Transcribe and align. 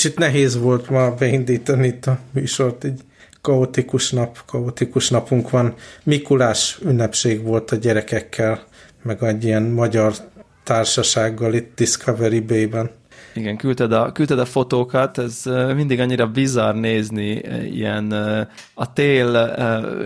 Kicsit 0.00 0.18
nehéz 0.18 0.58
volt 0.58 0.90
ma 0.90 1.14
beindítani 1.14 1.86
itt 1.86 2.06
a 2.06 2.18
műsort, 2.32 2.84
így 2.84 3.00
kaotikus 3.40 4.10
nap, 4.10 4.42
kaotikus 4.46 5.10
napunk 5.10 5.50
van. 5.50 5.74
Mikulás 6.02 6.78
ünnepség 6.82 7.42
volt 7.42 7.70
a 7.70 7.76
gyerekekkel, 7.76 8.62
meg 9.02 9.22
egy 9.22 9.44
ilyen 9.44 9.62
magyar 9.62 10.14
társasággal 10.64 11.54
itt 11.54 11.76
Discovery 11.76 12.40
Bay-ben. 12.40 12.90
Igen, 13.34 13.56
küldted 13.56 13.92
a, 13.92 14.12
küldted 14.12 14.38
a 14.38 14.44
fotókat, 14.44 15.18
ez 15.18 15.42
mindig 15.74 16.00
annyira 16.00 16.26
bizarr 16.26 16.74
nézni 16.74 17.42
ilyen 17.72 18.12
a 18.74 18.92
tél 18.92 19.54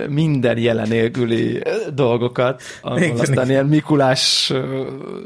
minden 0.08 0.58
jelenélküli 0.58 1.62
dolgokat, 1.94 2.62
ahol 2.80 2.98
igen, 2.98 3.18
aztán 3.18 3.34
igen. 3.34 3.48
ilyen 3.48 3.66
Mikulás 3.66 4.52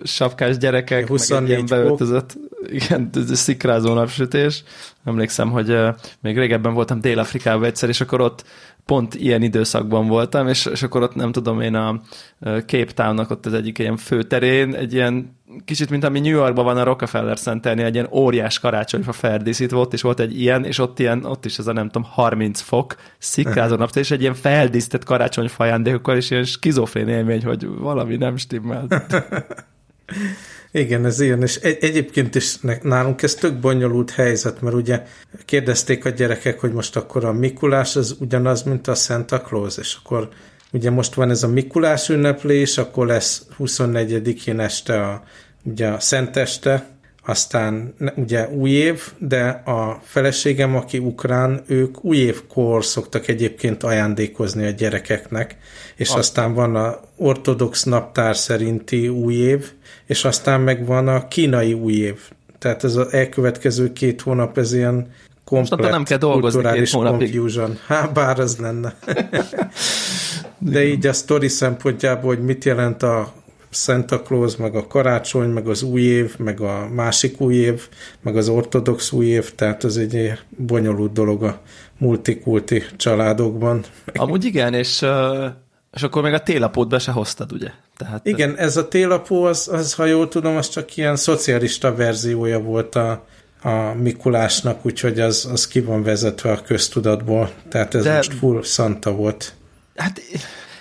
sapkás 0.02 0.56
gyerekek, 0.56 1.06
24 1.06 1.40
meg 1.40 1.48
ilyen 1.48 1.66
beöltözött, 1.68 2.36
igen, 2.66 3.10
szikrázó 3.32 3.94
napsütés. 3.94 4.64
Emlékszem, 5.04 5.50
hogy 5.50 5.76
még 6.20 6.38
régebben 6.38 6.74
voltam 6.74 7.00
Dél-Afrikában 7.00 7.64
egyszer, 7.64 7.88
és 7.88 8.00
akkor 8.00 8.20
ott 8.20 8.44
pont 8.88 9.14
ilyen 9.14 9.42
időszakban 9.42 10.06
voltam, 10.06 10.48
és, 10.48 10.66
és 10.66 10.82
akkor 10.82 11.02
ott 11.02 11.14
nem 11.14 11.32
tudom 11.32 11.60
én 11.60 11.74
a 11.74 12.00
Cape 12.40 12.92
Townnak 12.94 13.30
ott 13.30 13.46
az 13.46 13.52
egyik 13.52 13.78
ilyen 13.78 13.96
főterén, 13.96 14.74
egy 14.74 14.92
ilyen 14.92 15.36
kicsit, 15.64 15.90
mint 15.90 16.04
ami 16.04 16.20
New 16.20 16.30
Yorkban 16.36 16.64
van 16.64 16.76
a 16.76 16.82
Rockefeller 16.82 17.38
Centernél, 17.38 17.84
egy 17.84 17.94
ilyen 17.94 18.08
óriás 18.12 18.58
karácsonyfa 18.58 19.12
feldíszítve, 19.12 19.76
volt, 19.76 19.92
és 19.92 20.02
volt 20.02 20.20
egy 20.20 20.40
ilyen, 20.40 20.64
és 20.64 20.78
ott 20.78 20.98
ilyen, 20.98 21.24
ott 21.24 21.44
is 21.44 21.58
ez 21.58 21.66
a 21.66 21.72
nem 21.72 21.86
tudom, 21.88 22.08
30 22.10 22.60
fok, 22.60 22.96
szikrázó 23.18 23.76
nap, 23.76 23.96
és 23.96 24.10
egy 24.10 24.20
ilyen 24.20 24.34
feldíszített 24.34 25.04
karácsonyfa 25.04 25.64
ajándékokkal, 25.64 26.16
és 26.16 26.30
ilyen 26.30 26.44
skizofrén 26.44 27.08
élmény, 27.08 27.44
hogy 27.44 27.66
valami 27.66 28.16
nem 28.16 28.36
stimmel. 28.36 28.86
Igen, 30.72 31.04
ez 31.04 31.20
ilyen, 31.20 31.42
és 31.42 31.56
egy, 31.56 31.76
egyébként 31.80 32.34
is 32.34 32.56
nálunk 32.82 33.22
ez 33.22 33.34
tök 33.34 33.60
bonyolult 33.60 34.10
helyzet, 34.10 34.60
mert 34.60 34.74
ugye 34.74 35.02
kérdezték 35.44 36.04
a 36.04 36.10
gyerekek, 36.10 36.60
hogy 36.60 36.72
most 36.72 36.96
akkor 36.96 37.24
a 37.24 37.32
Mikulás 37.32 37.96
az 37.96 38.16
ugyanaz, 38.20 38.62
mint 38.62 38.88
a 38.88 38.94
Santa 38.94 39.40
Claus, 39.40 39.76
és 39.78 39.96
akkor 40.02 40.28
ugye 40.72 40.90
most 40.90 41.14
van 41.14 41.30
ez 41.30 41.42
a 41.42 41.48
Mikulás 41.48 42.08
ünneplés, 42.08 42.78
akkor 42.78 43.06
lesz 43.06 43.46
24-én 43.58 44.60
este 44.60 45.02
a, 45.02 45.22
ugye 45.62 45.88
a 45.88 46.00
Szenteste, 46.00 46.96
aztán 47.24 47.94
ugye 48.16 48.48
új 48.48 48.70
év, 48.70 49.02
de 49.18 49.48
a 49.48 50.00
feleségem, 50.04 50.76
aki 50.76 50.98
ukrán, 50.98 51.62
ők 51.66 52.04
új 52.04 52.16
évkor 52.16 52.84
szoktak 52.84 53.28
egyébként 53.28 53.82
ajándékozni 53.82 54.66
a 54.66 54.70
gyerekeknek, 54.70 55.56
és 55.96 56.08
aztán, 56.08 56.18
aztán 56.18 56.54
van 56.54 56.76
a 56.76 57.00
ortodox 57.16 57.84
naptár 57.84 58.36
szerinti 58.36 59.08
új 59.08 59.34
év, 59.34 59.72
és 60.08 60.24
aztán 60.24 60.60
meg 60.60 60.86
van 60.86 61.08
a 61.08 61.28
kínai 61.28 61.72
új 61.72 61.92
év. 61.92 62.20
Tehát 62.58 62.84
ez 62.84 62.96
az 62.96 63.12
elkövetkező 63.12 63.92
két 63.92 64.20
hónap, 64.20 64.58
ez 64.58 64.72
ilyen 64.72 65.06
komplet 65.44 65.90
nem 65.90 66.04
kell 66.04 66.18
dolgozni 66.18 66.72
két 66.72 66.90
hónapig. 66.90 67.32
confusion. 67.32 67.78
Há, 67.86 68.06
bár 68.06 68.40
az 68.40 68.56
lenne. 68.56 68.94
De 70.58 70.84
így 70.84 71.06
a 71.06 71.12
sztori 71.12 71.48
szempontjából, 71.48 72.34
hogy 72.34 72.44
mit 72.44 72.64
jelent 72.64 73.02
a 73.02 73.32
Santa 73.70 74.22
Claus, 74.22 74.56
meg 74.56 74.74
a 74.74 74.86
karácsony, 74.86 75.48
meg 75.48 75.68
az 75.68 75.82
új 75.82 76.02
év, 76.02 76.38
meg 76.38 76.60
a 76.60 76.88
másik 76.94 77.40
új 77.40 77.54
év, 77.54 77.88
meg 78.22 78.36
az 78.36 78.48
ortodox 78.48 79.12
új 79.12 79.26
év, 79.26 79.54
tehát 79.54 79.84
ez 79.84 79.96
egy 79.96 80.32
bonyolult 80.48 81.12
dolog 81.12 81.42
a 81.42 81.60
multikulti 81.98 82.82
családokban. 82.96 83.84
Amúgy 84.14 84.44
igen, 84.44 84.74
és, 84.74 85.06
és 85.92 86.02
akkor 86.02 86.22
még 86.22 86.32
a 86.32 86.42
télapót 86.42 86.88
be 86.88 86.98
se 86.98 87.12
hoztad, 87.12 87.52
ugye? 87.52 87.70
Tehát... 87.98 88.26
Igen, 88.26 88.56
ez 88.56 88.76
a 88.76 88.88
télapó, 88.88 89.44
az, 89.44 89.68
az, 89.72 89.94
ha 89.94 90.04
jól 90.04 90.28
tudom, 90.28 90.56
az 90.56 90.68
csak 90.68 90.96
ilyen 90.96 91.16
szocialista 91.16 91.94
verziója 91.94 92.60
volt 92.60 92.94
a, 92.94 93.24
a 93.62 93.94
Mikulásnak, 93.94 94.86
úgyhogy 94.86 95.20
az, 95.20 95.48
az 95.52 95.66
ki 95.66 95.80
van 95.80 96.02
vezetve 96.02 96.50
a 96.50 96.62
köztudatból, 96.62 97.50
tehát 97.68 97.94
ez 97.94 98.04
De... 98.04 98.16
most 98.16 98.34
full 98.34 98.62
Santa 98.62 99.12
volt. 99.12 99.52
Hát 99.96 100.20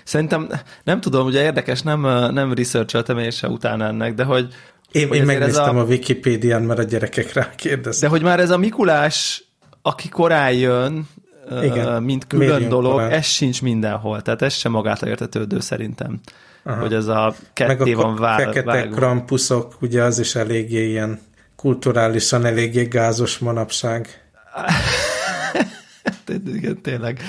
Szerintem, 0.08 0.50
nem 0.84 1.02
tudom, 1.02 1.26
ugye 1.26 1.44
érdekes, 1.44 1.82
nem, 1.82 2.02
nem 2.34 2.54
researcholtam 2.54 3.18
én 3.18 3.32
se 3.32 3.48
utána 3.48 3.86
ennek, 3.86 4.14
de 4.14 4.24
hogy... 4.24 4.54
Én, 4.92 5.08
hogy 5.08 5.18
én 5.18 5.24
megnéztem 5.24 5.78
a... 5.78 5.80
a 5.80 5.84
Wikipédián, 5.84 6.62
mert 6.62 6.80
a 6.80 6.84
gyerekek 6.84 7.34
rá 7.34 7.56
kérdeztek. 7.56 8.10
De 8.10 8.16
hogy 8.16 8.24
már 8.24 8.40
ez 8.40 8.50
a 8.50 8.58
Mikulás, 8.58 9.44
aki 9.82 10.10
korán 10.10 10.54
jön, 10.54 11.08
Igen. 11.62 12.04
mint 12.04 12.28
külön 12.28 12.70
dolog, 12.70 12.92
korán? 12.92 13.10
ez 13.10 13.26
sincs 13.26 13.62
mindenhol. 13.62 14.22
Tehát 14.22 14.42
ez 14.42 14.54
sem 14.54 14.72
magától 14.72 15.10
értetődő 15.10 15.60
szerintem. 15.60 16.20
Aha. 16.68 16.82
Hogy 16.82 16.94
ez 16.94 17.08
a 17.08 17.34
ketté 17.54 17.94
van 17.94 18.16
vár, 18.16 18.42
fekete 18.42 18.72
vágva. 18.72 18.96
krampuszok, 18.96 19.82
ugye 19.82 20.04
az 20.04 20.20
is 20.20 20.36
eléggé 20.36 20.90
ilyen 20.90 21.20
kulturálisan 21.56 22.46
eléggé 22.46 22.84
gázos 22.84 23.38
manapság. 23.38 24.08
Igen, 26.46 26.82
tényleg. 26.82 27.22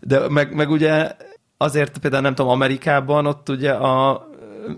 De 0.00 0.28
meg, 0.28 0.54
meg 0.54 0.70
ugye 0.70 1.10
azért 1.56 1.98
például 1.98 2.22
nem 2.22 2.34
tudom, 2.34 2.50
Amerikában 2.50 3.26
ott 3.26 3.48
ugye 3.48 3.70
a 3.70 4.26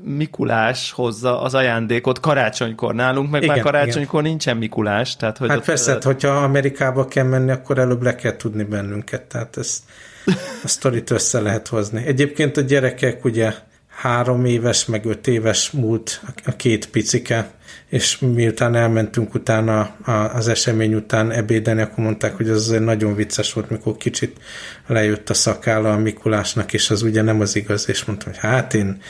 Mikulás 0.03 0.93
hozza 0.93 1.41
az 1.41 1.55
ajándékot 1.55 2.21
karácsonykor 2.21 2.95
nálunk, 2.95 3.31
meg 3.31 3.43
igen, 3.43 3.55
már 3.55 3.65
karácsonykor 3.65 4.21
igen. 4.21 4.31
nincsen 4.31 4.57
Mikulás. 4.57 5.17
Tehát, 5.17 5.39
hogy 5.39 5.49
hát 5.49 5.59
ott, 5.59 5.65
persze, 5.65 5.97
uh, 5.97 6.03
hogyha 6.03 6.29
Amerikába 6.29 7.05
kell 7.05 7.25
menni, 7.25 7.51
akkor 7.51 7.79
előbb 7.79 8.03
le 8.03 8.15
kell 8.15 8.37
tudni 8.37 8.63
bennünket, 8.63 9.23
tehát 9.23 9.57
ezt 9.57 9.83
a 10.63 10.69
sztorit 10.69 11.11
össze 11.11 11.41
lehet 11.41 11.69
hozni. 11.69 12.07
Egyébként 12.07 12.57
a 12.57 12.61
gyerekek 12.61 13.25
ugye 13.25 13.53
három 13.97 14.45
éves, 14.45 14.87
meg 14.87 15.05
öt 15.05 15.27
éves 15.27 15.71
múlt 15.71 16.21
a 16.45 16.57
két 16.57 16.91
picike, 16.91 17.51
és 17.89 18.19
miután 18.19 18.75
elmentünk 18.75 19.35
utána 19.35 19.81
az 20.33 20.49
esemény 20.49 20.95
után 20.95 21.31
ebédeni, 21.31 21.81
akkor 21.81 22.05
mondták, 22.05 22.37
hogy 22.37 22.49
az 22.49 22.57
azért 22.57 22.85
nagyon 22.85 23.15
vicces 23.15 23.53
volt, 23.53 23.71
mikor 23.71 23.97
kicsit 23.97 24.37
lejött 24.87 25.31
a 25.31 25.35
szakálla 25.35 25.93
a 25.93 25.99
Mikulásnak, 25.99 26.73
és 26.73 26.91
az 26.91 27.03
ugye 27.03 27.23
nem 27.23 27.41
az 27.41 27.57
igaz, 27.57 27.89
és 27.89 28.05
mondtam, 28.05 28.33
hogy 28.33 28.41
hát 28.41 28.75
én 28.75 29.01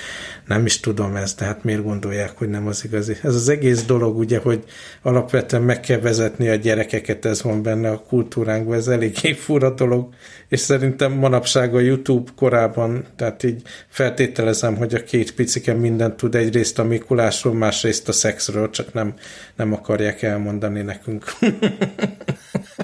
nem 0.46 0.66
is 0.66 0.80
tudom 0.80 1.16
ezt, 1.16 1.38
de 1.38 1.44
hát 1.44 1.64
miért 1.64 1.82
gondolják, 1.82 2.38
hogy 2.38 2.48
nem 2.48 2.66
az 2.66 2.84
igazi. 2.84 3.16
Ez 3.22 3.34
az 3.34 3.48
egész 3.48 3.84
dolog 3.84 4.18
ugye, 4.18 4.38
hogy 4.38 4.64
alapvetően 5.02 5.62
meg 5.62 5.80
kell 5.80 5.98
vezetni 5.98 6.48
a 6.48 6.54
gyerekeket, 6.54 7.24
ez 7.24 7.42
van 7.42 7.62
benne 7.62 7.90
a 7.90 8.02
kultúránkban, 8.08 8.76
ez 8.76 8.88
eléggé 8.88 9.32
fura 9.32 9.70
dolog, 9.70 10.08
és 10.48 10.60
szerintem 10.60 11.12
manapság 11.12 11.74
a 11.74 11.80
YouTube 11.80 12.30
korában, 12.36 13.04
tehát 13.16 13.42
így 13.42 13.62
feltételezem, 13.88 14.76
hogy 14.76 14.94
a 14.94 15.04
két 15.04 15.34
picike 15.34 15.72
mindent 15.72 16.16
tud 16.16 16.34
egyrészt 16.34 16.78
a 16.78 16.84
Mikulásról, 16.84 17.54
másrészt 17.54 18.08
a 18.08 18.12
szexről, 18.12 18.70
csak 18.70 18.92
nem, 18.92 19.14
nem 19.56 19.72
akarják 19.72 20.22
elmondani 20.22 20.82
nekünk. 20.82 21.24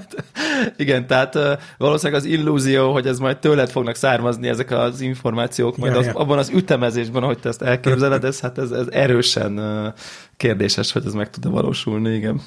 Igen, 0.77 1.07
tehát 1.07 1.37
valószínűleg 1.77 2.21
az 2.21 2.27
illúzió, 2.27 2.91
hogy 2.91 3.07
ez 3.07 3.19
majd 3.19 3.37
tőled 3.37 3.69
fognak 3.69 3.95
származni 3.95 4.47
ezek 4.47 4.71
az 4.71 5.01
információk, 5.01 5.77
majd 5.77 5.93
ja, 5.93 5.99
az, 5.99 6.05
ja. 6.05 6.13
abban 6.13 6.37
az 6.37 6.49
ütemezésben, 6.49 7.23
ahogy 7.23 7.39
te 7.39 7.49
ezt 7.49 7.61
elképzeled, 7.61 8.23
ez, 8.23 8.39
hát 8.39 8.57
ez, 8.57 8.71
ez 8.71 8.87
erősen 8.89 9.61
kérdéses, 10.37 10.91
hogy 10.91 11.05
ez 11.05 11.13
meg 11.13 11.29
tud-e 11.29 11.49
valósulni, 11.49 12.13
igen. 12.13 12.41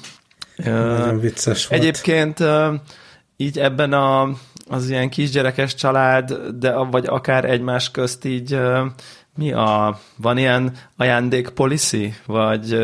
Nagyon 0.55 1.19
vicces 1.19 1.67
volt. 1.67 1.81
Egyébként 1.81 2.43
így 3.37 3.59
ebben 3.59 3.93
a, 3.93 4.29
az 4.67 4.89
ilyen 4.89 5.09
kisgyerekes 5.09 5.75
család, 5.75 6.33
de 6.33 6.73
vagy 6.75 7.05
akár 7.07 7.45
egymás 7.45 7.91
közt 7.91 8.25
így 8.25 8.59
mi 9.37 9.51
a, 9.51 9.99
van 10.15 10.37
ilyen 10.37 10.71
ajándék 10.97 11.49
policy, 11.49 12.13
vagy, 12.25 12.77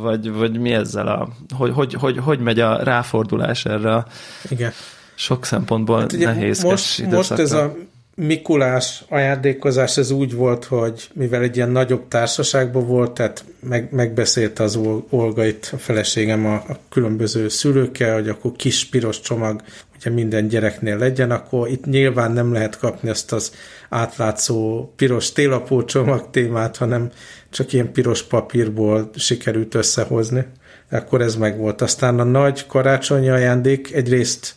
vagy, 0.00 0.32
vagy 0.32 0.58
mi 0.58 0.72
ezzel 0.72 1.06
a, 1.06 1.28
hogy, 1.54 1.72
hogy, 1.72 1.94
hogy, 1.94 2.18
hogy 2.18 2.40
megy 2.40 2.60
a 2.60 2.82
ráfordulás 2.82 3.64
erre 3.64 4.04
Igen. 4.48 4.72
sok 5.14 5.44
szempontból 5.44 6.00
hát 6.00 6.16
nehéz 6.18 6.62
most, 6.62 7.06
most 7.06 7.30
ez 7.30 7.52
a 7.52 7.74
Mikulás 8.20 9.04
ajándékozás 9.08 9.96
ez 9.96 10.10
úgy 10.10 10.34
volt, 10.34 10.64
hogy 10.64 11.08
mivel 11.12 11.42
egy 11.42 11.56
ilyen 11.56 11.70
nagyobb 11.70 12.08
társaságban 12.08 12.86
volt, 12.86 13.12
tehát 13.12 13.44
meg, 13.60 13.88
megbeszélte 13.92 14.62
az 14.62 14.78
Olga 15.10 15.44
itt 15.44 15.70
a 15.72 15.76
feleségem 15.76 16.46
a, 16.46 16.54
a 16.54 16.78
különböző 16.88 17.48
szülőkkel, 17.48 18.14
hogy 18.14 18.28
akkor 18.28 18.52
kis 18.52 18.88
piros 18.88 19.20
csomag 19.20 19.62
ugye 19.98 20.10
minden 20.10 20.48
gyereknél 20.48 20.98
legyen, 20.98 21.30
akkor 21.30 21.68
itt 21.68 21.84
nyilván 21.84 22.32
nem 22.32 22.52
lehet 22.52 22.78
kapni 22.78 23.08
azt 23.08 23.32
az 23.32 23.52
átlátszó 23.88 24.92
piros 24.96 25.32
télapó 25.32 25.84
csomag 25.84 26.30
témát, 26.30 26.76
hanem 26.76 27.10
csak 27.50 27.72
ilyen 27.72 27.92
piros 27.92 28.22
papírból 28.22 29.10
sikerült 29.14 29.74
összehozni. 29.74 30.46
Akkor 30.90 31.20
ez 31.20 31.36
meg 31.36 31.58
volt. 31.58 31.80
Aztán 31.80 32.18
a 32.18 32.24
nagy 32.24 32.66
karácsonyi 32.66 33.28
ajándék 33.28 33.92
egyrészt 33.92 34.54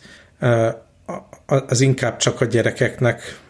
az 1.46 1.80
inkább 1.80 2.16
csak 2.16 2.40
a 2.40 2.44
gyerekeknek 2.44 3.40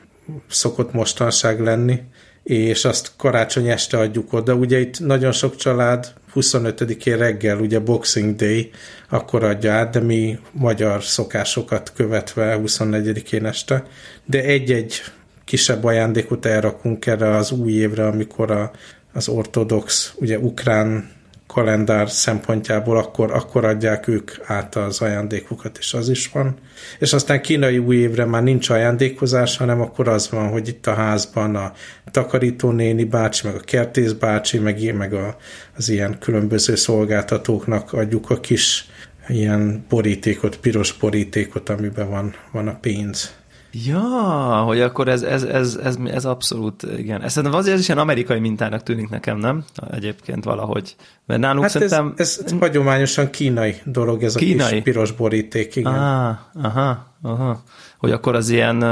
szokott 0.49 0.93
mostanság 0.93 1.61
lenni, 1.61 2.03
és 2.43 2.85
azt 2.85 3.13
karácsony 3.17 3.69
este 3.69 3.99
adjuk 3.99 4.33
oda. 4.33 4.55
Ugye 4.55 4.81
itt 4.81 5.01
nagyon 5.01 5.33
sok 5.33 5.57
család 5.57 6.13
25-én 6.35 7.17
reggel, 7.17 7.59
ugye 7.59 7.79
Boxing 7.79 8.37
Day, 8.37 8.71
akkor 9.09 9.45
adja 9.45 9.73
át, 9.73 9.93
de 9.93 10.01
mi 10.01 10.39
magyar 10.53 11.03
szokásokat 11.05 11.93
követve 11.95 12.61
24-én 12.65 13.47
este. 13.47 13.87
De 14.25 14.43
egy-egy 14.43 15.03
kisebb 15.45 15.85
ajándékot 15.85 16.47
elrakunk 16.47 17.07
erre 17.07 17.37
az 17.37 17.51
új 17.51 17.73
évre, 17.73 18.07
amikor 18.07 18.51
a, 18.51 18.71
az 19.13 19.29
ortodox, 19.29 20.15
ugye 20.17 20.39
ukrán 20.39 21.11
kalendár 21.53 22.11
szempontjából, 22.11 22.97
akkor, 22.97 23.33
akkor 23.33 23.65
adják 23.65 24.09
ők 24.09 24.31
át 24.45 24.77
az 24.77 25.01
ajándékokat, 25.01 25.79
és 25.79 25.95
az 25.95 26.09
is 26.09 26.31
van. 26.33 26.55
És 26.99 27.13
aztán 27.13 27.43
kínai 27.43 27.79
új 27.79 27.97
évre 27.97 28.25
már 28.25 28.43
nincs 28.43 28.71
ajándékozás, 28.71 29.57
hanem 29.57 29.81
akkor 29.81 30.09
az 30.09 30.31
van, 30.31 30.49
hogy 30.49 30.69
itt 30.69 30.87
a 30.87 30.95
házban 30.95 31.57
a 31.57 31.73
takarítónéni 32.11 33.05
bácsi, 33.05 33.47
meg 33.47 33.57
a 33.57 33.61
kertész 33.65 34.13
bácsi, 34.13 34.59
meg, 34.59 34.95
meg 34.97 35.13
a, 35.15 35.37
az 35.77 35.89
ilyen 35.89 36.19
különböző 36.19 36.75
szolgáltatóknak 36.75 37.93
adjuk 37.93 38.31
a 38.31 38.41
kis 38.41 38.87
ilyen 39.29 39.85
borítékot, 39.89 40.57
piros 40.57 40.93
borítékot, 40.93 41.69
amiben 41.69 42.11
van, 42.11 42.35
van 42.53 42.69
a 42.69 42.79
pénz. 42.81 43.42
Ja, 43.73 44.01
hogy 44.67 44.81
akkor 44.81 45.09
ez, 45.09 45.23
ez, 45.23 45.43
ez, 45.43 45.79
ez, 45.83 45.97
ez 46.05 46.25
abszolút, 46.25 46.83
igen. 46.97 47.23
Ez 47.23 47.33
szerintem 47.33 47.59
azért 47.59 47.79
is 47.79 47.87
ilyen 47.87 47.99
amerikai 47.99 48.39
mintának 48.39 48.83
tűnik 48.83 49.09
nekem, 49.09 49.39
nem? 49.39 49.65
Egyébként 49.91 50.45
valahogy. 50.45 50.97
Mert 51.27 51.41
nálunk 51.41 51.63
hát 51.63 51.71
szerintem... 51.71 52.15
Ez, 52.17 52.41
ez 52.45 52.55
hagyományosan 52.61 53.31
kínai 53.31 53.75
dolog, 53.85 54.23
ez 54.23 54.35
kínai? 54.35 54.67
a 54.67 54.71
kis 54.71 54.83
piros 54.83 55.13
boríték, 55.13 55.77
igen. 55.77 55.95
Ah, 55.95 56.37
aha, 56.63 57.07
aha. 57.23 57.63
Hogy 57.99 58.11
akkor 58.11 58.35
az 58.35 58.49
ilyen 58.49 58.85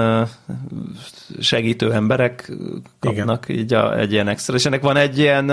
segítő 1.41 1.93
emberek 1.93 2.53
kapnak 3.01 3.49
igen. 3.49 3.61
így 3.61 3.75
a, 3.75 3.99
egy 3.99 4.13
ilyen 4.13 4.29
extra. 4.29 4.55
És 4.55 4.67
ennek 4.67 4.83
van 4.83 4.97
egy 4.97 5.19
ilyen 5.19 5.47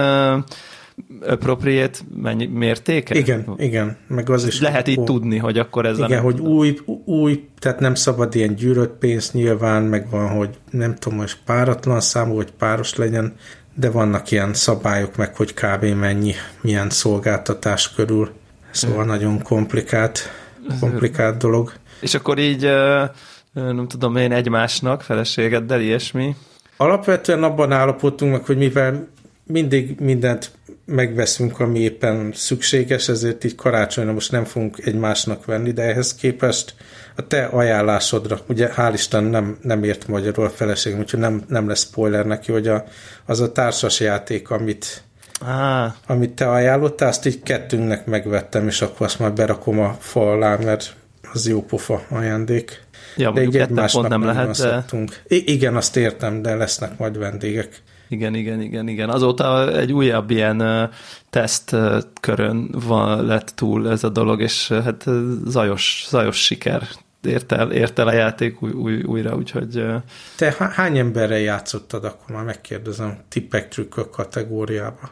appropriate 1.27 1.99
mennyi, 2.21 2.45
mértéke? 2.45 3.15
Igen, 3.15 3.53
igen, 3.57 3.97
meg 4.07 4.29
az 4.29 4.45
is. 4.45 4.61
Lehet 4.61 4.87
így 4.87 5.03
tudni, 5.03 5.37
hogy 5.37 5.57
akkor 5.57 5.85
ez 5.85 5.99
Igen, 5.99 6.21
hogy 6.21 6.39
új, 6.39 6.77
új, 7.05 7.47
tehát 7.59 7.79
nem 7.79 7.95
szabad 7.95 8.35
ilyen 8.35 8.55
gyűrött 8.55 8.97
pénz 8.97 9.31
nyilván, 9.31 9.83
meg 9.83 10.09
van, 10.09 10.29
hogy 10.29 10.49
nem 10.71 10.95
tudom, 10.95 11.17
hogy 11.17 11.35
páratlan 11.45 11.99
számú, 11.99 12.35
hogy 12.35 12.51
páros 12.51 12.95
legyen, 12.95 13.35
de 13.73 13.89
vannak 13.89 14.31
ilyen 14.31 14.53
szabályok, 14.53 15.15
meg 15.15 15.35
hogy 15.35 15.53
kb. 15.53 15.83
mennyi, 15.83 16.33
milyen 16.61 16.89
szolgáltatás 16.89 17.93
körül. 17.93 18.29
Szóval 18.71 18.97
hmm. 18.97 19.07
nagyon 19.07 19.41
komplikált, 19.41 20.29
komplikált 20.79 21.37
dolog. 21.37 21.73
És 22.01 22.13
akkor 22.13 22.37
így, 22.37 22.61
nem 23.53 23.87
tudom 23.87 24.15
én, 24.15 24.31
egymásnak, 24.31 25.01
feleségeddel, 25.01 25.81
ilyesmi? 25.81 26.35
Alapvetően 26.77 27.43
abban 27.43 27.71
állapodtunk 27.71 28.31
meg, 28.31 28.45
hogy 28.45 28.57
mivel 28.57 29.07
mindig 29.47 29.99
mindent 29.99 30.51
megveszünk, 30.85 31.59
ami 31.59 31.79
éppen 31.79 32.31
szükséges, 32.33 33.09
ezért 33.09 33.43
így 33.43 33.55
karácsonyra 33.55 34.13
most 34.13 34.31
nem 34.31 34.43
fogunk 34.43 34.77
egymásnak 34.85 35.45
venni, 35.45 35.71
de 35.71 35.81
ehhez 35.81 36.15
képest 36.15 36.75
a 37.15 37.27
te 37.27 37.45
ajánlásodra, 37.45 38.39
ugye 38.47 38.69
hál' 38.75 38.91
Isten 38.93 39.23
nem, 39.23 39.57
nem 39.61 39.83
ért 39.83 40.07
magyarul 40.07 40.45
a 40.45 40.49
feleségem, 40.49 40.99
úgyhogy 40.99 41.19
nem, 41.19 41.43
nem 41.47 41.67
lesz 41.67 41.81
spoiler 41.81 42.25
neki, 42.25 42.51
hogy 42.51 42.67
a, 42.67 42.83
az 43.25 43.39
a 43.39 43.51
társas 43.51 43.99
játék, 43.99 44.49
amit, 44.49 45.03
ah. 45.39 45.91
amit 46.07 46.31
te 46.31 46.49
ajánlottál, 46.49 47.07
azt 47.07 47.25
így 47.25 47.43
kettőnknek 47.43 48.05
megvettem, 48.05 48.67
és 48.67 48.81
akkor 48.81 49.05
azt 49.05 49.19
már 49.19 49.33
berakom 49.33 49.79
a 49.79 49.97
fal 49.99 50.31
alá, 50.31 50.55
mert 50.55 50.95
az 51.33 51.47
jó 51.47 51.63
pofa 51.63 52.01
ajándék. 52.09 52.85
Ja, 53.15 53.31
de 53.31 53.41
így 53.41 53.57
egymásnak 53.57 54.07
nem 54.07 54.23
lehet, 54.23 54.57
de... 54.57 54.85
I- 55.27 55.51
igen, 55.53 55.75
azt 55.75 55.95
értem, 55.95 56.41
de 56.41 56.55
lesznek 56.55 56.97
majd 56.97 57.17
vendégek. 57.17 57.81
Igen, 58.09 58.35
igen, 58.35 58.61
igen, 58.61 58.87
igen. 58.87 59.09
Azóta 59.09 59.77
egy 59.77 59.93
újabb 59.93 60.29
ilyen 60.29 60.61
uh, 60.61 60.89
tesztkörön 61.29 62.69
van, 62.71 63.25
lett 63.25 63.51
túl 63.55 63.89
ez 63.89 64.03
a 64.03 64.09
dolog, 64.09 64.41
és 64.41 64.67
hát 64.67 65.05
zajos, 65.45 66.05
zajos 66.09 66.43
siker 66.43 66.87
ért 67.27 67.51
el, 67.51 67.71
ért 67.71 67.99
el 67.99 68.07
a 68.07 68.13
játék 68.13 68.61
új, 68.61 68.71
új, 68.71 69.03
újra, 69.03 69.35
úgyhogy... 69.35 69.85
Te 70.37 70.55
hány 70.73 70.97
emberrel 70.97 71.39
játszottad, 71.39 72.03
akkor 72.03 72.35
már 72.35 72.43
megkérdezem, 72.43 73.17
tippek 73.29 73.67
trükkök 73.67 74.09
kategóriába? 74.09 75.09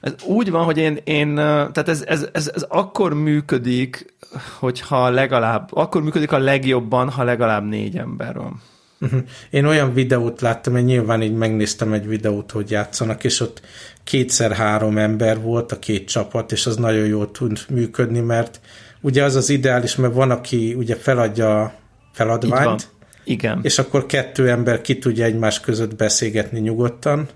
Ez 0.00 0.12
úgy 0.24 0.50
van, 0.50 0.64
hogy 0.64 0.78
én, 0.78 0.98
én 1.04 1.34
tehát 1.34 1.88
ez, 1.88 2.02
ez, 2.02 2.28
ez, 2.32 2.50
ez 2.54 2.62
akkor 2.68 3.14
működik, 3.14 4.14
hogyha 4.58 5.08
legalább, 5.08 5.68
akkor 5.72 6.02
működik 6.02 6.32
a 6.32 6.38
legjobban, 6.38 7.10
ha 7.10 7.22
legalább 7.22 7.64
négy 7.64 7.96
ember 7.96 8.34
van. 8.34 8.62
Uh-huh. 9.00 9.20
Én 9.50 9.64
olyan 9.64 9.92
videót 9.92 10.40
láttam, 10.40 10.72
hogy 10.72 10.84
nyilván 10.84 11.22
így 11.22 11.34
megnéztem 11.34 11.92
egy 11.92 12.06
videót, 12.06 12.50
hogy 12.50 12.70
játszanak, 12.70 13.24
és 13.24 13.40
ott 13.40 13.60
kétszer-három 14.04 14.98
ember 14.98 15.40
volt 15.40 15.72
a 15.72 15.78
két 15.78 16.08
csapat, 16.08 16.52
és 16.52 16.66
az 16.66 16.76
nagyon 16.76 17.06
jól 17.06 17.30
tud 17.30 17.58
működni, 17.68 18.20
mert 18.20 18.60
ugye 19.00 19.24
az 19.24 19.34
az 19.34 19.48
ideális, 19.50 19.96
mert 19.96 20.14
van, 20.14 20.30
aki 20.30 20.74
ugye 20.74 20.96
feladja 20.96 21.62
a 21.62 21.74
feladványt, 22.12 22.88
Igen. 23.24 23.60
és 23.62 23.78
akkor 23.78 24.06
kettő 24.06 24.50
ember 24.50 24.80
ki 24.80 24.98
tudja 24.98 25.24
egymás 25.24 25.60
között 25.60 25.96
beszélgetni 25.96 26.60
nyugodtan, 26.60 27.28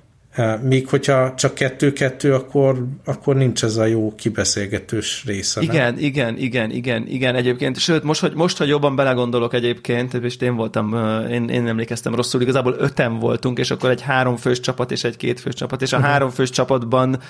Míg 0.62 0.88
hogyha 0.88 1.35
csak 1.35 1.55
kettő-kettő, 1.55 2.35
akkor, 2.35 2.87
akkor 3.05 3.37
nincs 3.37 3.65
ez 3.65 3.77
a 3.77 3.85
jó 3.85 4.15
kibeszélgetős 4.15 5.25
része. 5.27 5.61
Igen, 5.61 5.94
nem? 5.94 6.03
igen, 6.05 6.37
igen, 6.38 6.71
igen, 6.71 7.06
igen, 7.06 7.35
egyébként. 7.35 7.79
Sőt, 7.79 8.03
most, 8.03 8.21
hogy, 8.21 8.35
most, 8.35 8.59
hogy 8.59 8.69
jobban 8.69 8.97
belegondolok 8.97 9.55
egyébként, 9.55 10.15
és 10.15 10.37
én 10.37 10.56
voltam, 10.56 10.94
én, 11.31 11.49
én 11.49 11.67
emlékeztem 11.67 12.15
rosszul, 12.15 12.41
igazából 12.41 12.77
öten 12.79 13.19
voltunk, 13.19 13.59
és 13.59 13.71
akkor 13.71 13.91
egy 13.91 14.00
háromfős 14.00 14.61
csapat 14.61 14.91
és 14.91 15.05
egy 15.05 15.17
kétfős 15.17 15.55
csapat, 15.55 15.82
és 15.82 15.93
a 15.93 15.97
uh-huh. 15.97 16.12
háromfős 16.12 16.50
csapatban 16.50 17.21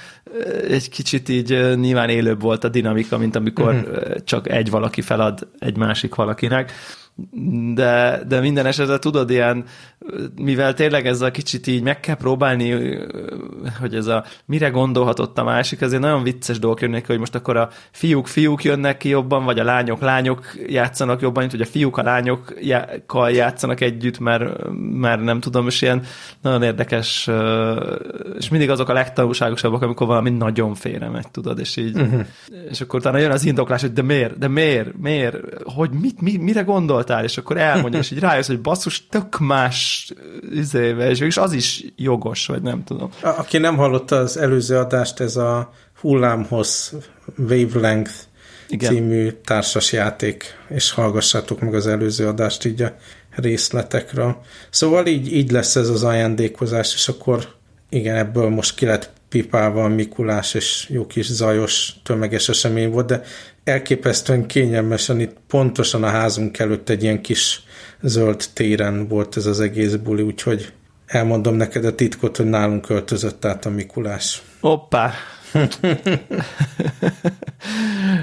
egy 0.69 0.89
kicsit 0.89 1.29
így 1.29 1.75
nyilván 1.75 2.09
élőbb 2.09 2.41
volt 2.41 2.65
a 2.65 2.69
dinamika, 2.69 3.19
mint 3.19 3.37
amikor 3.37 3.75
uh-huh. 3.75 4.15
csak 4.25 4.49
egy 4.49 4.71
valaki 4.71 5.01
felad 5.01 5.49
egy 5.59 5.77
másik 5.77 6.15
valakinek 6.15 6.73
de, 7.75 8.23
de 8.29 8.41
minden 8.41 8.67
esetre 8.67 8.99
tudod, 8.99 9.31
ilyen, 9.31 9.65
mivel 10.37 10.75
tényleg 10.75 11.07
ez 11.07 11.21
a 11.21 11.31
kicsit 11.31 11.67
így 11.67 11.83
meg 11.83 12.01
kell 12.01 12.15
próbálni, 12.15 12.99
hogy 13.81 13.95
ez 13.95 14.07
a 14.07 14.25
mire 14.45 14.69
gondolhatott 14.69 15.39
a 15.39 15.45
másik, 15.45 15.83
azért 15.83 16.03
nagyon 16.03 16.23
vicces 16.23 16.59
dolgok 16.59 16.81
jönnek, 16.81 17.07
hogy 17.07 17.19
most 17.19 17.35
akkor 17.35 17.57
a 17.57 17.69
fiúk 17.91 18.27
fiúk 18.27 18.65
jönnek 18.65 18.97
ki 18.97 19.09
jobban, 19.09 19.45
vagy 19.45 19.59
a 19.59 19.65
lányok 19.65 20.01
lányok 20.01 20.55
játszanak 20.67 21.21
jobban, 21.21 21.41
mint 21.41 21.51
hogy 21.51 21.61
a 21.61 21.71
fiúk 21.71 21.97
a 21.99 22.03
lányokkal 22.03 23.31
játszanak 23.31 23.81
együtt, 23.81 24.19
mert, 24.19 24.71
mert 24.93 25.23
nem 25.23 25.41
tudom, 25.41 25.67
és 25.67 25.83
ilyen 25.83 26.03
nagyon 26.43 26.63
érdekes, 26.63 27.31
és 28.39 28.49
mindig 28.49 28.71
azok 28.71 28.89
a 28.89 28.93
legtanulságosabbak, 28.93 29.83
amikor 29.83 30.07
valami 30.07 30.31
nagyon 30.31 30.75
félre 30.75 31.09
megy, 31.09 31.31
tudod, 31.31 31.59
és 31.59 31.77
így, 31.77 31.97
uh-huh. 31.97 32.21
és 32.71 32.81
akkor 32.81 32.99
utána 32.99 33.19
jön 33.19 33.31
az 33.31 33.45
indoklás, 33.45 33.81
hogy 33.81 33.93
de 33.93 34.03
miért, 34.03 34.39
de 34.39 34.49
miért, 34.49 34.99
miért, 34.99 35.37
hogy 35.63 35.91
mit, 35.91 36.21
mi, 36.21 36.37
mire 36.37 36.63
gondolt 36.63 37.10
voltál, 37.11 37.25
és 37.25 37.37
akkor 37.37 37.57
elmondja, 37.57 37.99
és 37.99 38.11
így 38.11 38.19
rájössz, 38.19 38.47
hogy 38.47 38.61
basszus, 38.61 39.07
tök 39.09 39.39
más 39.39 40.11
izéve, 40.53 41.11
és 41.11 41.37
az 41.37 41.53
is 41.53 41.85
jogos, 41.97 42.47
vagy 42.47 42.63
nem 42.63 42.85
tudom. 42.85 43.11
A, 43.23 43.29
aki 43.29 43.59
nem 43.59 43.77
hallotta 43.77 44.17
az 44.17 44.37
előző 44.37 44.77
adást, 44.77 45.21
ez 45.21 45.37
a 45.37 45.73
hullámhoz 46.01 46.93
Wavelength 47.39 48.13
Igen. 48.69 48.93
című 48.93 49.31
társas 49.45 49.93
játék, 49.93 50.45
és 50.69 50.91
hallgassátok 50.91 51.61
meg 51.61 51.75
az 51.75 51.87
előző 51.87 52.27
adást 52.27 52.65
így 52.65 52.83
a 52.83 52.95
részletekről. 53.37 54.41
Szóval 54.71 55.07
így, 55.07 55.33
így 55.33 55.51
lesz 55.51 55.77
ez 55.77 55.89
az 55.89 56.05
ajándékozás, 56.05 56.95
és 56.95 57.09
akkor 57.09 57.47
igen, 57.89 58.17
ebből 58.17 58.49
most 58.49 58.75
ki 58.75 58.87
lett 58.87 59.11
pipálva 59.29 59.85
a 59.85 59.89
Mikulás, 59.89 60.55
és 60.55 60.87
jó 60.89 61.07
kis 61.07 61.27
zajos, 61.27 61.93
tömeges 62.03 62.49
esemény 62.49 62.91
volt, 62.91 63.07
de 63.07 63.23
elképesztően 63.65 64.47
kényelmesen 64.47 65.21
itt 65.21 65.37
pontosan 65.49 66.03
a 66.03 66.09
házunk 66.09 66.59
előtt 66.59 66.89
egy 66.89 67.03
ilyen 67.03 67.23
kis 67.23 67.63
zöld 68.01 68.45
téren 68.53 69.09
volt 69.09 69.37
ez 69.37 69.47
az 69.47 69.61
egész 69.61 69.95
buli, 69.95 70.23
úgyhogy 70.23 70.73
elmondom 71.07 71.55
neked 71.55 71.85
a 71.85 71.95
titkot, 71.95 72.37
hogy 72.37 72.47
nálunk 72.47 72.83
költözött 72.85 73.45
át 73.45 73.67
a 73.67 73.71
Mikulás. 73.71 74.43
Hoppá! 74.61 75.13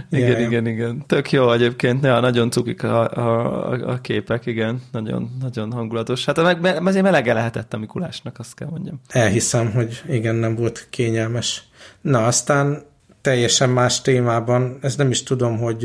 igen, 0.09 0.29
yeah, 0.29 0.41
igen, 0.41 0.67
igen. 0.67 1.03
Tök 1.07 1.31
jó 1.31 1.51
egyébként, 1.51 2.03
ja, 2.03 2.19
nagyon 2.19 2.51
cukik 2.51 2.83
a, 2.83 3.09
a, 3.09 3.71
a, 3.91 4.01
képek, 4.01 4.45
igen, 4.45 4.81
nagyon, 4.91 5.37
nagyon 5.41 5.71
hangulatos. 5.71 6.25
Hát 6.25 6.61
meg, 6.61 6.85
azért 6.85 7.03
melege 7.03 7.33
lehetett 7.33 7.73
a 7.73 7.77
Mikulásnak, 7.77 8.39
azt 8.39 8.55
kell 8.55 8.67
mondjam. 8.69 9.01
Elhiszem, 9.09 9.71
hogy 9.71 10.01
igen, 10.09 10.35
nem 10.35 10.55
volt 10.55 10.87
kényelmes. 10.89 11.63
Na, 12.01 12.25
aztán 12.25 12.85
teljesen 13.27 13.69
más 13.69 14.01
témában, 14.01 14.77
ez 14.81 14.95
nem 14.95 15.09
is 15.09 15.23
tudom, 15.23 15.57
hogy 15.57 15.81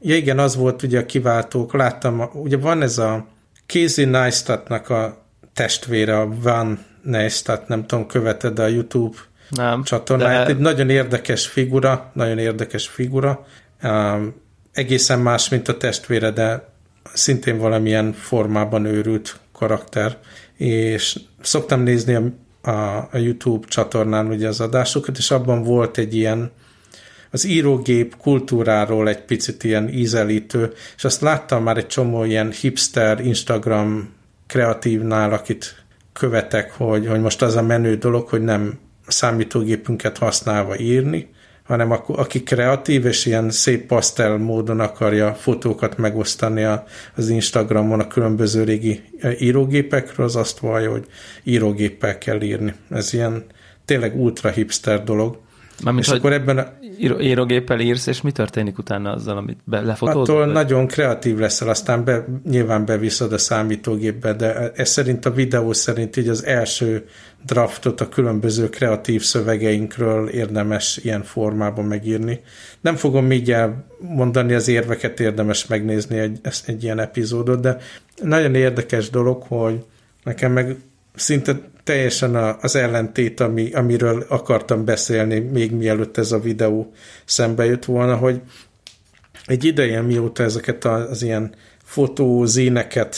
ja 0.00 0.16
igen, 0.16 0.38
az 0.38 0.56
volt 0.56 0.82
ugye 0.82 0.98
a 0.98 1.06
kiváltók, 1.06 1.72
láttam, 1.72 2.30
ugye 2.32 2.56
van 2.56 2.82
ez 2.82 2.98
a 2.98 3.26
Casey 3.66 4.04
Neistatnak 4.04 4.90
a 4.90 5.24
testvére, 5.54 6.18
a 6.18 6.28
Van 6.42 6.84
Neistat, 7.02 7.68
nem 7.68 7.86
tudom, 7.86 8.06
követed 8.06 8.58
a 8.58 8.66
YouTube 8.66 9.16
nem, 9.50 9.82
csatornáját. 9.82 10.46
De... 10.46 10.52
Egy 10.52 10.58
nagyon 10.58 10.90
érdekes 10.90 11.46
figura, 11.46 12.10
nagyon 12.12 12.38
érdekes 12.38 12.88
figura. 12.88 13.46
Um, 13.82 14.34
egészen 14.72 15.18
más, 15.18 15.48
mint 15.48 15.68
a 15.68 15.76
testvére, 15.76 16.30
de 16.30 16.68
szintén 17.12 17.58
valamilyen 17.58 18.12
formában 18.12 18.84
őrült 18.84 19.36
karakter. 19.52 20.16
És 20.56 21.18
szoktam 21.40 21.82
nézni 21.82 22.14
a, 22.14 22.22
a, 22.70 23.08
a 23.12 23.16
YouTube 23.16 23.66
csatornán 23.66 24.26
ugye 24.26 24.48
az 24.48 24.60
adásokat, 24.60 25.16
és 25.18 25.30
abban 25.30 25.62
volt 25.62 25.98
egy 25.98 26.14
ilyen 26.14 26.52
az 27.30 27.44
írógép 27.44 28.16
kultúráról 28.16 29.08
egy 29.08 29.24
picit 29.24 29.64
ilyen 29.64 29.88
ízelítő, 29.88 30.72
és 30.96 31.04
azt 31.04 31.20
láttam 31.20 31.62
már 31.62 31.76
egy 31.76 31.86
csomó 31.86 32.24
ilyen 32.24 32.50
hipster 32.50 33.20
Instagram 33.20 34.14
kreatívnál, 34.46 35.32
akit 35.32 35.84
követek, 36.12 36.72
hogy, 36.72 37.06
hogy 37.06 37.20
most 37.20 37.42
az 37.42 37.56
a 37.56 37.62
menő 37.62 37.96
dolog, 37.96 38.28
hogy 38.28 38.42
nem 38.42 38.78
számítógépünket 39.06 40.18
használva 40.18 40.78
írni, 40.78 41.28
hanem 41.66 41.90
aki 42.06 42.42
kreatív 42.42 43.04
és 43.04 43.26
ilyen 43.26 43.50
szép 43.50 43.86
pasztel 43.86 44.36
módon 44.36 44.80
akarja 44.80 45.34
fotókat 45.34 45.96
megosztani 45.96 46.62
az 47.14 47.28
Instagramon 47.28 48.00
a 48.00 48.06
különböző 48.06 48.64
régi 48.64 49.02
írógépekről, 49.38 50.26
az 50.26 50.36
azt 50.36 50.58
vallja, 50.58 50.90
hogy 50.90 51.06
írógéppel 51.42 52.18
kell 52.18 52.40
írni. 52.40 52.74
Ez 52.90 53.12
ilyen 53.12 53.44
tényleg 53.84 54.20
ultra 54.20 54.50
hipster 54.50 55.04
dolog. 55.04 55.38
Mármint, 55.84 56.06
és 56.06 56.12
akkor 56.12 56.32
ebben 56.32 56.58
a... 56.58 56.66
Író, 56.98 57.20
írógéppel 57.20 57.80
írsz, 57.80 58.06
és 58.06 58.20
mi 58.20 58.32
történik 58.32 58.78
utána 58.78 59.12
azzal, 59.12 59.36
amit 59.36 59.58
be, 59.64 59.80
lefotózol? 59.80 60.22
Attól 60.22 60.44
vagy? 60.44 60.54
nagyon 60.54 60.86
kreatív 60.86 61.38
leszel, 61.38 61.68
aztán 61.68 62.04
be, 62.04 62.24
nyilván 62.44 62.84
beviszed 62.84 63.32
a 63.32 63.38
számítógépbe, 63.38 64.32
de 64.32 64.70
ez 64.74 64.88
szerint 64.88 65.26
a 65.26 65.30
videó 65.30 65.72
szerint 65.72 66.16
így 66.16 66.28
az 66.28 66.44
első 66.44 67.06
draftot 67.46 68.00
a 68.00 68.08
különböző 68.08 68.68
kreatív 68.68 69.22
szövegeinkről 69.22 70.28
érdemes 70.28 70.96
ilyen 71.02 71.22
formában 71.22 71.84
megírni. 71.84 72.40
Nem 72.80 72.96
fogom 72.96 73.32
így 73.32 73.56
mondani 73.98 74.54
az 74.54 74.68
érveket, 74.68 75.20
érdemes 75.20 75.66
megnézni 75.66 76.18
egy, 76.18 76.40
egy 76.66 76.82
ilyen 76.82 76.98
epizódot, 76.98 77.60
de 77.60 77.78
nagyon 78.22 78.54
érdekes 78.54 79.10
dolog, 79.10 79.42
hogy 79.42 79.84
nekem 80.22 80.52
meg 80.52 80.76
szinte 81.14 81.60
teljesen 81.86 82.34
az 82.34 82.76
ellentét, 82.76 83.40
ami, 83.40 83.72
amiről 83.72 84.24
akartam 84.28 84.84
beszélni, 84.84 85.38
még 85.38 85.72
mielőtt 85.72 86.16
ez 86.16 86.32
a 86.32 86.38
videó 86.38 86.92
szembe 87.24 87.64
jött 87.64 87.84
volna, 87.84 88.16
hogy 88.16 88.40
egy 89.46 89.64
ideje, 89.64 90.00
mióta 90.00 90.42
ezeket 90.42 90.84
az, 90.84 91.10
az 91.10 91.22
ilyen 91.22 91.54
fotózéneket 91.84 93.16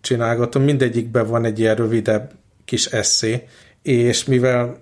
csinálgatom, 0.00 0.62
mindegyikben 0.62 1.26
van 1.26 1.44
egy 1.44 1.58
ilyen 1.58 1.74
rövidebb 1.74 2.30
kis 2.64 2.86
eszé, 2.86 3.48
és 3.82 4.24
mivel 4.24 4.78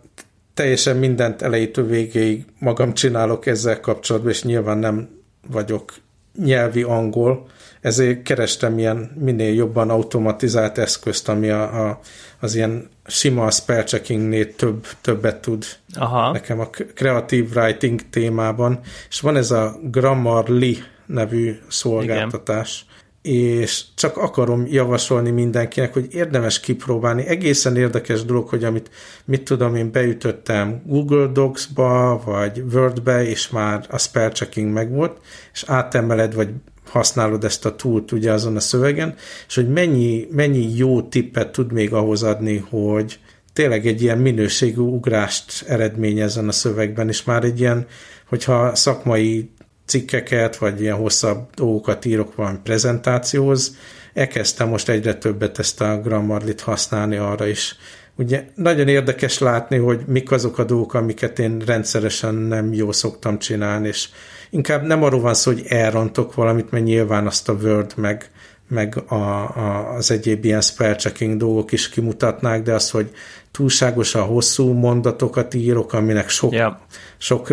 teljesen 0.55 0.97
mindent 0.97 1.43
elejétől 1.43 1.87
végéig 1.87 2.45
magam 2.59 2.95
csinálok 2.95 3.47
ezzel 3.47 3.81
kapcsolatban, 3.81 4.31
és 4.31 4.43
nyilván 4.43 4.79
nem 4.79 5.09
vagyok 5.49 5.95
nyelvi 6.39 6.83
angol, 6.83 7.49
ezért 7.83 8.23
kerestem 8.23 8.79
ilyen 8.79 9.11
minél 9.19 9.55
jobban 9.55 9.91
automatizált 9.91 10.79
eszközt, 10.79 11.29
ami 11.29 11.51
a, 11.51 11.89
a, 11.89 12.01
az 12.41 12.55
ilyen 12.55 12.89
sima 13.07 13.51
spell 13.51 13.83
checkingnél 13.83 14.55
több, 14.55 14.87
többet 15.01 15.41
tud 15.41 15.65
Aha. 15.95 16.33
nekem 16.33 16.61
a 16.61 16.69
creative 16.95 17.61
writing 17.61 18.01
témában, 18.11 18.81
és 19.09 19.21
van 19.21 19.37
ez 19.37 19.51
a 19.51 19.79
Grammarly 19.83 20.77
nevű 21.07 21.59
szolgáltatás, 21.69 22.87
Igen. 23.23 23.61
és 23.63 23.85
csak 23.95 24.17
akarom 24.17 24.67
javasolni 24.67 25.31
mindenkinek, 25.31 25.93
hogy 25.93 26.07
érdemes 26.11 26.61
kipróbálni. 26.61 27.27
Egészen 27.27 27.77
érdekes 27.77 28.25
dolog, 28.25 28.49
hogy 28.49 28.65
amit, 28.65 28.91
mit 29.25 29.43
tudom, 29.45 29.75
én 29.75 29.91
beütöttem 29.91 30.83
Google 30.87 31.27
Docs-ba, 31.27 32.23
vagy 32.25 32.63
Word-be, 32.73 33.25
és 33.25 33.49
már 33.49 33.87
a 33.91 33.99
spell 33.99 34.31
checking 34.31 34.73
megvolt, 34.73 35.21
és 35.53 35.65
átemeled, 35.67 36.35
vagy 36.35 36.49
használod 36.87 37.45
ezt 37.45 37.65
a 37.65 37.77
túlt 37.77 38.13
ugye 38.13 38.33
azon 38.33 38.57
a 38.57 38.61
szövegen, 38.61 39.15
és 39.49 39.55
hogy 39.55 39.69
mennyi, 39.69 40.29
mennyi 40.31 40.77
jó 40.77 41.03
tippet 41.03 41.53
tud 41.53 41.73
még 41.73 41.93
ahhoz 41.93 42.23
adni, 42.23 42.65
hogy 42.71 43.19
tényleg 43.53 43.87
egy 43.87 44.03
ilyen 44.03 44.19
minőségű 44.19 44.81
ugrást 44.81 45.65
eredményezzen 45.69 46.49
a 46.49 46.53
szövegben, 46.53 47.09
és 47.09 47.25
már 47.25 47.45
egy 47.45 47.61
ilyen, 47.61 47.87
hogyha 48.29 48.75
szakmai 48.75 49.51
cikkeket, 49.87 50.57
vagy 50.57 50.81
ilyen 50.81 50.97
hosszabb 50.97 51.55
dolgokat 51.55 52.05
írok 52.05 52.35
valami 52.35 52.59
prezentációhoz, 52.63 53.77
elkezdtem 54.15 54.69
most 54.69 54.89
egyre 54.89 55.15
többet 55.15 55.59
ezt 55.59 55.81
a 55.81 56.01
Grammarlit 56.01 56.61
használni 56.61 57.17
arra 57.17 57.47
is. 57.47 57.77
Ugye 58.17 58.45
nagyon 58.55 58.89
érdekes 58.89 59.39
látni, 59.39 59.77
hogy 59.77 60.01
mik 60.07 60.31
azok 60.31 60.59
a 60.59 60.65
dolgok, 60.65 60.95
amiket 60.95 61.39
én 61.39 61.59
rendszeresen 61.67 62.35
nem 62.35 62.73
jó 62.73 62.93
szoktam 62.93 63.39
csinálni, 63.39 63.89
és 63.89 64.09
inkább 64.53 64.87
nem 64.87 65.03
arról 65.03 65.21
van 65.21 65.35
szó, 65.35 65.53
hogy 65.53 65.65
elrontok 65.69 66.35
valamit, 66.35 66.71
mert 66.71 66.85
nyilván 66.85 67.27
azt 67.27 67.49
a 67.49 67.53
Word 67.53 67.93
meg, 67.97 68.31
meg 68.69 69.03
a, 69.07 69.15
a, 69.15 69.95
az 69.95 70.11
egyéb 70.11 70.45
ilyen 70.45 70.61
spell 70.61 70.95
checking 70.95 71.37
dolgok 71.37 71.73
is 71.73 71.89
kimutatnák, 71.89 72.63
de 72.63 72.75
az, 72.75 72.91
hogy 72.91 73.11
túlságosan 73.51 74.23
hosszú 74.23 74.73
mondatokat 74.73 75.55
írok, 75.55 75.93
aminek 75.93 76.29
sok, 76.29 76.53
yeah. 76.53 76.75
sok 77.19 77.49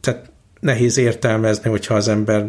tehát 0.00 0.30
nehéz 0.60 0.96
értelmezni, 0.96 1.70
hogyha 1.70 1.94
az 1.94 2.08
ember 2.08 2.46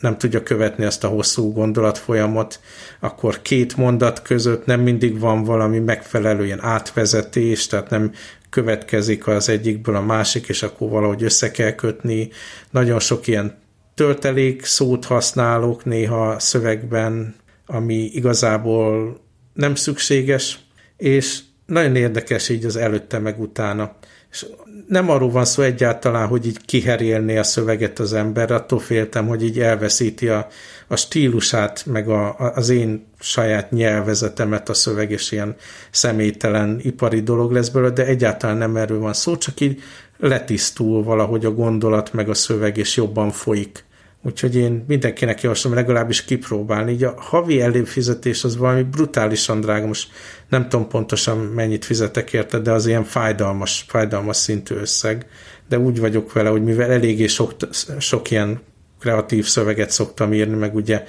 nem 0.00 0.18
tudja 0.18 0.42
követni 0.42 0.84
ezt 0.84 1.04
a 1.04 1.08
hosszú 1.08 1.52
gondolatfolyamot, 1.52 2.60
akkor 3.00 3.42
két 3.42 3.76
mondat 3.76 4.22
között 4.22 4.66
nem 4.66 4.80
mindig 4.80 5.18
van 5.18 5.44
valami 5.44 5.78
megfelelő 5.78 6.44
ilyen 6.44 6.62
átvezetés, 6.62 7.66
tehát 7.66 7.90
nem 7.90 8.12
következik 8.50 9.26
az 9.26 9.48
egyikből 9.48 9.96
a 9.96 10.00
másik, 10.00 10.48
és 10.48 10.62
akkor 10.62 10.88
valahogy 10.88 11.22
össze 11.22 11.50
kell 11.50 11.72
kötni. 11.72 12.30
Nagyon 12.70 13.00
sok 13.00 13.26
ilyen 13.26 13.58
töltelék 13.94 14.64
szót 14.64 15.04
használok 15.04 15.84
néha 15.84 16.38
szövegben, 16.38 17.34
ami 17.66 17.94
igazából 17.94 19.20
nem 19.54 19.74
szükséges, 19.74 20.58
és 20.96 21.40
nagyon 21.66 21.96
érdekes 21.96 22.48
így 22.48 22.64
az 22.64 22.76
előtte 22.76 23.18
meg 23.18 23.40
utána. 23.40 23.96
És 24.30 24.46
nem 24.88 25.10
arról 25.10 25.30
van 25.30 25.44
szó 25.44 25.62
egyáltalán, 25.62 26.28
hogy 26.28 26.46
így 26.46 26.64
kiherélné 26.64 27.38
a 27.38 27.42
szöveget 27.42 27.98
az 27.98 28.12
ember, 28.12 28.50
attól 28.50 28.78
féltem, 28.78 29.26
hogy 29.26 29.44
így 29.44 29.60
elveszíti 29.60 30.28
a, 30.28 30.46
a 30.86 30.96
stílusát, 30.96 31.86
meg 31.86 32.08
a, 32.08 32.36
az 32.54 32.68
én 32.68 33.06
saját 33.18 33.70
nyelvezetemet 33.70 34.68
a 34.68 34.74
szöveg, 34.74 35.10
és 35.10 35.32
ilyen 35.32 35.56
személytelen 35.90 36.80
ipari 36.82 37.20
dolog 37.20 37.52
lesz 37.52 37.68
belőle, 37.68 37.92
de 37.92 38.06
egyáltalán 38.06 38.56
nem 38.56 38.76
erről 38.76 38.98
van 38.98 39.12
szó, 39.12 39.36
csak 39.36 39.60
így 39.60 39.82
letisztul 40.18 41.02
valahogy 41.02 41.44
a 41.44 41.50
gondolat, 41.50 42.12
meg 42.12 42.28
a 42.28 42.34
szöveg, 42.34 42.76
és 42.76 42.96
jobban 42.96 43.30
folyik. 43.30 43.84
Úgyhogy 44.22 44.56
én 44.56 44.84
mindenkinek 44.86 45.40
javaslom 45.40 45.74
legalábbis 45.74 46.24
kipróbálni. 46.24 46.92
Így 46.92 47.04
a 47.04 47.14
havi 47.18 47.60
előfizetés 47.60 48.44
az 48.44 48.56
valami 48.56 48.82
brutálisan 48.82 49.60
drága. 49.60 49.86
Most 49.86 50.10
nem 50.48 50.68
tudom 50.68 50.88
pontosan 50.88 51.38
mennyit 51.38 51.84
fizetek 51.84 52.32
érte, 52.32 52.58
de 52.58 52.72
az 52.72 52.86
ilyen 52.86 53.04
fájdalmas, 53.04 53.84
fájdalmas 53.88 54.36
szintű 54.36 54.74
összeg. 54.74 55.26
De 55.68 55.78
úgy 55.78 56.00
vagyok 56.00 56.32
vele, 56.32 56.48
hogy 56.48 56.64
mivel 56.64 56.90
eléggé 56.90 57.26
sok, 57.26 57.52
sok 57.98 58.30
ilyen 58.30 58.60
kreatív 59.00 59.46
szöveget 59.46 59.90
szoktam 59.90 60.32
írni, 60.32 60.56
meg 60.56 60.74
ugye 60.74 61.04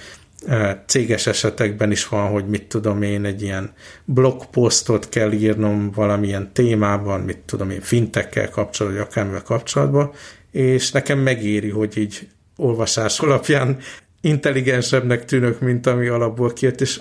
e, 0.48 0.84
céges 0.88 1.28
esetekben 1.28 1.92
is 1.92 2.08
van, 2.08 2.30
hogy 2.30 2.48
mit 2.48 2.68
tudom 2.68 3.01
én, 3.01 3.25
egy 3.25 3.42
ilyen 3.42 3.74
blogposztot 4.06 5.10
kell 5.10 5.32
írnom 5.32 5.92
valamilyen 5.92 6.54
témában, 6.54 7.22
mit 7.22 7.38
tudom 7.38 7.70
én, 7.70 7.82
fintekkel 7.82 8.50
kapcsolatban, 8.50 9.01
vagy 9.01 9.10
akármivel 9.10 9.44
kapcsolatban, 9.44 10.12
és 10.51 10.92
nekem 10.92 11.20
megéri, 11.20 11.70
hogy 11.70 11.98
így 11.98 12.28
olvasás 12.60 13.20
alapján 13.20 13.78
intelligensebbnek 14.22 15.25
tűnök, 15.25 15.60
mint 15.60 15.88
ami 15.88 16.08
alapból 16.08 16.54
kijött, 16.54 16.82
és 16.82 17.00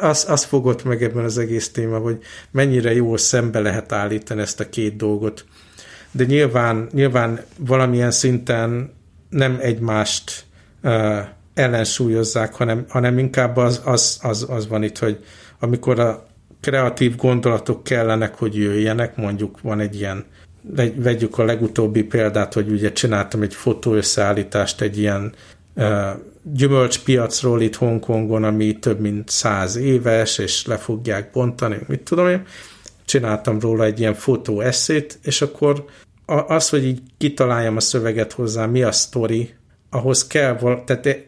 az, 0.00 0.26
az 0.28 0.44
fogott 0.44 0.84
meg 0.84 1.02
ebben 1.02 1.24
az 1.24 1.38
egész 1.38 1.70
téma, 1.70 1.98
hogy 1.98 2.18
mennyire 2.50 2.94
jól 2.94 3.18
szembe 3.18 3.60
lehet 3.60 3.92
állítani 3.92 4.40
ezt 4.40 4.60
a 4.60 4.68
két 4.68 4.96
dolgot. 4.96 5.44
De 6.10 6.24
nyilván, 6.24 6.88
nyilván 6.92 7.40
valamilyen 7.58 8.10
szinten 8.10 8.92
nem 9.30 9.58
egymást 9.60 10.44
uh, 10.82 11.18
ellensúlyozzák, 11.54 12.54
hanem, 12.54 12.84
hanem 12.88 13.18
inkább 13.18 13.56
az, 13.56 13.80
az, 13.84 14.18
az, 14.22 14.46
az 14.48 14.68
van 14.68 14.82
itt, 14.82 14.98
hogy 14.98 15.24
amikor 15.58 16.00
a 16.00 16.26
kreatív 16.60 17.16
gondolatok 17.16 17.84
kellenek, 17.84 18.34
hogy 18.34 18.56
jöjjenek, 18.56 19.16
mondjuk 19.16 19.60
van 19.60 19.80
egy 19.80 19.94
ilyen 19.94 20.24
vegyük 20.94 21.38
a 21.38 21.44
legutóbbi 21.44 22.02
példát, 22.02 22.52
hogy 22.54 22.70
ugye 22.70 22.92
csináltam 22.92 23.42
egy 23.42 23.54
fotóösszeállítást 23.54 24.80
egy 24.80 24.98
ilyen 24.98 25.34
gyümölcspiacról 26.42 27.60
itt 27.60 27.76
Hongkongon, 27.76 28.44
ami 28.44 28.78
több 28.78 29.00
mint 29.00 29.28
száz 29.28 29.76
éves, 29.76 30.38
és 30.38 30.66
le 30.66 30.76
fogják 30.76 31.30
bontani, 31.30 31.78
mit 31.86 32.00
tudom 32.00 32.28
én. 32.28 32.42
Csináltam 33.04 33.60
róla 33.60 33.84
egy 33.84 34.00
ilyen 34.00 34.14
fotóesszét, 34.14 35.18
és 35.22 35.42
akkor 35.42 35.84
az, 36.46 36.68
hogy 36.68 36.84
így 36.84 37.00
kitaláljam 37.18 37.76
a 37.76 37.80
szöveget 37.80 38.32
hozzá, 38.32 38.66
mi 38.66 38.82
a 38.82 38.92
sztori, 38.92 39.54
ahhoz 39.90 40.26
kell, 40.26 40.82
tehát 40.84 41.26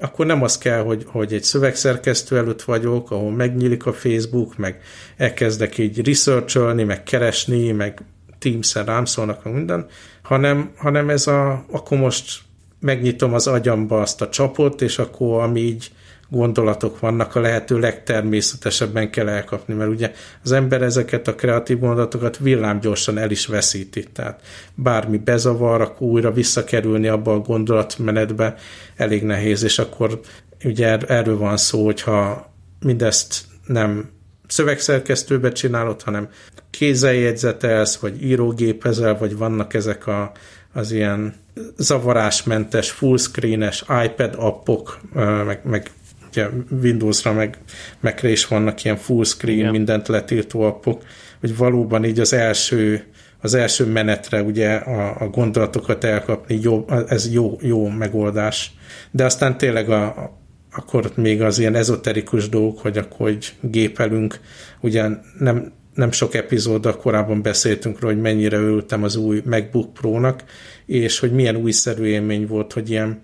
akkor 0.00 0.26
nem 0.26 0.42
az 0.42 0.58
kell, 0.58 0.82
hogy, 0.82 1.04
hogy 1.06 1.32
egy 1.32 1.42
szövegszerkesztő 1.42 2.36
előtt 2.36 2.62
vagyok, 2.62 3.10
ahol 3.10 3.30
megnyílik 3.30 3.86
a 3.86 3.92
Facebook, 3.92 4.56
meg 4.56 4.80
elkezdek 5.16 5.78
így 5.78 6.06
researcholni, 6.06 6.84
meg 6.84 7.02
keresni, 7.02 7.72
meg 7.72 8.02
Teams-en 8.50 8.84
rám 8.84 9.04
szólnak, 9.04 9.44
minden, 9.44 9.86
hanem, 10.22 10.70
hanem 10.76 11.10
ez 11.10 11.26
a, 11.26 11.64
akkor 11.70 11.98
most 11.98 12.40
megnyitom 12.80 13.34
az 13.34 13.46
agyamba 13.46 14.00
azt 14.00 14.22
a 14.22 14.28
csapot, 14.28 14.82
és 14.82 14.98
akkor 14.98 15.42
ami 15.42 15.60
így 15.60 15.90
gondolatok 16.28 17.00
vannak, 17.00 17.34
a 17.34 17.40
lehető 17.40 17.78
legtermészetesebben 17.78 19.10
kell 19.10 19.28
elkapni, 19.28 19.74
mert 19.74 19.90
ugye 19.90 20.12
az 20.44 20.52
ember 20.52 20.82
ezeket 20.82 21.28
a 21.28 21.34
kreatív 21.34 21.78
gondolatokat 21.78 22.38
villámgyorsan 22.38 23.18
el 23.18 23.30
is 23.30 23.46
veszíti, 23.46 24.04
tehát 24.12 24.40
bármi 24.74 25.18
bezavar, 25.18 25.80
akkor 25.80 26.08
újra 26.08 26.32
visszakerülni 26.32 27.08
abba 27.08 27.32
a 27.32 27.38
gondolatmenetbe 27.40 28.54
elég 28.96 29.22
nehéz, 29.22 29.62
és 29.62 29.78
akkor 29.78 30.20
ugye 30.64 30.86
er-, 30.86 31.10
erről 31.10 31.38
van 31.38 31.56
szó, 31.56 31.84
hogyha 31.84 32.50
mindezt 32.80 33.44
nem 33.66 34.14
szövegszerkesztőbe 34.46 35.52
csinálod, 35.52 36.02
hanem 36.02 36.28
kézzel 36.70 37.14
jegyzetelsz, 37.14 37.96
vagy 37.96 38.22
írógépezel, 38.22 39.18
vagy 39.18 39.36
vannak 39.36 39.74
ezek 39.74 40.06
a, 40.06 40.32
az 40.72 40.92
ilyen 40.92 41.34
zavarásmentes, 41.76 42.90
fullscreenes 42.90 43.84
iPad 44.04 44.34
appok, 44.36 45.00
meg, 45.46 45.60
meg 45.64 45.90
ugye 46.28 46.48
Windowsra, 46.82 47.32
meg 47.32 47.58
mac 48.00 48.22
is 48.22 48.46
vannak 48.46 48.84
ilyen 48.84 48.96
fullscreen, 48.96 49.58
Igen. 49.58 49.70
mindent 49.70 50.08
letiltó 50.08 50.60
appok, 50.60 51.02
hogy 51.40 51.56
valóban 51.56 52.04
így 52.04 52.20
az 52.20 52.32
első 52.32 53.04
az 53.40 53.54
első 53.54 53.84
menetre 53.84 54.42
ugye 54.42 54.74
a, 54.74 55.20
a 55.20 55.28
gondolatokat 55.28 56.04
elkapni, 56.04 56.58
jó, 56.62 56.84
ez 57.08 57.32
jó, 57.32 57.58
jó 57.60 57.88
megoldás. 57.88 58.72
De 59.10 59.24
aztán 59.24 59.58
tényleg 59.58 59.90
a, 59.90 60.32
akkor 60.76 61.12
még 61.14 61.42
az 61.42 61.58
ilyen 61.58 61.74
ezoterikus 61.74 62.48
dolgok, 62.48 62.78
hogy 62.78 62.98
akkor 62.98 63.26
hogy 63.26 63.52
gépelünk, 63.60 64.40
ugye 64.80 65.08
nem, 65.38 65.72
nem 65.94 66.10
sok 66.12 66.34
epizóddal 66.34 66.96
korábban 66.96 67.42
beszéltünk 67.42 68.00
róla, 68.00 68.14
hogy 68.14 68.22
mennyire 68.22 68.56
örültem 68.56 69.02
az 69.02 69.16
új 69.16 69.42
MacBook 69.44 69.92
Pro-nak, 69.92 70.44
és 70.86 71.18
hogy 71.18 71.32
milyen 71.32 71.56
újszerű 71.56 72.04
élmény 72.04 72.46
volt, 72.46 72.72
hogy 72.72 72.90
ilyen 72.90 73.20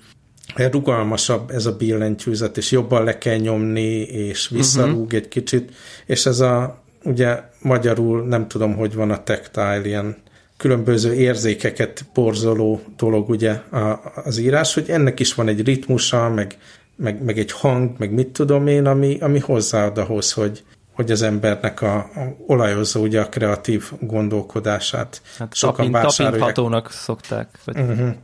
rugalmasabb 0.56 1.50
ez 1.50 1.66
a 1.66 1.76
billentyűzet, 1.76 2.56
és 2.56 2.71
jobban 2.71 3.04
le 3.04 3.18
kell 3.18 3.37
nyomni, 3.37 4.00
és 4.00 4.49
visszarúg 4.49 5.04
uh-huh. 5.04 5.14
egy 5.14 5.28
kicsit, 5.28 5.73
és 6.06 6.26
ez 6.26 6.40
a, 6.40 6.82
ugye 7.04 7.40
magyarul 7.61 8.26
nem 8.26 8.49
tudom, 8.49 8.75
hogy 8.75 8.94
van 8.94 9.11
a 9.11 9.23
tactile, 9.23 9.80
ilyen 9.85 10.16
különböző 10.56 11.14
érzékeket 11.14 12.04
porzoló 12.12 12.80
dolog 12.97 13.28
ugye 13.28 13.61
az 14.25 14.38
írás, 14.38 14.75
hogy 14.75 14.90
ennek 14.90 15.21
is 15.21 15.35
van 15.35 15.49
egy 15.49 15.64
ritmusa, 15.64 16.28
meg, 16.28 16.56
meg, 17.02 17.23
meg 17.23 17.38
egy 17.38 17.52
hang, 17.52 17.90
meg 17.99 18.12
mit 18.12 18.28
tudom 18.28 18.66
én, 18.66 18.87
ami, 18.87 19.18
ami 19.21 19.38
hozzáad 19.38 19.99
ahhoz, 19.99 20.32
hogy, 20.32 20.64
hogy 20.94 21.11
az 21.11 21.23
embernek 21.23 21.82
a, 21.82 21.97
a 21.97 22.37
olajozza 22.47 23.00
ugye 23.00 23.21
a 23.21 23.28
kreatív 23.28 23.90
gondolkodását. 24.00 25.23
Hát 25.38 25.54
Sokan 25.54 25.90
tapint, 25.90 26.16
tapinthatónak 26.16 26.90
szokták. 26.90 27.49
Vagy... 27.64 27.78
Uh-huh. 27.78 28.14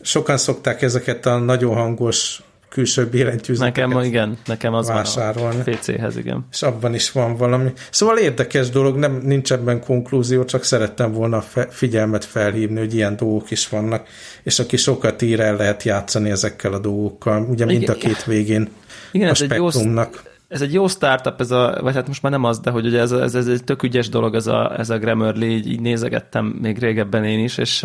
Sokan 0.00 0.36
szokták 0.36 0.82
ezeket 0.82 1.26
a 1.26 1.38
nagyon 1.38 1.74
hangos 1.74 2.42
külső 2.70 3.06
billentyűzeteket 3.06 3.86
Nekem, 3.88 4.04
igen, 4.04 4.38
nekem 4.46 4.74
az 4.74 4.88
vásárolni. 4.88 5.62
van 5.64 5.74
a 5.74 5.76
PC-hez, 5.76 6.16
igen. 6.16 6.46
És 6.50 6.62
abban 6.62 6.94
is 6.94 7.12
van 7.12 7.36
valami. 7.36 7.72
Szóval 7.90 8.16
érdekes 8.16 8.68
dolog, 8.68 8.96
nem 8.96 9.20
nincs 9.24 9.52
ebben 9.52 9.80
konklúzió, 9.80 10.44
csak 10.44 10.64
szerettem 10.64 11.12
volna 11.12 11.36
a 11.36 11.40
figyelmet 11.70 12.24
felhívni, 12.24 12.78
hogy 12.78 12.94
ilyen 12.94 13.16
dolgok 13.16 13.50
is 13.50 13.68
vannak, 13.68 14.08
és 14.42 14.58
aki 14.58 14.76
sokat 14.76 15.22
ír, 15.22 15.40
el 15.40 15.56
lehet 15.56 15.82
játszani 15.82 16.30
ezekkel 16.30 16.72
a 16.72 16.78
dolgokkal, 16.78 17.42
ugye 17.42 17.64
mind 17.64 17.88
a 17.88 17.94
két 17.94 18.24
végén 18.24 18.68
igen, 19.12 19.28
a 19.28 19.34
spektrumnak 19.34 20.28
ez 20.50 20.62
egy 20.62 20.72
jó 20.72 20.88
startup, 20.88 21.40
ez 21.40 21.50
a, 21.50 21.78
vagy 21.80 21.94
hát 21.94 22.06
most 22.06 22.22
már 22.22 22.32
nem 22.32 22.44
az, 22.44 22.60
de 22.60 22.70
hogy 22.70 22.86
ugye 22.86 23.00
ez, 23.00 23.12
ez, 23.12 23.34
ez 23.34 23.46
egy 23.46 23.64
tök 23.64 23.82
ügyes 23.82 24.08
dolog, 24.08 24.34
ez 24.34 24.46
a, 24.46 24.78
ez 24.78 24.90
a 24.90 24.98
Grammarly, 24.98 25.44
így, 25.44 25.70
így 25.70 25.80
nézegettem 25.80 26.46
még 26.46 26.78
régebben 26.78 27.24
én 27.24 27.44
is, 27.44 27.58
és, 27.58 27.82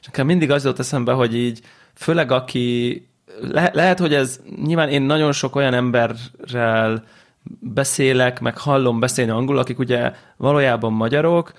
és 0.00 0.06
nekem 0.06 0.26
mindig 0.26 0.50
az 0.50 0.64
jutott 0.64 0.78
eszembe, 0.78 1.12
hogy 1.12 1.36
így 1.36 1.60
főleg 1.94 2.30
aki, 2.30 3.06
le, 3.40 3.70
lehet, 3.72 3.98
hogy 3.98 4.14
ez, 4.14 4.40
nyilván 4.64 4.88
én 4.88 5.02
nagyon 5.02 5.32
sok 5.32 5.56
olyan 5.56 5.74
emberrel 5.74 7.04
beszélek, 7.60 8.40
meg 8.40 8.58
hallom 8.58 9.00
beszélni 9.00 9.30
angolul, 9.30 9.60
akik 9.60 9.78
ugye 9.78 10.12
valójában 10.36 10.92
magyarok, 10.92 11.52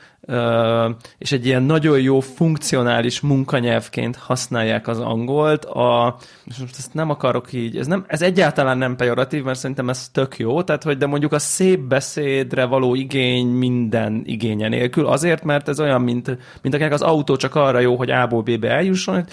és 1.17 1.31
egy 1.31 1.45
ilyen 1.45 1.63
nagyon 1.63 1.99
jó 1.99 2.19
funkcionális 2.19 3.21
munkanyelvként 3.21 4.15
használják 4.15 4.87
az 4.87 4.99
angolt. 4.99 5.65
A, 5.65 6.17
és 6.45 6.57
most 6.57 6.75
ezt 6.77 6.93
nem 6.93 7.09
akarok 7.09 7.53
így, 7.53 7.77
ez, 7.77 7.88
nem, 7.88 8.05
ez 8.07 8.21
egyáltalán 8.21 8.77
nem 8.77 8.95
pejoratív, 8.95 9.43
mert 9.43 9.59
szerintem 9.59 9.89
ez 9.89 10.09
tök 10.09 10.38
jó, 10.38 10.63
tehát 10.63 10.83
hogy 10.83 10.97
de 10.97 11.05
mondjuk 11.05 11.31
a 11.31 11.39
szép 11.39 11.79
beszédre 11.79 12.65
való 12.65 12.95
igény 12.95 13.47
minden 13.47 14.21
igénye 14.25 14.67
nélkül, 14.67 15.07
azért, 15.07 15.43
mert 15.43 15.67
ez 15.67 15.79
olyan, 15.79 16.01
mint, 16.01 16.38
mint 16.62 16.75
akinek 16.75 16.93
az 16.93 17.01
autó 17.01 17.36
csak 17.36 17.55
arra 17.55 17.79
jó, 17.79 17.95
hogy 17.95 18.12
A-ból 18.12 18.41
B-be 18.41 18.69
eljusson. 18.69 19.25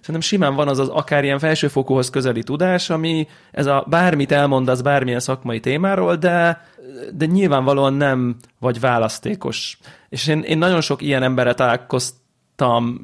Szerintem 0.00 0.20
simán 0.20 0.54
van 0.54 0.68
az 0.68 0.78
az 0.78 0.88
akár 0.88 1.24
ilyen 1.24 1.38
felsőfokúhoz 1.38 2.10
közeli 2.10 2.42
tudás, 2.42 2.90
ami 2.90 3.26
ez 3.50 3.66
a 3.66 3.84
bármit 3.88 4.32
elmondasz 4.32 4.80
bármilyen 4.80 5.20
szakmai 5.20 5.60
témáról, 5.60 6.16
de 6.16 6.66
de 7.14 7.26
nyilvánvalóan 7.26 7.94
nem 7.94 8.36
vagy 8.58 8.80
választékos. 8.80 9.78
És 10.08 10.26
én, 10.26 10.40
én 10.42 10.58
nagyon 10.58 10.80
sok 10.80 11.02
ilyen 11.02 11.22
emberre 11.22 11.54
találkoztam, 11.54 13.00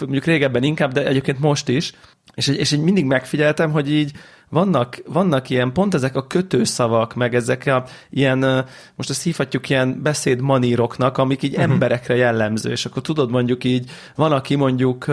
mondjuk 0.00 0.24
régebben 0.24 0.62
inkább, 0.62 0.92
de 0.92 1.06
egyébként 1.06 1.40
most 1.40 1.68
is, 1.68 1.92
és, 2.34 2.48
és 2.48 2.72
így 2.72 2.82
mindig 2.82 3.04
megfigyeltem, 3.04 3.70
hogy 3.70 3.92
így 3.92 4.12
vannak, 4.48 5.02
vannak 5.06 5.50
ilyen, 5.50 5.72
pont 5.72 5.94
ezek 5.94 6.16
a 6.16 6.26
kötőszavak, 6.26 7.14
meg 7.14 7.34
ezek 7.34 7.66
a 7.66 7.84
ilyen, 8.10 8.66
most 8.94 9.10
ezt 9.10 9.22
hívhatjuk 9.22 9.68
ilyen 9.68 10.02
beszédmaníroknak, 10.02 11.18
amik 11.18 11.42
így 11.42 11.54
uh-huh. 11.54 11.72
emberekre 11.72 12.16
jellemző, 12.16 12.70
és 12.70 12.84
akkor 12.84 13.02
tudod 13.02 13.30
mondjuk 13.30 13.64
így, 13.64 13.90
van, 14.14 14.32
aki 14.32 14.54
mondjuk 14.54 15.06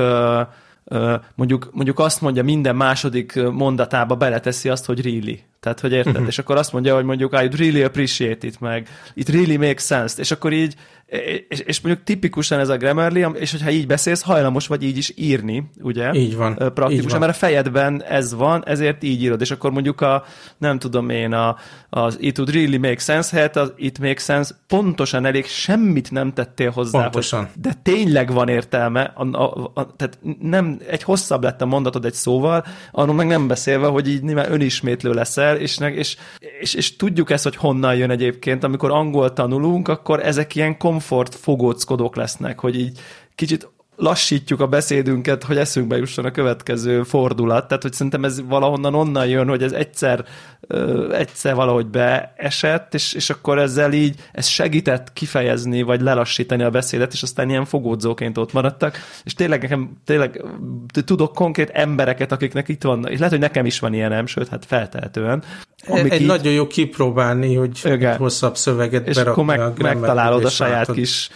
mondjuk, 1.35 1.69
mondjuk 1.71 1.99
azt 1.99 2.21
mondja, 2.21 2.43
minden 2.43 2.75
második 2.75 3.41
mondatába 3.51 4.15
beleteszi 4.15 4.69
azt, 4.69 4.85
hogy 4.85 5.01
really. 5.01 5.43
Tehát, 5.59 5.79
hogy 5.79 5.91
érted? 5.91 6.13
Uh-huh. 6.13 6.27
És 6.27 6.39
akkor 6.39 6.57
azt 6.57 6.73
mondja, 6.73 6.95
hogy 6.95 7.03
mondjuk 7.03 7.33
I 7.33 7.47
really 7.57 7.83
appreciate 7.83 8.47
it, 8.47 8.59
meg 8.59 8.87
it 9.13 9.29
really 9.29 9.57
makes 9.57 9.85
sense. 9.85 10.21
És 10.21 10.31
akkor 10.31 10.53
így 10.53 10.75
és, 11.47 11.59
és 11.59 11.81
mondjuk 11.81 12.05
tipikusan 12.05 12.59
ez 12.59 12.69
a 12.69 12.77
Grammarly, 12.77 13.25
és 13.33 13.51
hogyha 13.51 13.69
így 13.69 13.87
beszélsz, 13.87 14.21
hajlamos 14.21 14.67
vagy 14.67 14.83
így 14.83 14.97
is 14.97 15.13
írni, 15.15 15.69
ugye? 15.81 16.13
Így 16.13 16.35
van. 16.35 16.53
Praktikusan, 16.55 16.91
így 16.91 17.09
van. 17.09 17.19
mert 17.19 17.31
a 17.31 17.35
fejedben 17.35 18.03
ez 18.03 18.33
van, 18.33 18.63
ezért 18.65 19.03
így 19.03 19.21
írod, 19.21 19.41
és 19.41 19.51
akkor 19.51 19.71
mondjuk 19.71 20.01
a, 20.01 20.23
nem 20.57 20.79
tudom 20.79 21.09
én, 21.09 21.33
a, 21.33 21.55
az 21.89 22.17
it 22.19 22.37
would 22.37 22.53
really 22.53 22.77
make 22.77 22.99
sense 22.99 23.35
helyett 23.35 23.55
az 23.55 23.73
it 23.75 23.99
makes 23.99 24.23
sense 24.23 24.55
pontosan 24.67 25.25
elég, 25.25 25.45
semmit 25.45 26.11
nem 26.11 26.33
tettél 26.33 26.69
hozzá. 26.69 27.01
Pontosan. 27.01 27.39
Hogy, 27.39 27.61
de 27.61 27.73
tényleg 27.83 28.31
van 28.31 28.47
értelme, 28.47 29.01
a, 29.15 29.23
a, 29.23 29.71
a, 29.73 29.95
tehát 29.95 30.19
nem, 30.39 30.79
egy 30.87 31.03
hosszabb 31.03 31.43
lett 31.43 31.61
a 31.61 31.65
mondatod 31.65 32.05
egy 32.05 32.13
szóval, 32.13 32.65
arról 32.91 33.15
meg 33.15 33.27
nem 33.27 33.47
beszélve, 33.47 33.87
hogy 33.87 34.09
így 34.09 34.23
nyilván 34.23 34.51
önismétlő 34.51 35.11
leszel, 35.13 35.48
és, 35.57 35.77
és, 35.79 36.17
és, 36.59 36.73
és 36.73 36.95
tudjuk 36.95 37.29
ezt, 37.29 37.43
hogy 37.43 37.55
honnan 37.55 37.95
jön 37.95 38.09
egyébként, 38.09 38.63
amikor 38.63 38.91
angol 38.91 39.33
tanulunk, 39.33 39.87
akkor 39.87 40.19
ezek 40.25 40.55
ilyen 40.55 40.77
kom 40.77 40.97
komfort 40.99 41.35
fogóckodók 41.35 42.15
lesznek, 42.15 42.59
hogy 42.59 42.79
így 42.79 42.99
kicsit 43.35 43.69
lassítjuk 43.99 44.59
a 44.59 44.67
beszédünket, 44.67 45.43
hogy 45.43 45.57
eszünkbe 45.57 45.97
jusson 45.97 46.25
a 46.25 46.31
következő 46.31 47.03
fordulat. 47.03 47.67
Tehát, 47.67 47.83
hogy 47.83 47.93
szerintem 47.93 48.23
ez 48.23 48.41
valahonnan 48.47 48.95
onnan 48.95 49.27
jön, 49.27 49.47
hogy 49.47 49.63
ez 49.63 49.71
egyszer, 49.71 50.25
ö, 50.67 51.13
egyszer 51.13 51.55
valahogy 51.55 51.87
beesett, 51.87 52.93
és, 52.93 53.13
és 53.13 53.29
akkor 53.29 53.59
ezzel 53.59 53.93
így 53.93 54.15
ez 54.31 54.45
segített 54.45 55.13
kifejezni, 55.13 55.81
vagy 55.81 56.01
lelassítani 56.01 56.63
a 56.63 56.69
beszédet, 56.69 57.13
és 57.13 57.23
aztán 57.23 57.49
ilyen 57.49 57.65
fogódzóként 57.65 58.37
ott 58.37 58.53
maradtak. 58.53 58.97
És 59.23 59.33
tényleg 59.33 59.61
nekem, 59.61 59.97
tényleg 60.05 60.43
tudok 61.05 61.33
konkrét 61.33 61.69
embereket, 61.69 62.31
akiknek 62.31 62.67
itt 62.67 62.83
van, 62.83 63.07
és 63.07 63.17
lehet, 63.17 63.31
hogy 63.31 63.39
nekem 63.39 63.65
is 63.65 63.79
van 63.79 63.93
ilyenem, 63.93 64.25
sőt, 64.25 64.47
hát 64.47 64.65
feltehetően. 64.65 65.43
Egy 65.85 66.21
így, 66.21 66.27
nagyon 66.27 66.53
jó 66.53 66.67
kipróbálni, 66.67 67.55
hogy 67.55 67.79
egy 67.83 68.07
hosszabb 68.17 68.57
szöveget 68.57 69.07
és 69.07 69.17
akkor 69.17 69.45
meg, 69.45 69.81
megtalálod 69.81 70.45
a 70.45 70.49
saját 70.49 70.91
kis 70.91 71.29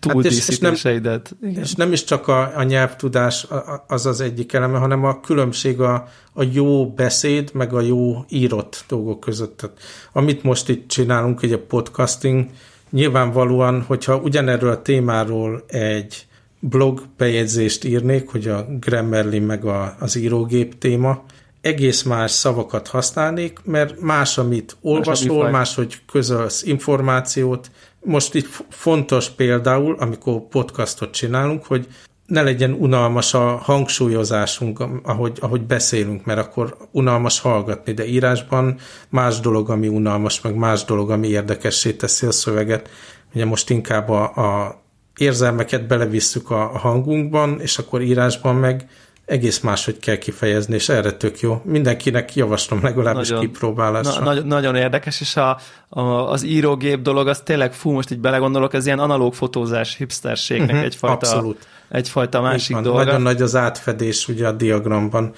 túldíszítéseidet. 0.00 1.34
Hát 1.40 1.50
és, 1.50 1.56
és, 1.56 1.62
és 1.62 1.74
nem 1.74 1.92
is 1.92 2.04
csak 2.04 2.28
a, 2.28 2.56
a 2.56 2.62
nyelvtudás 2.62 3.46
az 3.86 4.06
az 4.06 4.20
egyik 4.20 4.52
eleme, 4.52 4.78
hanem 4.78 5.04
a 5.04 5.20
különbség 5.20 5.80
a, 5.80 6.08
a 6.32 6.44
jó 6.52 6.90
beszéd, 6.90 7.50
meg 7.52 7.72
a 7.72 7.80
jó 7.80 8.24
írott 8.28 8.84
dolgok 8.88 9.20
között. 9.20 9.56
Tehát, 9.56 9.76
amit 10.12 10.42
most 10.42 10.68
itt 10.68 10.88
csinálunk, 10.88 11.42
egy 11.42 11.52
a 11.52 11.58
podcasting, 11.58 12.46
nyilvánvalóan, 12.90 13.82
hogyha 13.82 14.16
ugyanerről 14.16 14.70
a 14.70 14.82
témáról 14.82 15.64
egy 15.66 16.26
blog 16.60 17.02
bejegyzést 17.16 17.84
írnék, 17.84 18.28
hogy 18.28 18.48
a 18.48 18.66
Grammarly 18.80 19.38
meg 19.38 19.64
a, 19.64 19.96
az 20.00 20.16
írógép 20.16 20.78
téma, 20.78 21.24
egész 21.60 22.02
más 22.02 22.30
szavakat 22.30 22.88
használnék, 22.88 23.58
mert 23.64 24.00
más, 24.00 24.38
amit 24.38 24.76
olvasol, 24.80 25.50
más, 25.50 25.74
hogy 25.74 25.96
közölsz 26.12 26.62
információt, 26.62 27.70
most 28.04 28.34
itt 28.34 28.48
fontos 28.68 29.30
például, 29.30 29.96
amikor 29.98 30.48
podcastot 30.48 31.10
csinálunk, 31.10 31.64
hogy 31.64 31.86
ne 32.26 32.42
legyen 32.42 32.72
unalmas 32.72 33.34
a 33.34 33.56
hangsúlyozásunk, 33.56 34.84
ahogy, 35.02 35.38
ahogy 35.40 35.62
beszélünk, 35.62 36.24
mert 36.24 36.38
akkor 36.38 36.76
unalmas 36.90 37.40
hallgatni, 37.40 37.92
de 37.92 38.06
írásban 38.06 38.78
más 39.08 39.40
dolog, 39.40 39.70
ami 39.70 39.88
unalmas, 39.88 40.40
meg 40.40 40.54
más 40.54 40.84
dolog, 40.84 41.10
ami 41.10 41.28
érdekessé 41.28 41.92
teszi 41.92 42.26
a 42.26 42.32
szöveget. 42.32 42.90
Ugye 43.34 43.44
most 43.44 43.70
inkább 43.70 44.08
a, 44.08 44.22
a 44.22 44.80
érzelmeket 45.16 45.86
belevisszük 45.86 46.50
a, 46.50 46.74
a 46.74 46.78
hangunkban, 46.78 47.60
és 47.60 47.78
akkor 47.78 48.02
írásban 48.02 48.56
meg 48.56 48.88
egész 49.26 49.60
máshogy 49.60 49.98
kell 49.98 50.16
kifejezni, 50.16 50.74
és 50.74 50.88
erre 50.88 51.12
tök 51.12 51.40
jó. 51.40 51.60
Mindenkinek 51.64 52.34
javaslom 52.34 52.82
legalábbis 52.82 53.28
nagyon, 53.28 53.44
kipróbálásra. 53.44 54.18
Na, 54.18 54.24
nagyon, 54.24 54.46
nagyon 54.46 54.76
érdekes, 54.76 55.20
és 55.20 55.36
a, 55.36 55.58
a, 55.88 56.00
az 56.00 56.44
írógép 56.44 57.00
dolog, 57.00 57.28
az 57.28 57.40
tényleg, 57.40 57.72
fú, 57.72 57.90
most 57.90 58.10
így 58.10 58.18
belegondolok, 58.18 58.74
ez 58.74 58.86
ilyen 58.86 58.98
analóg 58.98 59.34
fotózás 59.34 59.96
hipsterségnek 59.96 60.68
uh-huh, 60.68 60.84
egyfajta, 60.84 61.14
abszolút. 61.14 61.66
egyfajta 61.88 62.40
másik 62.40 62.76
dolog. 62.76 63.04
Nagyon 63.04 63.22
nagy 63.22 63.42
az 63.42 63.56
átfedés 63.56 64.28
ugye 64.28 64.46
a 64.46 64.52
diagramban, 64.52 65.32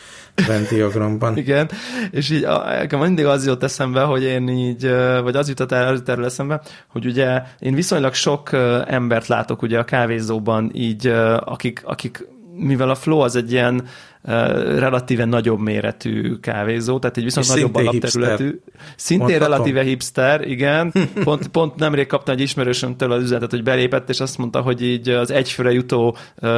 diagramban. 0.70 1.36
Igen, 1.46 1.70
és 2.10 2.30
így 2.30 2.44
a, 2.44 2.86
mindig 2.90 3.24
az 3.26 3.46
jut 3.46 3.62
eszembe, 3.62 4.02
hogy 4.02 4.22
én 4.22 4.48
így, 4.48 4.90
vagy 5.22 5.36
az 5.36 5.48
jutott 5.48 5.72
el, 5.72 5.88
az 5.88 5.98
jutott 5.98 6.24
eszembe, 6.24 6.60
hogy 6.86 7.06
ugye 7.06 7.42
én 7.58 7.74
viszonylag 7.74 8.14
sok 8.14 8.50
embert 8.86 9.26
látok 9.26 9.62
ugye 9.62 9.78
a 9.78 9.84
kávézóban 9.84 10.70
így, 10.74 11.06
akik, 11.38 11.82
akik 11.84 12.34
mivel 12.58 12.90
a 12.90 12.94
Flow 12.94 13.18
az 13.18 13.36
egy 13.36 13.52
ilyen 13.52 13.74
uh, 13.74 14.32
relatíve 14.78 15.24
nagyobb 15.24 15.58
méretű 15.58 16.36
kávézó, 16.36 16.98
tehát 16.98 17.16
egy 17.16 17.24
viszont 17.24 17.46
És 17.46 17.52
nagyobb 17.52 17.74
alapterületű. 17.74 18.44
Hipster. 18.44 18.72
Szintén 18.96 19.26
Mondhatom. 19.26 19.52
relatíve 19.52 19.82
hipster, 19.82 20.48
igen. 20.48 20.92
Pont, 21.24 21.48
pont 21.48 21.74
nemrég 21.76 22.06
kaptam 22.06 22.34
egy 22.34 22.40
ismerősömtől 22.40 23.12
az 23.12 23.22
üzenetet, 23.22 23.50
hogy 23.50 23.62
belépett, 23.62 24.08
és 24.08 24.20
azt 24.20 24.38
mondta, 24.38 24.60
hogy 24.60 24.82
így 24.82 25.08
az 25.08 25.30
egyfőre 25.30 25.72
jutó 25.72 26.16
uh, 26.42 26.50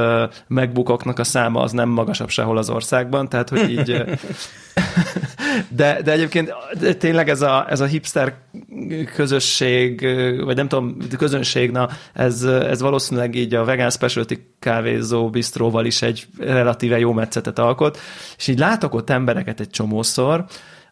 megbukoknak 0.47 1.19
a 1.19 1.25
száma 1.25 1.61
az 1.61 1.73
nem 1.73 1.89
magasabb 1.89 2.29
sehol 2.29 2.57
az 2.59 2.71
országban, 2.71 3.29
tehát 3.29 3.49
hogy 3.49 3.71
így 3.71 3.97
de, 5.69 6.03
de 6.03 6.13
egyébként 6.13 6.55
de 6.81 6.95
tényleg 6.95 7.29
ez 7.29 7.43
a, 7.43 7.67
ez 7.69 7.81
a 7.81 7.85
hipster 7.85 8.35
közösség, 9.15 10.01
vagy 10.45 10.57
nem 10.57 10.69
tudom, 10.69 10.97
közönség, 11.19 11.71
na, 11.71 11.89
ez, 12.13 12.43
ez 12.45 12.81
valószínűleg 12.81 13.35
így 13.35 13.55
a 13.55 13.65
Vegan 13.65 13.91
Specialty 13.91 14.35
kávézó 14.59 15.31
bistróval 15.31 15.85
is 15.85 16.03
egy 16.03 16.27
relatíve 16.39 16.99
jó 16.99 17.13
metszetet 17.13 17.59
alkot, 17.59 17.99
és 18.37 18.47
így 18.47 18.59
látok 18.59 18.95
ott 18.95 19.11
embereket 19.11 19.61
egy 19.61 19.71
csomószor, 19.71 20.45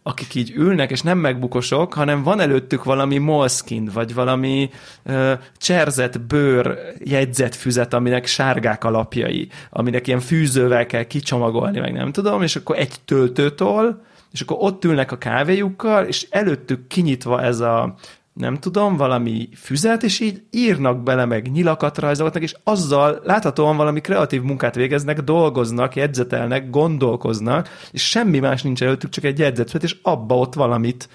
akik 0.06 0.34
így 0.34 0.52
ülnek, 0.56 0.90
és 0.90 1.00
nem 1.00 1.18
megbukosok, 1.18 1.94
hanem 1.94 2.22
van 2.22 2.40
előttük 2.40 2.84
valami 2.84 3.18
moleskin, 3.18 3.90
vagy 3.92 4.14
valami 4.14 4.70
ö, 5.02 5.32
cserzett 5.56 6.20
bőr 6.20 6.78
jegyzetfüzet, 7.04 7.94
aminek 7.94 8.26
sárgák 8.26 8.84
a 8.84 8.90
lapjai, 8.90 9.48
aminek 9.70 10.06
ilyen 10.06 10.20
fűzővel 10.20 10.86
kell 10.86 11.02
kicsomagolni, 11.02 11.78
meg 11.80 11.92
nem 11.92 12.12
tudom, 12.12 12.42
és 12.42 12.56
akkor 12.56 12.78
egy 12.78 12.94
töltőtól, 13.04 14.04
és 14.32 14.40
akkor 14.40 14.56
ott 14.60 14.84
ülnek 14.84 15.12
a 15.12 15.18
kávéjukkal, 15.18 16.04
és 16.04 16.26
előttük 16.30 16.86
kinyitva 16.86 17.42
ez 17.42 17.60
a 17.60 17.94
nem 18.36 18.58
tudom, 18.58 18.96
valami 18.96 19.48
füzet, 19.54 20.02
és 20.02 20.20
így 20.20 20.42
írnak 20.50 21.02
bele, 21.02 21.24
meg 21.24 21.50
nyilakat 21.50 21.98
rajzolgatnak, 21.98 22.42
és 22.42 22.54
azzal 22.64 23.20
láthatóan 23.24 23.76
valami 23.76 24.00
kreatív 24.00 24.42
munkát 24.42 24.74
végeznek, 24.74 25.20
dolgoznak, 25.20 25.96
jegyzetelnek, 25.96 26.70
gondolkoznak, 26.70 27.68
és 27.90 28.08
semmi 28.08 28.38
más 28.38 28.62
nincs 28.62 28.82
előttük, 28.82 29.10
csak 29.10 29.24
egy 29.24 29.38
jegyzetfüzet, 29.38 29.82
és 29.82 29.96
abba 30.02 30.36
ott 30.36 30.54
valamit 30.54 31.08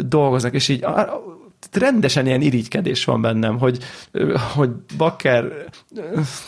dolgoznak, 0.00 0.54
és 0.54 0.68
így 0.68 0.84
rendesen 1.72 2.26
ilyen 2.26 2.40
irigykedés 2.40 3.04
van 3.04 3.20
bennem, 3.20 3.58
hogy, 3.58 3.78
hogy 4.54 4.70
bakker, 4.96 5.52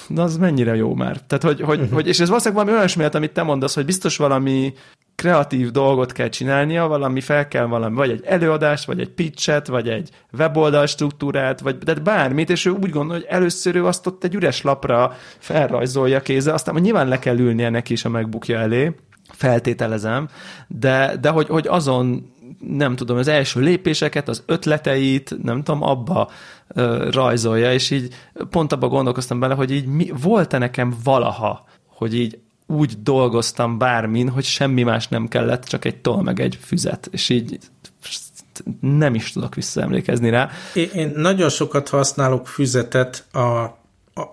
na 0.09 0.23
az 0.23 0.37
mennyire 0.37 0.77
jó 0.77 0.95
már. 0.95 1.21
Tehát, 1.21 1.45
hogy, 1.45 1.61
hogy, 1.61 1.89
hogy 1.93 2.07
és 2.07 2.21
ez 2.21 2.29
valószínűleg 2.29 2.65
valami 2.65 2.81
olyasmi, 2.81 3.05
amit 3.13 3.33
te 3.33 3.43
mondasz, 3.43 3.75
hogy 3.75 3.85
biztos 3.85 4.17
valami 4.17 4.73
kreatív 5.21 5.71
dolgot 5.71 6.13
kell 6.13 6.29
csinálnia, 6.29 6.87
valami 6.87 7.21
fel 7.21 7.49
kell 7.49 7.65
valami, 7.65 7.97
vagy 7.97 8.11
egy 8.11 8.25
előadást, 8.25 8.85
vagy 8.85 9.01
egy 9.01 9.11
pitchet, 9.11 9.67
vagy 9.67 9.89
egy 9.89 10.11
weboldal 10.39 10.87
struktúrát, 10.87 11.61
vagy 11.61 11.79
de 11.79 11.95
bármit, 11.95 12.51
és 12.51 12.65
ő 12.65 12.71
úgy 12.71 12.91
gondol, 12.91 13.17
hogy 13.17 13.27
először 13.29 13.75
ő 13.77 13.87
azt 13.87 14.07
ott 14.07 14.25
egy 14.25 14.35
üres 14.35 14.63
lapra 14.63 15.17
felrajzolja 15.39 16.21
kézzel, 16.21 16.55
aztán 16.55 16.75
nyilván 16.75 17.09
le 17.09 17.19
kell 17.19 17.39
ülnie 17.39 17.69
neki 17.71 17.93
is 17.93 18.05
a 18.05 18.09
megbukja 18.09 18.59
elé, 18.59 18.95
feltételezem, 19.33 20.29
de, 20.69 21.17
de 21.21 21.29
hogy, 21.29 21.49
hogy 21.49 21.67
azon 21.67 22.33
nem 22.59 22.97
tudom, 22.97 23.17
az 23.17 23.29
első 23.29 23.61
lépéseket, 23.61 24.29
az 24.29 24.43
ötleteit, 24.47 25.43
nem 25.43 25.63
tudom, 25.63 25.83
abba 25.83 26.31
ö, 26.69 27.09
rajzolja, 27.11 27.73
és 27.73 27.91
így 27.91 28.15
pont 28.51 28.73
abba 28.73 28.89
gondolkoztam 28.89 29.41
bele, 29.41 29.55
hogy 29.55 29.71
így 29.71 29.87
mi, 29.87 30.13
volt-e 30.23 30.59
nekem 30.59 30.95
valaha, 31.05 31.65
hogy 31.87 32.15
így 32.15 32.39
úgy 32.71 33.03
dolgoztam 33.03 33.79
bármin, 33.79 34.29
hogy 34.29 34.45
semmi 34.45 34.83
más 34.83 35.09
nem 35.09 35.29
kellett, 35.29 35.65
csak 35.65 35.85
egy 35.85 35.97
toll 35.97 36.23
meg 36.23 36.41
egy 36.41 36.59
füzet, 36.63 37.09
és 37.11 37.29
így 37.29 37.59
nem 38.81 39.15
is 39.15 39.33
tudok 39.33 39.55
visszaemlékezni 39.55 40.31
rá. 40.31 40.51
Én, 40.95 41.13
nagyon 41.17 41.49
sokat 41.49 41.89
használok 41.89 42.47
füzetet 42.47 43.27
a, 43.33 43.39
a, 43.39 43.75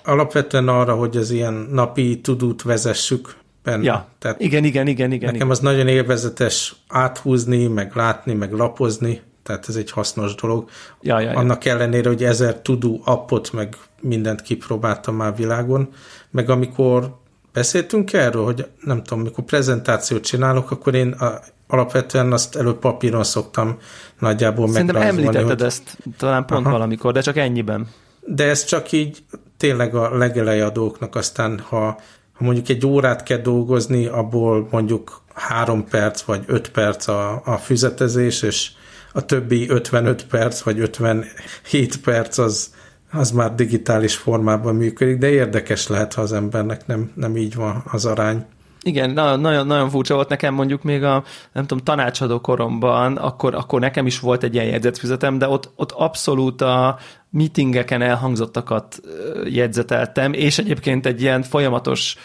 alapvetően 0.03 0.67
arra, 0.67 0.95
hogy 0.95 1.17
az 1.17 1.31
ilyen 1.31 1.53
napi 1.53 2.21
tudót 2.21 2.61
vezessük 2.61 3.35
benne. 3.63 3.83
Ja, 3.83 4.07
Tehát 4.19 4.41
igen, 4.41 4.63
igen, 4.63 4.87
igen, 4.87 5.11
igen. 5.11 5.19
Nekem 5.19 5.35
igen. 5.35 5.49
az 5.49 5.59
nagyon 5.59 5.87
élvezetes 5.87 6.75
áthúzni, 6.87 7.67
meg 7.67 7.95
látni, 7.95 8.33
meg 8.33 8.51
lapozni, 8.51 9.21
tehát 9.43 9.69
ez 9.69 9.75
egy 9.75 9.91
hasznos 9.91 10.35
dolog. 10.35 10.69
Ja, 11.01 11.19
ja, 11.19 11.31
Annak 11.31 11.65
ja. 11.65 11.71
ellenére, 11.71 12.09
hogy 12.09 12.23
ezer 12.23 12.59
tudó 12.59 13.01
appot, 13.03 13.53
meg 13.53 13.75
mindent 14.01 14.41
kipróbáltam 14.41 15.15
már 15.15 15.35
világon, 15.35 15.89
meg 16.31 16.49
amikor 16.49 17.17
beszéltünk 17.57 18.13
erről, 18.13 18.43
hogy 18.43 18.67
nem 18.81 19.03
tudom, 19.03 19.23
mikor 19.23 19.43
prezentációt 19.43 20.23
csinálok, 20.23 20.71
akkor 20.71 20.95
én 20.95 21.11
a, 21.11 21.39
alapvetően 21.67 22.31
azt 22.31 22.55
előbb 22.55 22.79
papíron 22.79 23.23
szoktam 23.23 23.77
nagyjából 24.19 24.67
Szerintem 24.67 25.01
említetted 25.01 25.47
hogy... 25.47 25.61
ezt 25.61 25.97
talán 26.17 26.45
pont 26.45 26.65
Aha. 26.65 26.71
valamikor, 26.71 27.13
de 27.13 27.21
csak 27.21 27.37
ennyiben. 27.37 27.87
De 28.19 28.43
ez 28.43 28.63
csak 28.63 28.91
így 28.91 29.23
tényleg 29.57 29.95
a 29.95 30.17
legeleje 30.17 30.65
a 30.65 30.69
dolgoknak, 30.69 31.15
aztán 31.15 31.59
ha 31.59 31.99
ha 32.33 32.43
mondjuk 32.43 32.69
egy 32.69 32.85
órát 32.85 33.23
kell 33.23 33.37
dolgozni, 33.37 34.05
abból 34.05 34.67
mondjuk 34.71 35.21
három 35.33 35.87
perc 35.87 36.21
vagy 36.21 36.43
öt 36.47 36.71
perc 36.71 37.07
a, 37.07 37.41
a 37.45 37.57
füzetezés, 37.57 38.41
és 38.41 38.71
a 39.13 39.25
többi 39.25 39.69
55 39.69 40.25
perc 40.25 40.61
vagy 40.61 40.79
57 40.79 42.01
perc 42.03 42.37
az, 42.37 42.73
az 43.11 43.31
már 43.31 43.55
digitális 43.55 44.15
formában 44.15 44.75
működik, 44.75 45.17
de 45.17 45.29
érdekes 45.29 45.87
lehet, 45.87 46.13
ha 46.13 46.21
az 46.21 46.33
embernek 46.33 46.87
nem, 46.87 47.11
nem 47.15 47.37
így 47.37 47.55
van 47.55 47.83
az 47.91 48.05
arány. 48.05 48.45
Igen, 48.81 49.09
nagyon, 49.09 49.67
nagyon 49.67 49.89
furcsa 49.89 50.15
volt 50.15 50.29
nekem 50.29 50.53
mondjuk 50.53 50.83
még 50.83 51.03
a, 51.03 51.23
nem 51.53 51.65
tudom, 51.65 51.83
tanácsadó 51.83 52.39
koromban, 52.39 53.17
akkor, 53.17 53.55
akkor 53.55 53.79
nekem 53.79 54.05
is 54.05 54.19
volt 54.19 54.43
egy 54.43 54.53
ilyen 54.53 54.65
jegyzetfüzetem, 54.65 55.37
de 55.37 55.47
ott, 55.47 55.71
ott 55.75 55.91
abszolút 55.91 56.61
a 56.61 56.97
meetingeken 57.29 58.01
elhangzottakat 58.01 58.99
jegyzeteltem, 59.45 60.33
és 60.33 60.57
egyébként 60.57 61.05
egy 61.05 61.21
ilyen 61.21 61.41
folyamatos 61.43 62.15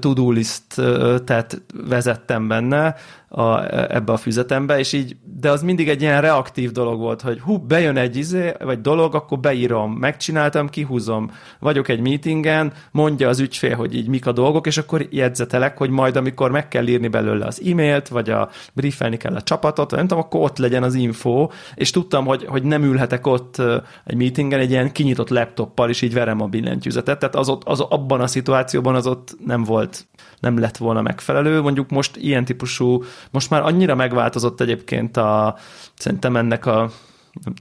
to-do 0.00 0.30
listet 0.30 1.62
vezettem 1.88 2.48
benne 2.48 2.94
a, 3.28 3.74
ebbe 3.94 4.12
a 4.12 4.16
füzetembe, 4.16 4.78
és 4.78 4.92
így, 4.92 5.16
de 5.40 5.50
az 5.50 5.62
mindig 5.62 5.88
egy 5.88 6.02
ilyen 6.02 6.20
reaktív 6.20 6.70
dolog 6.72 6.98
volt, 7.00 7.20
hogy 7.20 7.40
hú, 7.40 7.58
bejön 7.58 7.96
egy 7.96 8.16
izé, 8.16 8.52
vagy 8.58 8.80
dolog, 8.80 9.14
akkor 9.14 9.38
beírom, 9.38 9.92
megcsináltam, 9.92 10.68
kihúzom, 10.68 11.30
vagyok 11.58 11.88
egy 11.88 12.00
meetingen, 12.00 12.72
mondja 12.90 13.28
az 13.28 13.40
ügyfél, 13.40 13.76
hogy 13.76 13.94
így 13.94 14.08
mik 14.08 14.26
a 14.26 14.32
dolgok, 14.32 14.66
és 14.66 14.78
akkor 14.78 15.06
jegyzetelek, 15.10 15.78
hogy 15.78 15.90
majd 15.90 16.16
amikor 16.16 16.50
meg 16.50 16.68
kell 16.68 16.86
írni 16.86 17.08
belőle 17.08 17.46
az 17.46 17.62
e-mailt, 17.66 18.08
vagy 18.08 18.30
a 18.30 18.48
briefelni 18.72 19.16
kell 19.16 19.34
a 19.34 19.42
csapatot, 19.42 19.90
vagy 19.90 19.98
nem 19.98 20.08
tudom, 20.08 20.22
akkor 20.22 20.40
ott 20.40 20.58
legyen 20.58 20.82
az 20.82 20.94
info, 20.94 21.48
és 21.74 21.90
tudtam, 21.90 22.26
hogy, 22.26 22.44
hogy 22.44 22.62
nem 22.62 22.82
ülhetek 22.82 23.26
ott 23.26 23.62
egy 24.04 24.16
meetingen 24.16 24.60
egy 24.60 24.70
ilyen 24.70 24.92
kinyitott 24.92 25.28
laptoppal, 25.28 25.88
és 25.88 26.02
így 26.02 26.12
verem 26.12 26.40
a 26.40 26.46
billentyűzetet, 26.46 27.18
tehát 27.18 27.34
az, 27.34 27.48
ott, 27.48 27.62
az 27.64 27.80
abban 27.80 28.20
a 28.20 28.26
szituációban 28.26 28.94
az 28.94 29.06
ott 29.06 29.36
nem 29.44 29.64
volt, 29.64 30.06
nem 30.40 30.58
lett 30.58 30.76
volna 30.76 31.02
megfelelő. 31.02 31.60
Mondjuk 31.60 31.90
most 31.90 32.16
ilyen 32.16 32.44
típusú, 32.44 33.02
most 33.30 33.50
már 33.50 33.62
annyira 33.62 33.94
megváltozott 33.94 34.60
egyébként 34.60 35.16
a, 35.16 35.56
szerintem 35.94 36.36
ennek 36.36 36.66
a, 36.66 36.90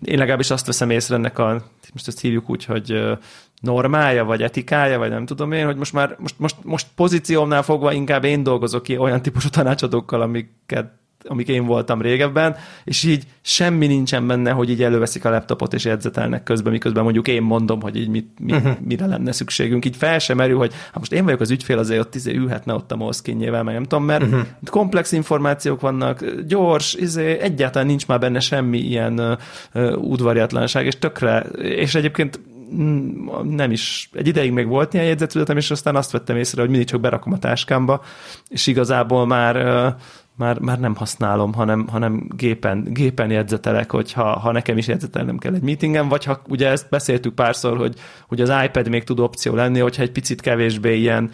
én 0.01 0.17
legalábbis 0.17 0.49
azt 0.49 0.65
veszem 0.65 0.89
észre 0.89 1.15
ennek 1.15 1.39
a, 1.39 1.63
most 1.93 2.07
ezt 2.07 2.19
hívjuk 2.19 2.49
úgy, 2.49 2.65
hogy 2.65 3.17
normája, 3.61 4.25
vagy 4.25 4.41
etikája, 4.41 4.97
vagy 4.97 5.09
nem 5.09 5.25
tudom 5.25 5.51
én, 5.51 5.65
hogy 5.65 5.75
most 5.75 5.93
már 5.93 6.15
most, 6.19 6.39
most, 6.39 6.55
most 6.63 6.87
pozíciómnál 6.95 7.63
fogva 7.63 7.91
inkább 7.91 8.23
én 8.23 8.43
dolgozok 8.43 8.83
ki 8.83 8.97
olyan 8.97 9.21
típusú 9.21 9.49
tanácsadókkal, 9.49 10.21
amiket 10.21 10.91
amik 11.23 11.47
én 11.47 11.65
voltam 11.65 12.01
régebben, 12.01 12.56
és 12.84 13.03
így 13.03 13.23
semmi 13.41 13.88
nincsen 13.88 14.27
benne, 14.27 14.51
hogy 14.51 14.69
így 14.69 14.84
előveszik 14.84 15.25
a 15.25 15.30
laptopot 15.30 15.73
és 15.73 15.86
jegyzetelnek 15.86 16.43
közben, 16.43 16.71
miközben 16.71 17.03
mondjuk 17.03 17.27
én 17.27 17.41
mondom, 17.41 17.82
hogy 17.82 17.95
így 17.95 18.10
mit, 18.10 18.27
mit, 18.39 18.56
uh-huh. 18.56 18.77
mire 18.80 19.06
lenne 19.06 19.32
szükségünk. 19.32 19.86
Így 19.86 19.95
fel 19.95 20.19
sem 20.19 20.38
merül, 20.38 20.58
hogy 20.58 20.73
ha 20.91 20.99
most 20.99 21.13
én 21.13 21.23
vagyok 21.23 21.39
az 21.39 21.51
ügyfél, 21.51 21.77
azért 21.77 21.99
ott 21.99 22.15
izé 22.15 22.36
ülhetne 22.36 22.73
ott 22.73 22.91
a 22.91 22.95
moleskinjével, 22.95 23.63
meg 23.63 23.73
nem 23.73 23.84
tudom, 23.84 24.03
mert 24.03 24.23
uh-huh. 24.23 24.41
komplex 24.65 25.12
információk 25.12 25.82
vannak, 25.82 26.25
gyors, 26.47 26.93
izé, 26.93 27.39
egyáltalán 27.39 27.88
nincs 27.88 28.08
már 28.08 28.19
benne 28.19 28.39
semmi 28.39 28.77
ilyen 28.77 29.39
uh, 29.73 29.97
udvariatlanság, 29.97 30.86
és 30.86 30.99
tökre, 30.99 31.39
és 31.62 31.95
egyébként 31.95 32.39
mm, 32.75 33.27
nem 33.43 33.71
is, 33.71 34.10
egy 34.13 34.27
ideig 34.27 34.51
még 34.51 34.67
volt 34.67 34.93
ilyen 34.93 35.06
jegyzetületem, 35.06 35.58
és 35.58 35.71
aztán 35.71 35.95
azt 35.95 36.12
vettem 36.12 36.38
észre, 36.38 36.62
hogy 36.62 36.69
mindig 36.69 36.88
csak 36.88 37.01
berakom 37.01 37.34
a 37.34 37.39
táskámba, 37.39 38.03
és 38.49 38.67
igazából 38.67 39.25
már 39.25 39.95
már, 40.38 40.60
már 40.60 40.80
nem 40.80 40.95
használom, 40.95 41.54
hanem, 41.54 41.88
hanem 41.88 42.28
gépen, 42.36 42.84
gépen 42.84 43.30
jegyzetelek, 43.30 43.91
hogy 43.91 44.12
ha, 44.12 44.39
ha 44.39 44.52
nekem 44.52 44.78
is 44.78 44.88
jegyzetelnem 44.88 45.38
kell 45.38 45.54
egy 45.54 45.62
meetingen, 45.62 46.08
vagy 46.08 46.23
ha 46.23 46.41
ugye 46.47 46.69
ezt 46.69 46.89
beszéltük 46.89 47.34
párszor, 47.34 47.78
hogy, 47.78 48.00
hogy 48.28 48.41
az 48.41 48.52
iPad 48.65 48.89
még 48.89 49.04
tud 49.04 49.19
opció 49.19 49.56
lenni, 49.56 49.80
hogyha 49.80 50.02
egy 50.02 50.12
picit 50.12 50.41
kevésbé 50.41 50.97
ilyen 50.97 51.32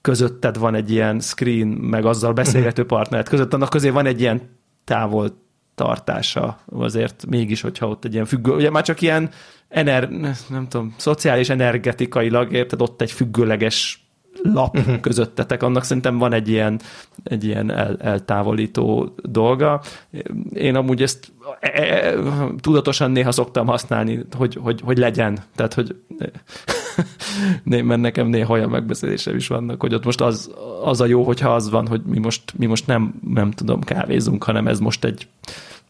közötted 0.00 0.58
van 0.58 0.74
egy 0.74 0.90
ilyen 0.90 1.20
screen, 1.20 1.66
meg 1.66 2.04
azzal 2.04 2.32
beszélgető 2.32 2.86
partneret 2.86 3.28
között, 3.28 3.54
annak 3.54 3.70
közé 3.70 3.88
van 3.88 4.06
egy 4.06 4.20
ilyen 4.20 4.40
távol 4.84 5.48
tartása 5.74 6.58
azért 6.72 7.26
mégis, 7.26 7.60
hogyha 7.60 7.88
ott 7.88 8.04
egy 8.04 8.12
ilyen 8.12 8.24
függő, 8.24 8.52
ugye 8.52 8.70
már 8.70 8.82
csak 8.82 9.00
ilyen 9.00 9.30
ener, 9.68 10.08
nem 10.48 10.68
tudom, 10.68 10.94
szociális 10.96 11.48
energetikailag, 11.48 12.52
érted, 12.52 12.80
ott 12.80 13.00
egy 13.00 13.12
függőleges 13.12 14.09
lap 14.42 14.78
uh-huh. 14.78 15.00
közöttetek, 15.00 15.62
annak 15.62 15.84
szerintem 15.84 16.18
van 16.18 16.32
egy 16.32 16.48
ilyen, 16.48 16.80
egy 17.24 17.44
ilyen 17.44 17.70
el, 17.70 17.96
eltávolító 17.96 19.14
dolga. 19.22 19.80
Én 20.52 20.74
amúgy 20.74 21.02
ezt 21.02 21.32
e, 21.60 21.82
e, 21.82 22.14
tudatosan 22.60 23.10
néha 23.10 23.32
szoktam 23.32 23.66
használni, 23.66 24.26
hogy, 24.36 24.58
hogy, 24.62 24.80
hogy 24.84 24.98
legyen. 24.98 25.38
Tehát, 25.54 25.74
hogy 25.74 25.96
né, 27.62 27.80
mert 27.80 28.00
nekem 28.00 28.26
néha 28.26 28.52
olyan 28.52 28.70
megbeszélésem 28.70 29.36
is 29.36 29.46
vannak, 29.46 29.80
hogy 29.80 29.94
ott 29.94 30.04
most 30.04 30.20
az, 30.20 30.50
az 30.84 31.00
a 31.00 31.06
jó, 31.06 31.22
hogyha 31.22 31.54
az 31.54 31.70
van, 31.70 31.86
hogy 31.86 32.02
mi 32.02 32.18
most, 32.18 32.52
mi 32.56 32.66
most 32.66 32.86
nem, 32.86 33.14
nem 33.28 33.50
tudom, 33.50 33.80
kávézunk, 33.80 34.44
hanem 34.44 34.66
ez 34.66 34.78
most 34.78 35.04
egy 35.04 35.28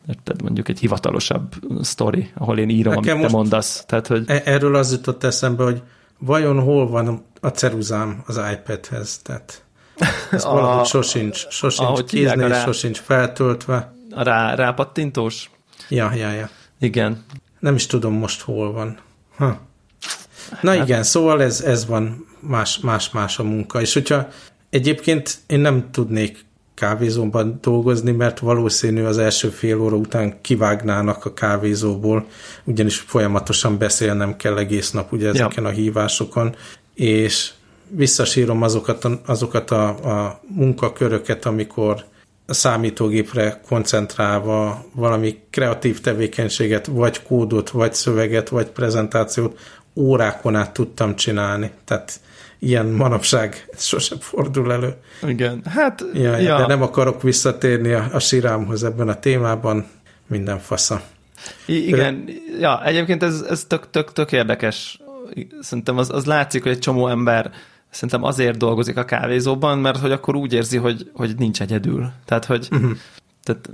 érted, 0.09 0.43
mondjuk 0.43 0.69
egy 0.69 0.79
hivatalosabb 0.79 1.55
sztori, 1.81 2.31
ahol 2.35 2.59
én 2.59 2.69
írom, 2.69 2.95
Nekem 2.95 3.17
amit 3.17 3.31
te 3.31 3.37
mondasz. 3.37 3.85
Tehát, 3.87 4.07
hogy... 4.07 4.25
E- 4.27 4.43
erről 4.45 4.75
az 4.75 4.93
jutott 4.93 5.25
eszembe, 5.25 5.65
hogy 5.65 5.83
vajon 6.21 6.61
hol 6.61 6.89
van 6.89 7.25
a 7.41 7.49
ceruzám 7.49 8.23
az 8.27 8.41
iPadhez, 8.53 9.19
tehát 9.23 9.65
ez 10.31 10.45
a, 10.45 10.51
valahogy 10.53 10.87
sosincs, 10.87 11.47
sosincs 11.49 12.05
kéznél, 12.05 12.49
rá, 12.49 12.65
sosincs 12.65 12.99
feltöltve. 12.99 13.93
A 14.11 14.23
rá, 14.23 14.55
rápattintós? 14.55 15.51
Ja, 15.89 16.15
ja, 16.15 16.31
ja. 16.31 16.49
Igen. 16.79 17.25
Nem 17.59 17.75
is 17.75 17.87
tudom 17.87 18.13
most 18.13 18.41
hol 18.41 18.73
van. 18.73 18.99
Ha. 19.37 19.61
Na 20.61 20.77
hát, 20.77 20.89
igen, 20.89 21.03
szóval 21.03 21.43
ez, 21.43 21.61
ez 21.61 21.87
van 21.87 22.27
más-más 22.81 23.39
a 23.39 23.43
munka. 23.43 23.81
És 23.81 23.93
hogyha 23.93 24.29
egyébként 24.71 25.39
én 25.47 25.61
nem 25.61 25.91
tudnék 25.91 26.45
kávézóban 26.81 27.59
dolgozni, 27.63 28.13
mert 28.13 28.39
valószínű 28.39 29.03
az 29.03 29.19
első 29.19 29.49
fél 29.49 29.81
óra 29.81 29.97
után 29.97 30.41
kivágnának 30.41 31.25
a 31.25 31.35
kávézóból, 31.35 32.27
ugyanis 32.65 32.99
folyamatosan 32.99 33.79
beszélnem 33.79 34.37
kell 34.37 34.59
egész 34.59 34.91
nap 34.91 35.13
ugye 35.13 35.29
ezeken 35.29 35.63
ja. 35.65 35.69
a 35.69 35.73
hívásokon, 35.73 36.55
és 36.95 37.51
visszasírom 37.89 38.63
azokat 38.63 39.05
a, 39.05 39.21
azokat 39.27 39.71
a, 39.71 39.89
a 39.89 40.41
munkaköröket, 40.49 41.47
amikor 41.47 42.05
a 42.47 42.55
számítógépre 42.55 43.61
koncentrálva 43.67 44.85
valami 44.95 45.39
kreatív 45.51 46.01
tevékenységet, 46.01 46.87
vagy 46.87 47.23
kódot, 47.23 47.71
vagy 47.71 47.95
szöveget, 47.95 48.49
vagy 48.49 48.67
prezentációt 48.67 49.59
órákon 49.95 50.57
át 50.57 50.73
tudtam 50.73 51.17
csinálni. 51.17 51.71
Tehát 51.85 52.21
ilyen 52.61 52.87
manapság 52.87 53.69
sosem 53.77 54.19
fordul 54.19 54.73
elő. 54.73 54.95
Igen, 55.27 55.63
hát... 55.65 56.05
Ja, 56.13 56.37
ja. 56.37 56.57
De 56.57 56.67
nem 56.67 56.83
akarok 56.83 57.23
visszatérni 57.23 57.93
a, 57.93 58.09
a 58.13 58.19
sirámhoz 58.19 58.85
ebben 58.85 59.09
a 59.09 59.19
témában, 59.19 59.87
minden 60.27 60.59
fasza. 60.59 61.03
I- 61.67 61.87
igen, 61.87 62.25
Ö... 62.27 62.61
ja, 62.61 62.85
egyébként 62.85 63.23
ez, 63.23 63.41
ez 63.41 63.65
tök, 63.65 63.91
tök, 63.91 64.13
tök 64.13 64.33
érdekes. 64.33 65.01
Szerintem 65.61 65.99
az, 65.99 66.11
az 66.11 66.25
látszik, 66.25 66.63
hogy 66.63 66.73
egy 66.73 66.79
csomó 66.79 67.09
ember 67.09 67.51
szerintem 67.91 68.25
azért 68.25 68.57
dolgozik 68.57 68.97
a 68.97 69.05
kávézóban, 69.05 69.79
mert 69.79 69.99
hogy 69.99 70.13
akkor 70.13 70.37
úgy 70.37 70.53
érzi, 70.53 70.77
hogy, 70.77 71.11
hogy 71.15 71.35
nincs 71.37 71.61
egyedül. 71.61 72.13
Tehát, 72.25 72.45
hogy 72.45 72.69
uh-huh. 72.71 72.91
tehát, 73.43 73.71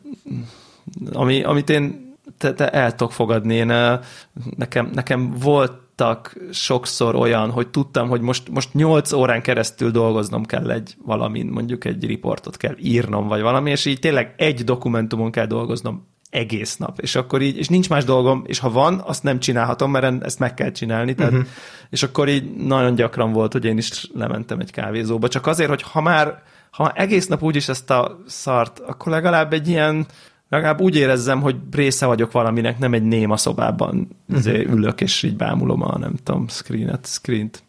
ami, 1.13 1.43
amit 1.43 1.71
én 1.71 2.15
te, 2.39 2.53
te 2.53 2.71
el 2.71 2.95
tudok 2.95 3.13
fogadni. 3.13 3.55
Én, 3.55 3.73
nekem, 4.57 4.91
nekem 4.95 5.31
volt 5.31 5.73
voltak 5.97 6.37
sokszor 6.51 7.15
olyan, 7.15 7.51
hogy 7.51 7.69
tudtam, 7.69 8.09
hogy 8.09 8.21
most, 8.21 8.49
most 8.49 8.75
8 8.75 9.13
órán 9.13 9.43
keresztül 9.43 9.91
dolgoznom 9.91 10.45
kell 10.45 10.71
egy 10.71 10.95
valamin, 11.05 11.47
mondjuk 11.47 11.85
egy 11.85 12.07
riportot 12.07 12.57
kell 12.57 12.75
írnom, 12.79 13.29
vagy 13.29 13.41
valami, 13.41 13.71
és 13.71 13.85
így 13.85 13.99
tényleg 13.99 14.35
egy 14.37 14.65
dokumentumon 14.65 15.31
kell 15.31 15.47
dolgoznom 15.47 16.07
egész 16.31 16.77
nap, 16.77 17.01
és 17.01 17.15
akkor 17.15 17.43
így, 17.43 17.57
és 17.57 17.69
nincs 17.69 17.89
más 17.89 18.05
dolgom, 18.05 18.45
és 18.47 18.59
ha 18.59 18.71
van, 18.71 19.03
azt 19.05 19.23
nem 19.23 19.39
csinálhatom, 19.39 19.91
mert 19.91 20.25
ezt 20.25 20.39
meg 20.39 20.55
kell 20.55 20.71
csinálni, 20.71 21.15
tehát, 21.15 21.33
uh-huh. 21.33 21.49
és 21.91 22.03
akkor 22.03 22.29
így 22.29 22.55
nagyon 22.55 22.95
gyakran 22.95 23.33
volt, 23.33 23.53
hogy 23.53 23.65
én 23.65 23.79
is 23.79 24.11
lementem 24.15 24.61
egy 24.61 24.71
kávézóba, 24.71 25.29
csak 25.29 25.47
azért, 25.47 25.69
hogy 25.69 25.83
ha 25.83 26.01
már, 26.01 26.43
ha 26.71 26.83
már 26.83 26.93
egész 26.95 27.27
nap 27.27 27.43
úgyis 27.43 27.69
ezt 27.69 27.91
a 27.91 28.19
szart, 28.27 28.79
akkor 28.79 29.13
legalább 29.13 29.53
egy 29.53 29.69
ilyen 29.69 30.07
legalább 30.49 30.81
úgy 30.81 30.97
érezzem, 30.97 31.41
hogy 31.41 31.57
része 31.73 32.07
vagyok 32.07 32.33
valaminek, 32.33 32.79
nem 32.79 32.95
egy 32.95 33.03
néma 33.03 33.37
szobában 33.37 34.09
uh-huh. 34.29 34.73
ülök, 34.73 35.01
és 35.01 35.23
így 35.23 35.37
bámulom 35.37 35.83
a, 35.83 35.99
nem 35.99 36.15
tudom, 36.23 36.49
screenet, 36.49 37.07
screent. 37.07 37.63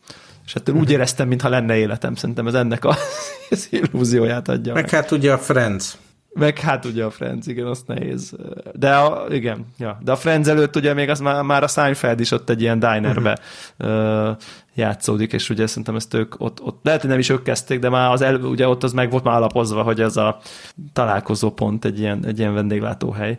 És 0.46 0.56
ettől 0.56 0.76
uh-huh. 0.76 0.90
úgy 0.90 0.94
éreztem, 0.94 1.28
mintha 1.28 1.50
lenne 1.50 1.76
életem. 1.76 2.16
Szerintem 2.16 2.48
ez 2.48 2.54
ennek 2.54 2.86
a, 2.86 2.96
az 3.50 3.68
illúzióját 3.72 4.48
adja 4.48 4.74
meg. 4.74 4.82
Meg 4.82 4.92
hát 4.92 5.12
ugye 5.12 5.34
a 5.34 5.38
Friends. 5.38 5.98
Meg 6.34 6.60
hát 6.60 6.86
ugye 6.86 7.04
a 7.04 7.10
Friends, 7.10 7.48
igen, 7.48 7.66
azt 7.66 7.88
nehéz. 7.88 8.36
De 8.74 8.96
a, 8.96 9.34
igen, 9.34 9.66
ja. 9.78 9.98
De 10.04 10.12
a 10.12 10.16
Friends 10.16 10.48
előtt 10.48 10.76
ugye 10.76 10.94
még 10.94 11.10
az 11.10 11.20
már, 11.20 11.44
már 11.44 11.64
a 11.64 11.68
Seinfeld 11.68 12.20
is 12.20 12.32
ott 12.32 12.50
egy 12.50 12.62
ilyen 12.62 12.80
dinerbe 12.80 13.40
uh-huh. 13.80 14.30
uh, 14.30 14.36
játszódik, 14.76 15.34
és 15.34 15.50
ugye 15.50 15.68
szerintem 15.68 15.96
ezt 15.96 16.14
ők 16.14 16.40
ott, 16.40 16.62
ott 16.62 16.80
lehet, 16.84 17.02
hogy 17.02 17.10
nem 17.10 17.20
is 17.20 17.30
ők 17.30 17.44
kezdték, 17.44 17.80
de 17.80 17.90
már 17.90 18.12
az 18.12 18.22
el, 18.22 18.36
ugye 18.36 18.68
ott 18.68 18.84
az 18.84 18.94
meg 18.94 19.12
volt 19.12 19.24
már 19.24 19.36
alapozva, 19.36 19.82
hogy 19.82 20.02
ez 20.02 20.18
a 20.18 20.40
találkozó 20.94 21.52
pont 21.52 21.86
egy 21.86 22.00
ilyen, 22.00 22.26
egy 22.26 22.40
ilyen 22.40 22.54
vendéglátóhely. 22.54 23.38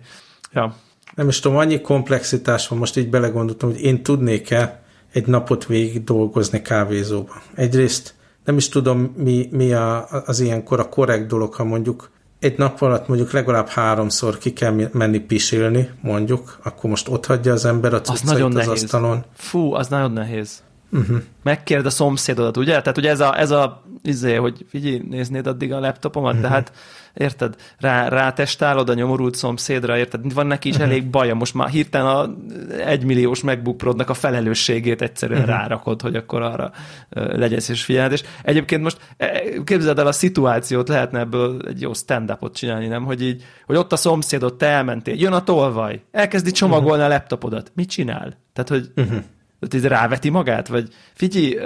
Ja. 0.53 0.75
Nem 1.15 1.29
is 1.29 1.41
tudom, 1.41 1.57
annyi 1.57 1.81
komplexitás 1.81 2.69
van, 2.69 2.79
most 2.79 2.97
így 2.97 3.11
belegondoltam, 3.11 3.71
hogy 3.71 3.81
én 3.81 4.03
tudnék-e 4.03 4.83
egy 5.13 5.27
napot 5.27 5.67
végig 5.67 6.05
dolgozni 6.05 6.63
kávézóba. 6.63 7.33
Egyrészt 7.55 8.15
nem 8.45 8.57
is 8.57 8.69
tudom, 8.69 9.15
mi, 9.17 9.49
mi 9.51 9.73
a, 9.73 10.07
az 10.27 10.41
ilyenkor 10.41 10.81
a 10.81 10.89
korrekt 10.89 11.27
dolog, 11.27 11.55
ha 11.55 11.65
mondjuk 11.65 12.11
egy 12.39 12.59
nap 12.59 12.81
alatt 12.81 13.09
mondjuk 13.09 13.33
legalább 13.33 13.69
háromszor 13.69 14.39
ki 14.39 14.53
kell 14.53 14.89
menni 14.93 15.19
pisilni, 15.19 15.91
mondjuk, 16.01 16.59
akkor 16.63 16.91
most 16.91 17.09
ott 17.09 17.27
hagyja 17.27 17.53
az 17.53 17.65
ember 17.65 17.95
a 17.95 18.01
cuccait 18.01 18.23
az, 18.23 18.31
nagyon 18.31 18.57
az 18.57 18.67
nehéz. 18.67 18.83
asztalon. 18.83 19.25
Fú, 19.35 19.73
az 19.73 19.89
nagyon 19.89 20.13
nehéz. 20.13 20.63
Uh-huh. 20.93 21.17
Megkérd 21.43 21.87
a 21.87 21.91
szomszédodat, 21.91 22.57
ugye? 22.57 22.81
Tehát 22.81 22.99
ugye 22.99 23.11
ez 23.11 23.21
a, 23.21 23.39
ez 23.39 23.51
a 23.51 23.83
izé, 24.03 24.35
hogy 24.35 24.67
figyelj, 24.69 25.03
néznéd 25.09 25.47
addig 25.47 25.73
a 25.73 25.81
laptopomat, 25.81 26.35
uh-huh. 26.35 26.49
tehát 26.49 26.73
érted, 27.15 27.55
rá, 27.79 28.09
rátestálod 28.09 28.89
a 28.89 28.95
nyomorult 28.95 29.35
szomszédra, 29.35 29.99
érted, 29.99 30.33
van 30.33 30.47
neki 30.47 30.69
is 30.69 30.75
uh-huh. 30.75 30.91
elég 30.91 31.11
baja, 31.11 31.35
most 31.35 31.55
már 31.55 31.69
hirtelen 31.69 32.07
a 32.07 32.31
egymilliós 32.85 33.43
MacBook 33.43 33.77
Pro-nak 33.77 34.09
a 34.09 34.15
felelősségét 34.15 35.03
egyszerűen 35.03 35.41
uh-huh. 35.41 35.57
rárakod, 35.57 36.03
hogy 36.03 36.17
akkor 36.17 36.43
arra 36.43 36.71
legyen 37.11 37.61
és 37.69 37.85
figyeled, 37.85 38.13
és 38.13 38.23
egyébként 38.43 38.83
most 38.83 38.99
e, 39.17 39.43
képzeld 39.65 39.99
el 39.99 40.07
a 40.07 40.13
szituációt, 40.13 40.89
lehetne 40.89 41.19
ebből 41.19 41.63
egy 41.67 41.81
jó 41.81 41.93
stand-upot 41.93 42.57
csinálni, 42.57 42.87
nem, 42.87 43.05
hogy 43.05 43.23
így, 43.23 43.45
hogy 43.67 43.77
ott 43.77 43.93
a 43.93 43.97
szomszédot, 43.97 44.59
te 44.59 44.67
elmentél, 44.67 45.15
jön 45.15 45.33
a 45.33 45.45
tolvaj, 45.45 46.03
elkezdi 46.11 46.51
csomagolni 46.51 47.03
uh-huh. 47.03 47.07
a 47.07 47.09
laptopodat, 47.09 47.73
mit 47.75 47.89
csinál? 47.89 48.39
Tehát, 48.53 48.69
hogy 48.69 48.91
uh-huh 48.97 49.25
ott 49.61 49.75
így 49.75 49.85
ráveti 49.85 50.29
magát, 50.29 50.69
vagy 50.69 50.89
figyelj, 51.15 51.57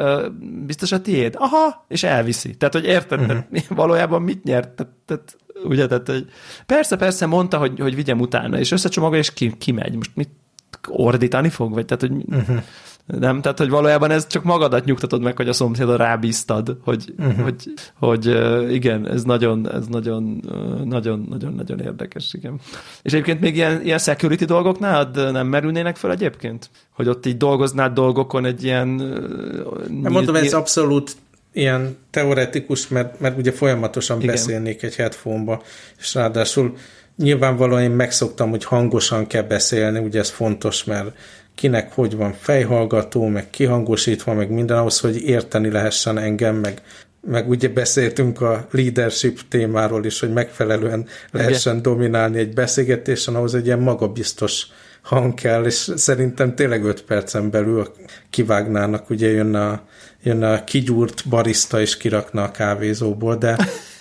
biztos 0.66 0.92
a 0.92 1.00
tiéd? 1.00 1.34
Aha, 1.38 1.84
és 1.88 2.02
elviszi. 2.02 2.56
Tehát, 2.56 2.74
hogy 2.74 2.84
érted, 2.84 3.20
uh-huh. 3.20 3.44
tehát, 3.50 3.66
valójában 3.68 4.22
mit 4.22 4.44
nyert? 4.44 4.70
Tehát, 4.70 4.92
tehát, 5.06 5.36
ugye, 5.64 5.86
tehát, 5.86 6.08
hogy 6.08 6.26
persze, 6.66 6.96
persze 6.96 7.26
mondta, 7.26 7.58
hogy, 7.58 7.80
hogy 7.80 7.94
vigyem 7.94 8.20
utána, 8.20 8.58
és 8.58 8.70
összecsomagol, 8.70 9.16
és 9.16 9.32
ki, 9.32 9.56
kimegy. 9.58 9.94
Most 9.94 10.10
mit 10.14 10.30
ordítani 10.88 11.48
fog? 11.48 11.72
Vagy 11.72 11.84
tehát, 11.84 12.00
hogy 12.00 12.36
uh-huh. 12.36 12.62
Nem? 13.06 13.40
Tehát, 13.40 13.58
hogy 13.58 13.68
valójában 13.68 14.10
ez 14.10 14.26
csak 14.26 14.42
magadat 14.42 14.84
nyugtatod 14.84 15.22
meg, 15.22 15.36
hogy 15.36 15.48
a 15.48 15.52
szomszédon 15.52 15.96
rábíztad, 15.96 16.76
hogy, 16.84 17.14
uh-huh. 17.18 17.42
hogy, 17.42 17.72
hogy 17.98 18.26
igen, 18.72 19.08
ez 19.08 19.22
nagyon, 19.22 19.72
ez 19.72 19.86
nagyon, 19.86 20.42
nagyon, 20.84 21.26
nagyon, 21.30 21.52
nagyon 21.52 21.80
érdekes, 21.80 22.34
igen. 22.34 22.60
És 23.02 23.12
egyébként 23.12 23.40
még 23.40 23.54
ilyen, 23.54 23.82
ilyen 23.84 23.98
security 23.98 24.44
dolgok 24.44 24.78
nálad 24.78 25.32
nem 25.32 25.46
merülnének 25.46 25.96
fel 25.96 26.10
egyébként? 26.10 26.70
Hogy 26.90 27.08
ott 27.08 27.26
így 27.26 27.36
dolgoznád 27.36 27.92
dolgokon 27.92 28.44
egy 28.44 28.64
ilyen... 28.64 28.88
Nem 29.88 30.12
mondom, 30.12 30.34
ez 30.34 30.52
abszolút 30.52 31.16
ilyen 31.52 31.96
teoretikus, 32.10 32.88
mert, 32.88 33.20
mert 33.20 33.38
ugye 33.38 33.52
folyamatosan 33.52 34.20
Igen. 34.20 34.34
beszélnék 34.34 34.82
egy 34.82 34.94
headphone-ba, 34.94 35.62
és 35.98 36.14
ráadásul 36.14 36.76
nyilvánvalóan 37.16 37.82
én 37.82 37.90
megszoktam, 37.90 38.50
hogy 38.50 38.64
hangosan 38.64 39.26
kell 39.26 39.42
beszélni, 39.42 39.98
ugye 39.98 40.18
ez 40.18 40.30
fontos, 40.30 40.84
mert 40.84 41.16
kinek 41.54 41.92
hogy 41.92 42.16
van 42.16 42.32
fejhallgató, 42.32 43.26
meg 43.26 43.50
kihangosítva, 43.50 44.34
meg 44.34 44.50
minden 44.50 44.78
ahhoz, 44.78 45.00
hogy 45.00 45.22
érteni 45.22 45.70
lehessen 45.70 46.18
engem, 46.18 46.56
meg, 46.56 46.82
meg 47.26 47.48
ugye 47.48 47.68
beszéltünk 47.68 48.40
a 48.40 48.66
leadership 48.70 49.40
témáról 49.48 50.04
is, 50.04 50.20
hogy 50.20 50.32
megfelelően 50.32 51.06
lehessen 51.30 51.76
Igen. 51.76 51.92
dominálni 51.92 52.38
egy 52.38 52.54
beszélgetésen, 52.54 53.34
ahhoz 53.34 53.54
egy 53.54 53.66
ilyen 53.66 53.78
magabiztos 53.78 54.66
hang 55.02 55.34
kell, 55.34 55.64
és 55.64 55.90
szerintem 55.96 56.54
tényleg 56.54 56.84
öt 56.84 57.02
percen 57.02 57.50
belül 57.50 57.92
kivágnának, 58.30 59.10
ugye 59.10 59.30
jön 59.30 59.54
a, 59.54 59.82
jön 60.22 60.42
a 60.42 60.64
kigyúrt 60.64 61.28
barista, 61.28 61.80
és 61.80 61.96
kirakna 61.96 62.42
a 62.42 62.50
kávézóból, 62.50 63.36
de 63.36 63.56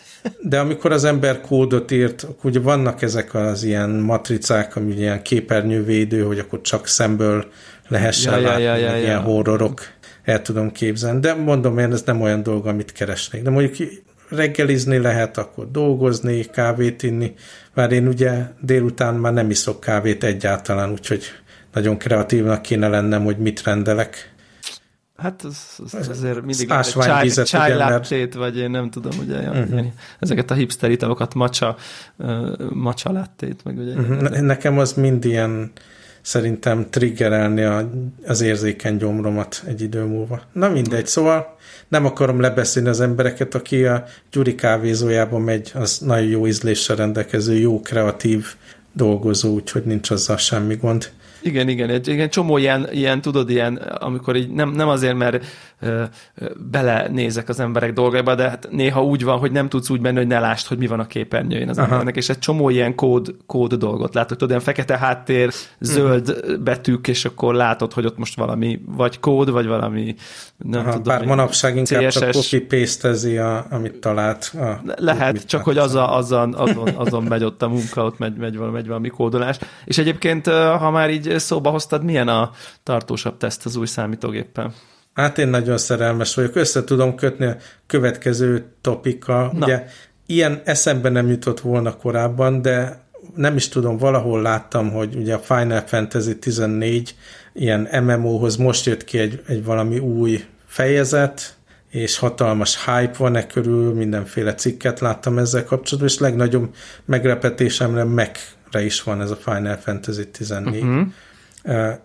De 0.41 0.60
amikor 0.60 0.91
az 0.91 1.03
ember 1.03 1.41
kódot 1.41 1.91
írt, 1.91 2.23
akkor 2.23 2.49
ugye 2.49 2.60
vannak 2.60 3.01
ezek 3.01 3.34
az 3.34 3.63
ilyen 3.63 3.89
matricák, 3.89 4.75
ami 4.75 4.93
ilyen 4.93 5.21
képernyővédő, 5.21 6.23
hogy 6.23 6.39
akkor 6.39 6.62
csak 6.62 6.88
szemből 6.88 7.45
lehessen 7.88 8.39
ja, 8.39 8.47
látni, 8.47 8.63
ja, 8.63 8.75
ja, 8.75 8.89
ja, 8.89 8.97
ilyen 8.97 9.12
ja. 9.12 9.19
horrorok 9.19 9.81
el 10.23 10.41
tudom 10.41 10.71
képzelni. 10.71 11.19
De 11.19 11.34
mondom 11.34 11.77
én, 11.77 11.91
ez 11.91 12.03
nem 12.05 12.21
olyan 12.21 12.43
dolog, 12.43 12.67
amit 12.67 12.91
keresnék. 12.91 13.41
De 13.41 13.49
mondjuk 13.49 13.89
reggelizni 14.29 14.97
lehet, 14.97 15.38
akkor 15.38 15.71
dolgozni, 15.71 16.43
kávét 16.43 17.03
inni. 17.03 17.34
Már 17.73 17.91
én 17.91 18.07
ugye 18.07 18.43
délután 18.62 19.15
már 19.15 19.34
nem 19.34 19.49
iszok 19.49 19.79
kávét 19.79 20.23
egyáltalán, 20.23 20.91
úgyhogy 20.91 21.23
nagyon 21.73 21.97
kreatívnak 21.97 22.62
kéne 22.62 22.88
lennem, 22.88 23.23
hogy 23.23 23.38
mit 23.38 23.63
rendelek. 23.63 24.30
Hát 25.21 25.43
az, 25.43 25.79
az 25.93 26.07
azért 26.07 26.41
mindig 26.41 26.73
csaj 27.43 27.75
láttét, 27.75 28.34
vagy 28.34 28.57
én 28.57 28.69
nem 28.69 28.89
tudom, 28.89 29.19
ugye, 29.19 29.39
uh-huh. 29.39 29.86
ezeket 30.19 30.51
a 30.51 30.53
hipster 30.53 30.91
italokat, 30.91 31.34
macsa, 31.34 31.75
macsa 32.69 33.12
láttét, 33.12 33.63
meg 33.63 33.77
ugye. 33.77 33.93
Uh-huh. 33.93 34.39
Nekem 34.39 34.77
az 34.77 34.93
mind 34.93 35.25
ilyen 35.25 35.71
szerintem 36.21 36.88
triggerelni 36.89 37.62
a, 37.62 37.89
az 38.25 38.41
érzékeny 38.41 38.97
gyomromat 38.97 39.63
egy 39.67 39.81
idő 39.81 40.03
múlva. 40.03 40.41
Na 40.51 40.69
mindegy, 40.69 41.07
szóval 41.07 41.57
nem 41.88 42.05
akarom 42.05 42.39
lebeszélni 42.39 42.89
az 42.89 42.99
embereket, 42.99 43.55
aki 43.55 43.86
a 43.86 44.03
Gyuri 44.31 44.55
kávézójában 44.55 45.41
megy, 45.41 45.71
az 45.75 45.97
nagyon 45.99 46.27
jó 46.27 46.47
ízléssel 46.47 46.95
rendelkező, 46.95 47.57
jó 47.57 47.81
kreatív 47.81 48.45
dolgozó, 48.93 49.53
úgyhogy 49.53 49.84
nincs 49.84 50.10
azzal 50.10 50.38
semmi 50.38 50.75
gond. 50.75 51.10
Igen, 51.41 51.67
igen, 51.67 51.89
egy, 51.89 52.08
igen 52.08 52.30
csomó 52.30 52.58
ilyen, 52.58 52.88
ilyen, 52.91 53.21
tudod, 53.21 53.49
ilyen, 53.49 53.75
amikor 53.75 54.36
így 54.36 54.49
nem, 54.49 54.69
nem 54.69 54.88
azért, 54.88 55.15
mert 55.15 55.45
belenézek 56.71 57.49
az 57.49 57.59
emberek 57.59 57.93
dolgaiba, 57.93 58.35
de 58.35 58.49
hát 58.49 58.67
néha 58.71 59.03
úgy 59.03 59.23
van, 59.23 59.39
hogy 59.39 59.51
nem 59.51 59.69
tudsz 59.69 59.89
úgy 59.89 59.99
menni, 59.99 60.17
hogy 60.17 60.27
ne 60.27 60.39
lásd, 60.39 60.67
hogy 60.67 60.77
mi 60.77 60.87
van 60.87 60.99
a 60.99 61.07
képernyőjén 61.07 61.69
az 61.69 61.77
Aha. 61.77 61.91
embernek, 61.91 62.15
és 62.15 62.29
egy 62.29 62.39
csomó 62.39 62.69
ilyen 62.69 62.95
kód, 62.95 63.35
kód 63.45 63.73
dolgot 63.73 64.13
látod, 64.13 64.37
tudod, 64.37 64.49
ilyen 64.49 64.61
fekete 64.61 64.97
háttér, 64.97 65.51
zöld 65.79 66.29
uh-huh. 66.29 66.57
betűk, 66.57 67.07
és 67.07 67.25
akkor 67.25 67.53
látod, 67.53 67.93
hogy 67.93 68.05
ott 68.05 68.17
most 68.17 68.35
valami, 68.35 68.81
vagy 68.85 69.19
kód, 69.19 69.51
vagy 69.51 69.67
valami, 69.67 70.15
nem 70.57 70.81
Aha, 70.81 70.91
tudom. 70.91 71.03
Bár 71.03 71.25
manapság 71.25 71.75
inkább 71.75 72.07
CSS. 72.07 72.19
csak 72.19 72.31
copy 72.31 72.59
paste 72.59 73.43
a, 73.43 73.65
amit 73.69 73.95
talált. 73.95 74.53
A, 74.55 74.81
Lehet, 74.95 75.45
csak 75.45 75.63
hogy 75.63 75.77
az 75.77 75.95
a, 75.95 76.17
azon, 76.17 76.53
azon, 76.53 76.87
azon 76.87 77.23
megy 77.23 77.43
ott 77.43 77.61
a 77.61 77.67
munka, 77.67 78.05
ott 78.05 78.17
megy, 78.17 78.37
megy, 78.37 78.57
valami, 78.57 78.75
megy 78.75 78.87
valami 78.87 79.09
kódolás. 79.09 79.59
És 79.85 79.97
egyébként, 79.97 80.47
ha 80.47 80.91
már 80.91 81.09
így 81.09 81.39
szóba 81.39 81.69
hoztad, 81.69 82.03
milyen 82.03 82.27
a 82.27 82.51
tartósabb 82.83 83.37
teszt 83.37 83.65
az 83.65 83.75
új 83.75 83.85
számítógéppen? 83.85 84.73
Hát 85.13 85.38
én 85.38 85.47
nagyon 85.47 85.78
szerelmes 85.78 86.36
vagyok. 86.36 86.56
Össze 86.56 86.84
tudom 86.84 87.15
kötni 87.15 87.45
a 87.45 87.58
következő 87.88 88.65
topika. 88.82 89.52
Na. 89.54 89.65
Ugye 89.65 89.86
ilyen 90.26 90.62
eszembe 90.63 91.10
nem 91.10 91.30
jutott 91.30 91.60
volna 91.60 91.97
korábban, 91.97 92.62
de 92.62 93.06
nem 93.36 93.56
is 93.56 93.69
tudom, 93.69 93.97
valahol 93.97 94.41
láttam, 94.41 94.91
hogy 94.91 95.15
ugye 95.15 95.34
a 95.34 95.39
Final 95.39 95.82
Fantasy 95.82 96.39
14 96.39 97.15
ilyen 97.54 98.04
MMO-hoz 98.04 98.56
most 98.56 98.86
jött 98.86 99.04
ki 99.04 99.17
egy, 99.17 99.41
egy 99.47 99.63
valami 99.63 100.00
új 100.00 100.45
fejezet, 100.65 101.56
és 101.89 102.17
hatalmas 102.17 102.86
hype 102.86 103.13
van 103.17 103.36
e 103.36 103.47
körül, 103.47 103.93
mindenféle 103.93 104.54
cikket 104.54 105.00
láttam 105.00 105.38
ezzel 105.38 105.63
kapcsolatban, 105.63 106.13
és 106.13 106.19
legnagyobb 106.19 106.76
meglepetésemre 107.06 108.04
Mac-re 108.04 108.84
is 108.84 109.04
van 109.04 109.21
ez 109.21 109.32
a 109.32 109.36
Final 109.36 109.76
Fantasy 109.76 110.30
14. 110.30 110.82
Uh-huh 110.82 111.08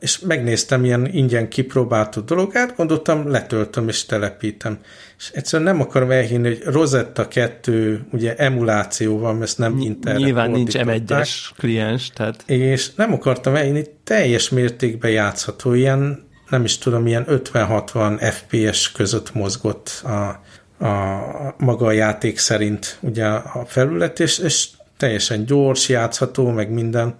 és 0.00 0.18
megnéztem 0.18 0.84
ilyen 0.84 1.06
ingyen 1.06 1.48
kipróbáltó 1.48 2.20
dologát, 2.20 2.76
gondoltam, 2.76 3.30
letöltöm 3.30 3.88
és 3.88 4.04
telepítem. 4.04 4.78
És 5.18 5.30
egyszerűen 5.34 5.74
nem 5.74 5.80
akarom 5.80 6.10
elhinni, 6.10 6.48
hogy 6.48 6.62
Rosetta 6.64 7.28
2 7.28 8.06
ugye 8.12 8.34
emuláció 8.36 9.18
van, 9.18 9.42
ezt 9.42 9.58
nem 9.58 9.78
internet 9.78 10.22
Nyilván 10.22 10.50
nincs 10.50 10.74
M1-es 10.76 11.30
kliens, 11.56 12.10
tehát... 12.10 12.42
És 12.46 12.94
nem 12.94 13.12
akartam 13.12 13.54
elhinni, 13.54 13.84
teljes 14.04 14.48
mértékben 14.48 15.10
játszható, 15.10 15.72
ilyen 15.72 16.24
nem 16.50 16.64
is 16.64 16.78
tudom, 16.78 17.06
ilyen 17.06 17.24
50-60 17.28 18.32
FPS 18.32 18.92
között 18.92 19.34
mozgott 19.34 20.02
a, 20.04 20.40
a 20.86 21.54
maga 21.58 21.86
a 21.86 21.92
játék 21.92 22.38
szerint 22.38 22.98
ugye 23.00 23.26
a 23.26 23.64
felület, 23.66 24.20
és, 24.20 24.38
és 24.38 24.68
teljesen 24.96 25.44
gyors, 25.44 25.88
játszható, 25.88 26.50
meg 26.50 26.70
minden 26.70 27.18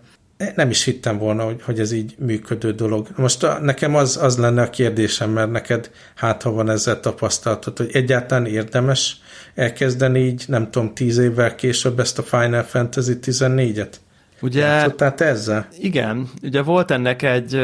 nem 0.55 0.71
is 0.71 0.85
hittem 0.85 1.19
volna, 1.19 1.45
hogy, 1.45 1.63
hogy 1.63 1.81
ez 1.81 1.93
így 1.93 2.15
működő 2.19 2.73
dolog. 2.73 3.09
Most 3.17 3.43
a, 3.43 3.59
nekem 3.61 3.95
az, 3.95 4.17
az 4.17 4.39
lenne 4.39 4.63
a 4.63 4.71
kérdésem, 4.71 5.31
mert 5.31 5.51
neked 5.51 5.91
hát 6.15 6.43
ha 6.43 6.51
van 6.51 6.71
ezzel 6.71 7.01
tapasztalatod, 7.01 7.77
hogy 7.77 7.91
egyáltalán 7.93 8.47
érdemes 8.47 9.21
elkezdeni 9.55 10.21
így, 10.21 10.45
nem 10.47 10.71
tudom, 10.71 10.95
tíz 10.95 11.19
évvel 11.19 11.55
később 11.55 11.99
ezt 11.99 12.19
a 12.19 12.23
Final 12.23 12.63
Fantasy 12.63 13.19
14-et? 13.23 13.93
Ugye, 14.41 14.61
Játszottál 14.61 15.15
te 15.15 15.25
ezzel? 15.25 15.69
Igen, 15.79 16.31
ugye 16.43 16.63
volt 16.63 16.91
ennek 16.91 17.23
egy, 17.23 17.55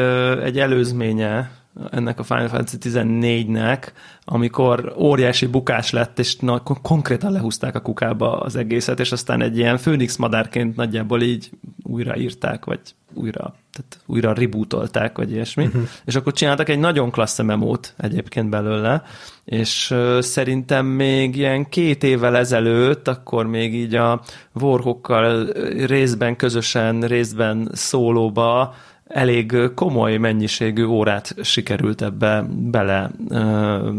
egy 0.43 0.59
előzménye, 0.59 1.51
ennek 1.91 2.19
a 2.19 2.23
Final 2.23 2.47
Fantasy 2.47 2.77
14-nek, 2.81 3.87
amikor 4.23 4.93
óriási 4.97 5.45
bukás 5.45 5.91
lett, 5.91 6.19
és 6.19 6.35
na, 6.35 6.59
konkrétan 6.81 7.31
lehúzták 7.31 7.75
a 7.75 7.81
kukába 7.81 8.39
az 8.39 8.55
egészet, 8.55 8.99
és 8.99 9.11
aztán 9.11 9.41
egy 9.41 9.57
ilyen 9.57 9.77
főnix 9.77 10.15
madárként 10.15 10.75
nagyjából 10.75 11.21
így 11.21 11.49
újraírták, 11.83 12.65
vagy 12.65 12.79
újra, 13.13 13.55
tehát 13.71 13.99
újra 14.05 14.33
rebootolták, 14.33 15.17
vagy 15.17 15.31
ilyesmi, 15.31 15.65
uh-huh. 15.65 15.81
és 16.05 16.15
akkor 16.15 16.33
csináltak 16.33 16.69
egy 16.69 16.79
nagyon 16.79 17.11
klassz 17.11 17.41
memót 17.41 17.93
egyébként 17.97 18.49
belőle, 18.49 19.03
és 19.45 19.91
uh, 19.91 20.19
szerintem 20.19 20.85
még 20.85 21.35
ilyen 21.35 21.69
két 21.69 22.03
évvel 22.03 22.37
ezelőtt, 22.37 23.07
akkor 23.07 23.47
még 23.47 23.75
így 23.75 23.95
a 23.95 24.21
Warhawkkal 24.53 25.45
részben 25.85 26.35
közösen, 26.35 27.01
részben 27.01 27.69
szólóba 27.71 28.75
elég 29.13 29.55
komoly 29.75 30.17
mennyiségű 30.17 30.85
órát 30.85 31.35
sikerült 31.41 32.01
ebbe 32.01 32.45
bele 32.49 33.11
ö, 33.29 33.89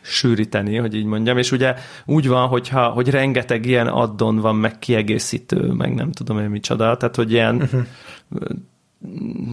sűríteni, 0.00 0.76
hogy 0.76 0.94
így 0.94 1.04
mondjam, 1.04 1.38
és 1.38 1.52
ugye 1.52 1.74
úgy 2.04 2.28
van, 2.28 2.48
hogyha, 2.48 2.88
hogy 2.88 3.10
rengeteg 3.10 3.66
ilyen 3.66 3.86
addon 3.86 4.36
van, 4.36 4.56
meg 4.56 4.78
kiegészítő, 4.78 5.72
meg 5.72 5.94
nem 5.94 6.12
tudom 6.12 6.38
én 6.38 6.48
micsoda, 6.48 6.96
tehát 6.96 7.16
hogy 7.16 7.32
ilyen 7.32 7.56
uh-huh. 7.56 7.82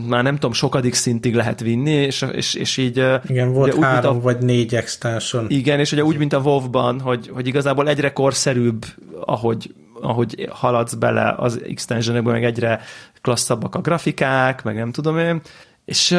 már 0.08 0.24
nem 0.24 0.34
tudom, 0.34 0.54
sokadik 0.54 0.94
szintig 0.94 1.36
lehet 1.36 1.60
vinni, 1.60 1.92
és, 1.92 2.26
és, 2.32 2.54
és 2.54 2.78
így... 2.78 3.04
Igen, 3.28 3.54
volt 3.54 3.74
ugye, 3.74 3.86
három 3.86 4.16
úgy, 4.16 4.20
a, 4.20 4.24
vagy 4.24 4.38
négy 4.38 4.76
extension. 4.76 5.46
Igen, 5.50 5.80
és 5.80 5.92
ugye 5.92 6.04
úgy, 6.04 6.18
mint 6.18 6.34
a 6.34 6.40
WoW-ban, 6.40 7.00
hogy, 7.00 7.30
hogy 7.34 7.48
igazából 7.48 7.90
egyre 7.90 8.14
korszerűbb, 8.14 8.86
ahogy 9.26 9.74
ahogy 10.04 10.50
haladsz 10.52 10.94
bele 10.94 11.34
az 11.38 11.62
extensionekbe, 11.70 12.32
meg 12.32 12.44
egyre 12.44 12.82
klasszabbak 13.22 13.76
a 13.76 13.82
grafikák, 13.82 14.64
meg 14.64 14.76
nem 14.76 14.92
tudom 14.92 15.18
én. 15.18 15.42
És 15.86 16.12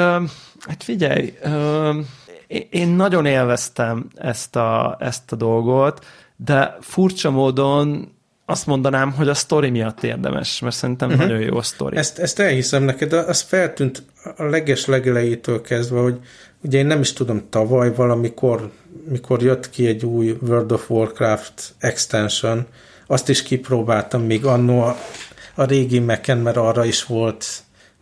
hát 0.58 0.82
figyelj, 0.82 1.38
én 2.70 2.88
nagyon 2.88 3.26
élveztem 3.26 4.06
ezt 4.14 4.56
a, 4.56 4.96
ezt 5.00 5.32
a 5.32 5.36
dolgot, 5.36 6.04
de 6.36 6.76
furcsa 6.80 7.30
módon 7.30 8.12
azt 8.46 8.66
mondanám, 8.66 9.12
hogy 9.12 9.28
a 9.28 9.34
sztori 9.34 9.70
miatt 9.70 10.02
érdemes, 10.02 10.60
mert 10.60 10.74
szerintem 10.74 11.08
uh-huh. 11.08 11.26
nagyon 11.26 11.40
jó 11.40 11.56
a 11.56 11.62
sztori. 11.62 11.96
Ezt, 11.96 12.18
ezt 12.18 12.38
elhiszem 12.38 12.82
neked, 12.82 13.08
de 13.08 13.16
az 13.16 13.40
feltűnt 13.40 14.02
a 14.36 14.42
leges 14.42 14.86
legelejétől 14.86 15.60
kezdve, 15.60 16.00
hogy 16.00 16.18
ugye 16.62 16.78
én 16.78 16.86
nem 16.86 17.00
is 17.00 17.12
tudom, 17.12 17.42
tavaly 17.50 17.94
valamikor, 17.94 18.70
mikor 19.08 19.42
jött 19.42 19.70
ki 19.70 19.86
egy 19.86 20.04
új 20.04 20.36
World 20.40 20.72
of 20.72 20.90
Warcraft 20.90 21.74
extension, 21.78 22.66
azt 23.06 23.28
is 23.28 23.42
kipróbáltam 23.42 24.22
még 24.22 24.44
annó 24.44 24.80
a, 24.80 24.96
a 25.54 25.64
régi 25.64 25.98
Mac-en, 25.98 26.38
mert 26.38 26.56
arra 26.56 26.84
is 26.84 27.04
volt 27.04 27.46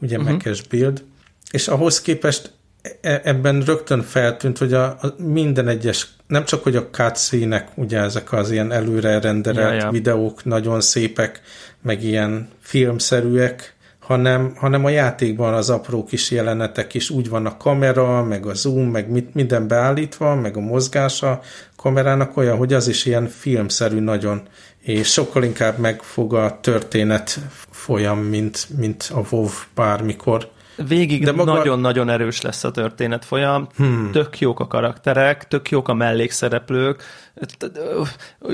ugye 0.01 0.19
uh-huh. 0.19 0.33
Mac-es 0.33 0.63
build, 0.63 1.05
és 1.51 1.69
ahhoz 1.69 2.01
képest 2.01 2.53
e, 3.01 3.21
ebben 3.25 3.61
rögtön 3.61 4.03
feltűnt, 4.03 4.59
hogy 4.59 4.73
a, 4.73 4.85
a 4.85 5.15
minden 5.17 5.69
egyes, 5.69 6.09
nem 6.27 6.45
csak, 6.45 6.63
hogy 6.63 6.77
a 6.77 6.89
cutscene 6.91 7.69
ugye 7.75 7.99
ezek 7.99 8.33
az 8.33 8.51
ilyen 8.51 8.73
előre 8.73 9.21
renderelt 9.21 9.81
ja, 9.81 9.85
ja. 9.85 9.91
videók 9.91 10.45
nagyon 10.45 10.81
szépek, 10.81 11.41
meg 11.83 12.03
ilyen 12.03 12.49
filmszerűek, 12.61 13.77
hanem, 13.99 14.55
hanem 14.57 14.85
a 14.85 14.89
játékban 14.89 15.55
az 15.55 15.71
apró 15.71 16.05
kis 16.05 16.31
jelenetek 16.31 16.95
is 16.95 17.11
úgy 17.11 17.29
van 17.29 17.47
a 17.47 17.57
kamera, 17.57 18.25
meg 18.25 18.47
a 18.47 18.55
zoom, 18.55 18.91
meg 18.91 19.11
mit, 19.11 19.35
minden 19.35 19.69
beállítva, 19.69 20.35
meg 20.35 20.57
a 20.57 20.61
mozgása 20.61 21.41
kamerának 21.77 22.37
olyan, 22.37 22.57
hogy 22.57 22.73
az 22.73 22.89
is 22.89 23.05
ilyen 23.05 23.27
filmszerű 23.27 23.99
nagyon, 23.99 24.43
és 24.83 25.13
sokkal 25.13 25.45
inkább 25.45 25.79
megfog 25.79 26.35
a 26.35 26.59
történet 26.61 27.39
folyam, 27.71 28.19
mint, 28.19 28.67
mint 28.77 29.11
a 29.15 29.23
WoW 29.31 29.49
bármikor. 29.75 30.51
Végig 30.89 31.25
nagyon-nagyon 31.25 32.05
maga... 32.05 32.19
erős 32.19 32.41
lesz 32.41 32.65
a 32.65 32.71
történet 32.71 33.25
folyam, 33.25 33.67
hmm. 33.77 34.11
tök 34.13 34.39
jók 34.39 34.61
a 34.61 34.67
karakterek, 34.67 35.49
tök 35.49 35.71
jók 35.71 35.89
a 35.89 35.95
mellékszereplők. 35.95 37.03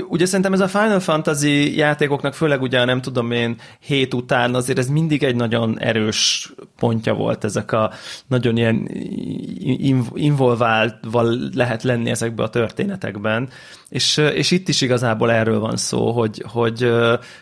Ugye 0.09 0.27
szerintem 0.27 0.53
ez 0.53 0.61
a 0.61 0.69
Final 0.69 1.01
Fantasy 1.01 1.77
játékoknak, 1.77 2.35
főleg 2.35 2.63
ugye 2.63 2.85
nem 2.85 3.01
tudom 3.01 3.31
én 3.31 3.57
hét 3.81 4.15
után 4.15 4.55
azért 4.55 4.79
ez 4.79 4.89
mindig 4.89 5.23
egy 5.23 5.37
nagyon 5.37 5.81
erős 5.81 6.53
pontja 6.79 7.15
volt 7.15 7.45
ezek 7.45 7.73
a 7.73 7.91
nagyon 8.27 8.57
ilyen 8.57 8.89
involváltval 10.15 11.39
lehet 11.55 11.83
lenni 11.83 12.11
ezekbe 12.11 12.43
a 12.43 12.51
történetekben. 12.51 13.49
És, 13.89 14.17
és 14.17 14.51
itt 14.51 14.69
is 14.69 14.81
igazából 14.81 15.31
erről 15.31 15.61
van 15.61 15.77
szó, 15.77 16.13
hogy, 16.13 16.45
hogy, 16.47 16.93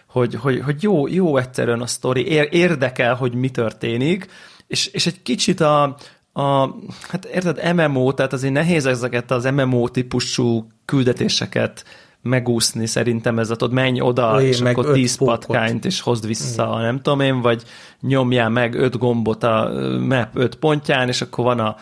hogy, 0.07 0.35
hogy, 0.35 0.61
hogy 0.65 0.83
jó, 0.83 1.07
jó 1.07 1.37
egyszerűen 1.37 1.81
a 1.81 1.87
sztori, 1.87 2.27
érdekel, 2.51 3.15
hogy 3.15 3.35
mi 3.35 3.49
történik, 3.49 4.27
és, 4.67 4.87
és 4.87 5.07
egy 5.07 5.23
kicsit 5.23 5.61
a, 5.61 5.97
a, 6.33 6.75
hát 7.09 7.25
érted, 7.25 7.75
MMO, 7.75 8.13
tehát 8.13 8.33
azért 8.33 8.53
nehéz 8.53 8.87
ezeket 8.87 9.31
az 9.31 9.45
MMO 9.45 9.89
típusú 9.89 10.67
küldetéseket 10.85 11.85
megúszni 12.23 12.87
szerintem 12.87 13.39
ez 13.39 13.49
tudod, 13.49 13.73
menj 13.73 14.01
oda, 14.01 14.35
Oly, 14.35 14.45
és 14.45 14.61
akkor 14.61 14.93
tíz 14.93 15.17
patkányt, 15.17 15.85
és 15.85 16.01
hozd 16.01 16.27
vissza, 16.27 16.69
Igen. 16.71 16.81
nem 16.81 17.01
tudom 17.03 17.21
én, 17.21 17.41
vagy 17.41 17.63
nyomjál 18.07 18.49
meg 18.49 18.75
öt 18.75 18.99
gombot 18.99 19.43
a 19.43 19.71
map 20.09 20.29
öt 20.35 20.55
pontján, 20.55 21.09
és 21.09 21.21
akkor 21.21 21.45
van 21.45 21.61
a, 21.61 21.77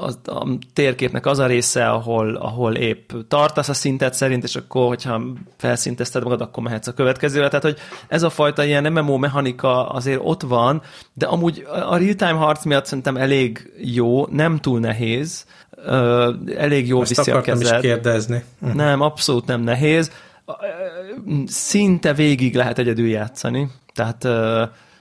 a, 0.00 0.30
a 0.30 0.48
térképnek 0.72 1.26
az 1.26 1.38
a 1.38 1.46
része, 1.46 1.88
ahol, 1.88 2.36
ahol 2.36 2.74
épp 2.74 3.10
tartasz 3.28 3.68
a 3.68 3.74
szintet 3.74 4.14
szerint, 4.14 4.44
és 4.44 4.56
akkor, 4.56 4.86
hogyha 4.86 5.22
felszintezted 5.56 6.22
magad, 6.22 6.40
akkor 6.40 6.62
mehetsz 6.62 6.86
a 6.86 6.92
következőre. 6.92 7.48
Tehát, 7.48 7.64
hogy 7.64 7.76
ez 8.08 8.22
a 8.22 8.30
fajta 8.30 8.64
ilyen 8.64 8.92
MMO 8.92 9.16
mechanika 9.16 9.88
azért 9.88 10.20
ott 10.22 10.42
van, 10.42 10.82
de 11.14 11.26
amúgy 11.26 11.66
a 11.66 11.96
real-time 11.96 12.32
harc 12.38 12.64
miatt 12.64 12.86
szerintem 12.86 13.16
elég 13.16 13.72
jó, 13.82 14.26
nem 14.26 14.58
túl 14.58 14.80
nehéz, 14.80 15.46
elég 16.56 16.86
jó 16.86 17.00
Azt 17.00 17.16
viszi 17.16 17.30
a 17.30 17.40
kezed. 17.40 17.74
is 17.74 17.80
kérdezni. 17.80 18.44
Uh-huh. 18.60 18.76
Nem, 18.76 19.00
abszolút 19.00 19.46
nem 19.46 19.60
nehéz. 19.60 20.10
Szinte 21.46 22.12
végig 22.12 22.54
lehet 22.54 22.78
egyedül 22.78 23.08
játszani. 23.08 23.70
Tehát 23.94 24.28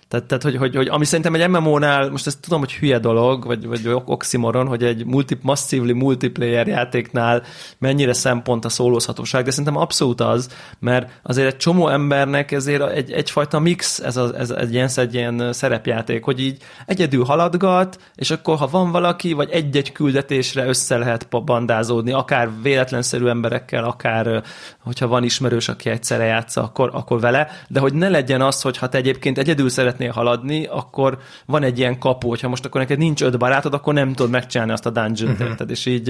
tehát, 0.08 0.26
tehát 0.26 0.44
hogy, 0.44 0.56
hogy, 0.56 0.76
hogy, 0.76 0.88
ami 0.88 1.06
szerintem 1.06 1.34
egy 1.34 1.50
MMO-nál, 1.50 2.10
most 2.10 2.28
ezt 2.28 2.42
tudom, 2.42 2.60
hogy 2.60 2.74
hülye 2.74 3.00
dolog, 3.00 3.46
vagy, 3.46 3.68
vagy 3.68 3.82
oximoron, 4.06 4.68
hogy 4.68 4.84
egy 4.84 5.06
multi, 5.06 5.38
massively 5.42 5.92
multiplayer 5.92 6.68
játéknál 6.68 7.44
mennyire 7.78 8.14
szempont 8.14 8.66
a 8.66 8.70
szólózhatóság, 8.70 9.44
de 9.44 9.50
szerintem 9.50 9.78
abszolút 9.78 10.22
az, 10.22 10.50
mert 10.80 11.20
azért 11.24 11.48
egy 11.48 11.58
csomó 11.58 11.88
embernek 11.88 12.52
ezért 12.52 12.92
egy, 12.92 13.12
egyfajta 13.12 13.60
mix 13.60 14.00
ez, 14.00 14.18
a, 14.18 14.38
ez 14.38 14.50
egy, 14.50 14.74
ilyen, 14.74 14.90
egy 14.96 15.14
ilyen 15.14 15.54
szerepjáték, 15.54 16.24
hogy 16.24 16.40
így 16.40 16.58
egyedül 16.86 17.24
haladgat, 17.24 18.00
és 18.16 18.32
akkor 18.32 18.58
ha 18.58 18.68
van 18.68 18.92
valaki, 18.92 19.34
vagy 19.34 19.50
egy-egy 19.50 19.92
küldetésre 19.92 20.66
össze 20.66 20.98
lehet 20.98 21.28
bandázódni, 21.30 22.12
akár 22.12 22.50
véletlenszerű 22.62 23.28
emberekkel, 23.28 23.84
akár 23.84 24.44
hogyha 24.84 25.08
van 25.08 25.24
ismerős, 25.24 25.70
aki 25.70 25.90
egyszerre 25.90 26.26
játsza, 26.26 26.64
akkor, 26.64 26.90
akkor 26.94 27.20
vele, 27.20 27.50
de 27.68 27.80
hogy 27.80 27.94
ne 27.94 28.10
legyen 28.10 28.42
az, 28.42 28.62
hogy 28.62 28.78
ha 28.78 28.90
te 28.90 28.98
egyébként 28.98 29.38
egyedül 29.38 29.70
szeret 29.70 29.97
szeretnél 29.98 30.24
haladni, 30.24 30.66
akkor 30.66 31.18
van 31.46 31.64
egy 31.64 31.80
ilyen 31.80 32.00
kapu, 32.00 32.30
hogyha 32.30 32.48
most 32.48 32.66
akkor 32.66 32.82
neked 32.82 32.98
nincs 32.98 33.22
öt 33.22 33.38
barátod, 33.38 33.74
akkor 33.74 33.94
nem 33.94 34.14
tudod 34.14 34.32
megcsinálni 34.32 34.72
azt 34.74 34.86
a 34.86 34.90
dungeon 34.90 35.32
uh-huh. 35.32 35.48
érted? 35.48 35.70
És 35.70 35.86
így, 35.86 36.08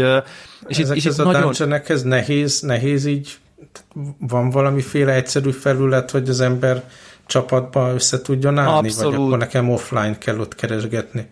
és 0.67 0.77
Ezek 0.77 0.97
így, 0.97 1.05
és 1.05 1.17
a 1.17 1.23
nagyon... 1.23 1.41
dungeonekhez 1.41 2.03
nehéz, 2.03 2.61
nehéz 2.61 3.05
így, 3.05 3.38
van 4.19 4.49
valamiféle 4.49 5.13
egyszerű 5.13 5.51
felület, 5.51 6.11
hogy 6.11 6.29
az 6.29 6.41
ember 6.41 6.83
csapatba 7.25 7.93
össze 7.93 8.21
tudjon 8.21 8.57
állni, 8.57 8.88
Abszolút. 8.88 9.15
vagy 9.15 9.25
akkor 9.25 9.38
nekem 9.38 9.69
offline 9.69 10.17
kell 10.17 10.39
ott 10.39 10.55
keresgetni? 10.55 11.27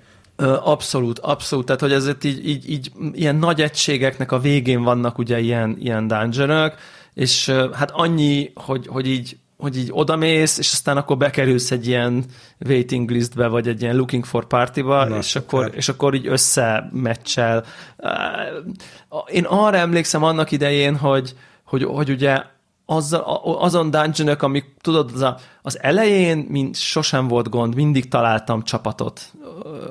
Abszolút, 0.63 1.19
abszolút. 1.19 1.65
Tehát, 1.65 1.81
hogy 1.81 1.91
ezért 1.91 2.23
így, 2.23 2.47
így, 2.47 2.69
így 2.69 2.91
ilyen 3.13 3.35
nagy 3.35 3.61
egységeknek 3.61 4.31
a 4.31 4.39
végén 4.39 4.83
vannak 4.83 5.17
ugye 5.17 5.39
ilyen, 5.39 5.75
ilyen 5.79 6.07
dungeonök, 6.07 6.73
és 7.13 7.49
hát 7.73 7.91
annyi, 7.93 8.51
hogy, 8.55 8.87
hogy 8.87 9.07
így 9.07 9.37
hogy 9.66 9.78
így 9.78 9.89
odamész, 9.91 10.57
és 10.57 10.72
aztán 10.72 10.97
akkor 10.97 11.18
bekerülsz 11.18 11.72
egy 11.72 11.88
ilyen 11.88 12.26
waiting 12.66 13.09
listbe, 13.09 13.47
vagy 13.47 13.68
egy 13.68 13.82
ilyen 13.82 13.95
looking 13.95 14.26
for 14.26 14.45
partyba, 14.45 15.05
Na, 15.05 15.18
és, 15.18 15.36
akkor, 15.36 15.72
és 15.76 15.89
akkor 15.89 16.13
így 16.13 16.28
összemeccsel. 16.28 17.66
Én 19.32 19.43
arra 19.43 19.78
emlékszem 19.78 20.24
annak 20.24 20.51
idején, 20.51 20.95
hogy, 20.97 21.34
hogy, 21.63 21.84
hogy 21.84 22.09
ugye 22.09 22.43
az, 22.86 23.17
azon 23.43 23.91
dungeonök, 23.91 24.41
amik 24.41 24.65
tudod, 24.81 25.11
az, 25.13 25.21
a, 25.21 25.38
az 25.61 25.81
elején 25.81 26.45
mint 26.49 26.75
sosem 26.75 27.27
volt 27.27 27.49
gond, 27.49 27.75
mindig 27.75 28.07
találtam 28.07 28.63
csapatot, 28.63 29.31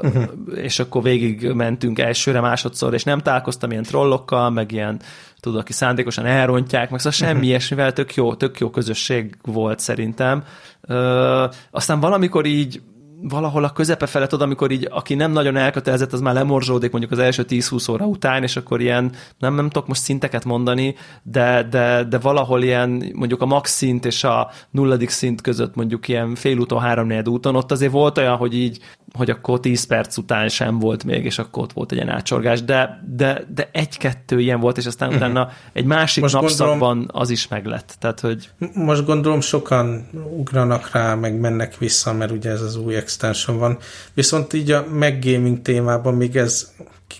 uh-huh. 0.02 0.24
és 0.54 0.78
akkor 0.78 1.02
végig 1.02 1.52
mentünk 1.52 1.98
elsőre, 1.98 2.40
másodszor, 2.40 2.94
és 2.94 3.04
nem 3.04 3.20
találkoztam 3.20 3.70
ilyen 3.70 3.82
trollokkal, 3.82 4.50
meg 4.50 4.72
ilyen 4.72 5.00
tudod, 5.40 5.58
aki 5.58 5.72
szándékosan 5.72 6.26
elrontják, 6.26 6.90
meg 6.90 6.98
szóval 6.98 7.12
semmi 7.12 7.32
uh-huh. 7.32 7.46
ilyesmivel, 7.46 7.92
tök 7.92 8.14
jó, 8.14 8.34
tök 8.34 8.58
jó 8.58 8.70
közösség 8.70 9.36
volt 9.42 9.78
szerintem. 9.78 10.44
Ö, 10.80 11.46
aztán 11.70 12.00
valamikor 12.00 12.46
így 12.46 12.82
valahol 13.28 13.64
a 13.64 13.72
közepe 13.72 14.06
felett 14.06 14.34
oda, 14.34 14.44
amikor 14.44 14.70
így, 14.70 14.88
aki 14.90 15.14
nem 15.14 15.32
nagyon 15.32 15.56
elkötelezett, 15.56 16.12
az 16.12 16.20
már 16.20 16.34
lemorzsódik 16.34 16.90
mondjuk 16.90 17.12
az 17.12 17.18
első 17.18 17.44
10-20 17.48 17.90
óra 17.90 18.04
után, 18.04 18.42
és 18.42 18.56
akkor 18.56 18.80
ilyen, 18.80 19.12
nem, 19.38 19.54
nem 19.54 19.68
tudok 19.68 19.88
most 19.88 20.00
szinteket 20.00 20.44
mondani, 20.44 20.94
de, 21.22 21.66
de, 21.70 22.04
de 22.04 22.18
valahol 22.18 22.62
ilyen 22.62 23.12
mondjuk 23.14 23.42
a 23.42 23.46
max 23.46 23.70
szint 23.70 24.04
és 24.04 24.24
a 24.24 24.50
nulladik 24.70 25.10
szint 25.10 25.40
között 25.40 25.74
mondjuk 25.74 26.08
ilyen 26.08 26.34
félúton, 26.34 26.80
háromnegyed 26.80 27.28
úton, 27.28 27.56
ott 27.56 27.72
azért 27.72 27.92
volt 27.92 28.18
olyan, 28.18 28.36
hogy 28.36 28.54
így 28.54 28.78
hogy 29.16 29.30
akkor 29.30 29.60
10 29.60 29.84
perc 29.84 30.16
után 30.16 30.48
sem 30.48 30.78
volt 30.78 31.04
még, 31.04 31.24
és 31.24 31.38
akkor 31.38 31.62
ott 31.62 31.72
volt 31.72 31.92
egy 31.92 31.96
ilyen 31.96 32.08
átsorgás, 32.08 32.62
de, 32.62 33.02
de, 33.16 33.44
de 33.54 33.68
egy-kettő 33.72 34.40
ilyen 34.40 34.60
volt, 34.60 34.78
és 34.78 34.86
aztán 34.86 35.14
utána 35.14 35.50
egy 35.72 35.84
másik 35.84 36.22
most 36.22 36.34
napszakban 36.34 36.78
gondolom, 36.78 37.06
az 37.12 37.30
is 37.30 37.48
meglett. 37.48 37.96
Tehát, 37.98 38.20
hogy... 38.20 38.50
Most 38.74 39.04
gondolom 39.04 39.40
sokan 39.40 40.08
ugranak 40.36 40.90
rá, 40.92 41.14
meg 41.14 41.40
mennek 41.40 41.78
vissza, 41.78 42.12
mert 42.12 42.30
ugye 42.30 42.50
ez 42.50 42.62
az 42.62 42.76
új 42.76 42.94
extension 42.94 43.58
van. 43.58 43.78
Viszont 44.14 44.52
így 44.52 44.70
a 44.70 44.86
meggaming 44.92 45.62
témában 45.62 46.14
még 46.14 46.36
ez 46.36 46.72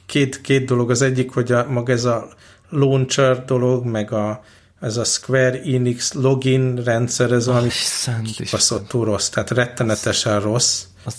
két, 0.07 0.41
két 0.41 0.65
dolog. 0.65 0.91
Az 0.91 1.03
egyik, 1.03 1.31
hogy 1.31 1.53
a, 1.53 1.67
maga 1.69 1.93
ez 1.93 2.05
a 2.05 2.29
launcher 2.69 3.45
dolog, 3.45 3.85
meg 3.85 4.13
a, 4.13 4.43
ez 4.81 4.97
a 4.97 5.05
Square 5.05 5.61
Enix 5.61 6.13
login 6.13 6.75
rendszer, 6.75 7.33
ez 7.33 7.47
valami 7.47 7.69
kibaszott 8.37 8.93
rossz, 8.93 9.29
tehát 9.29 9.51
rettenetesen 9.51 10.41
rossz. 10.41 10.85
Az, 11.05 11.15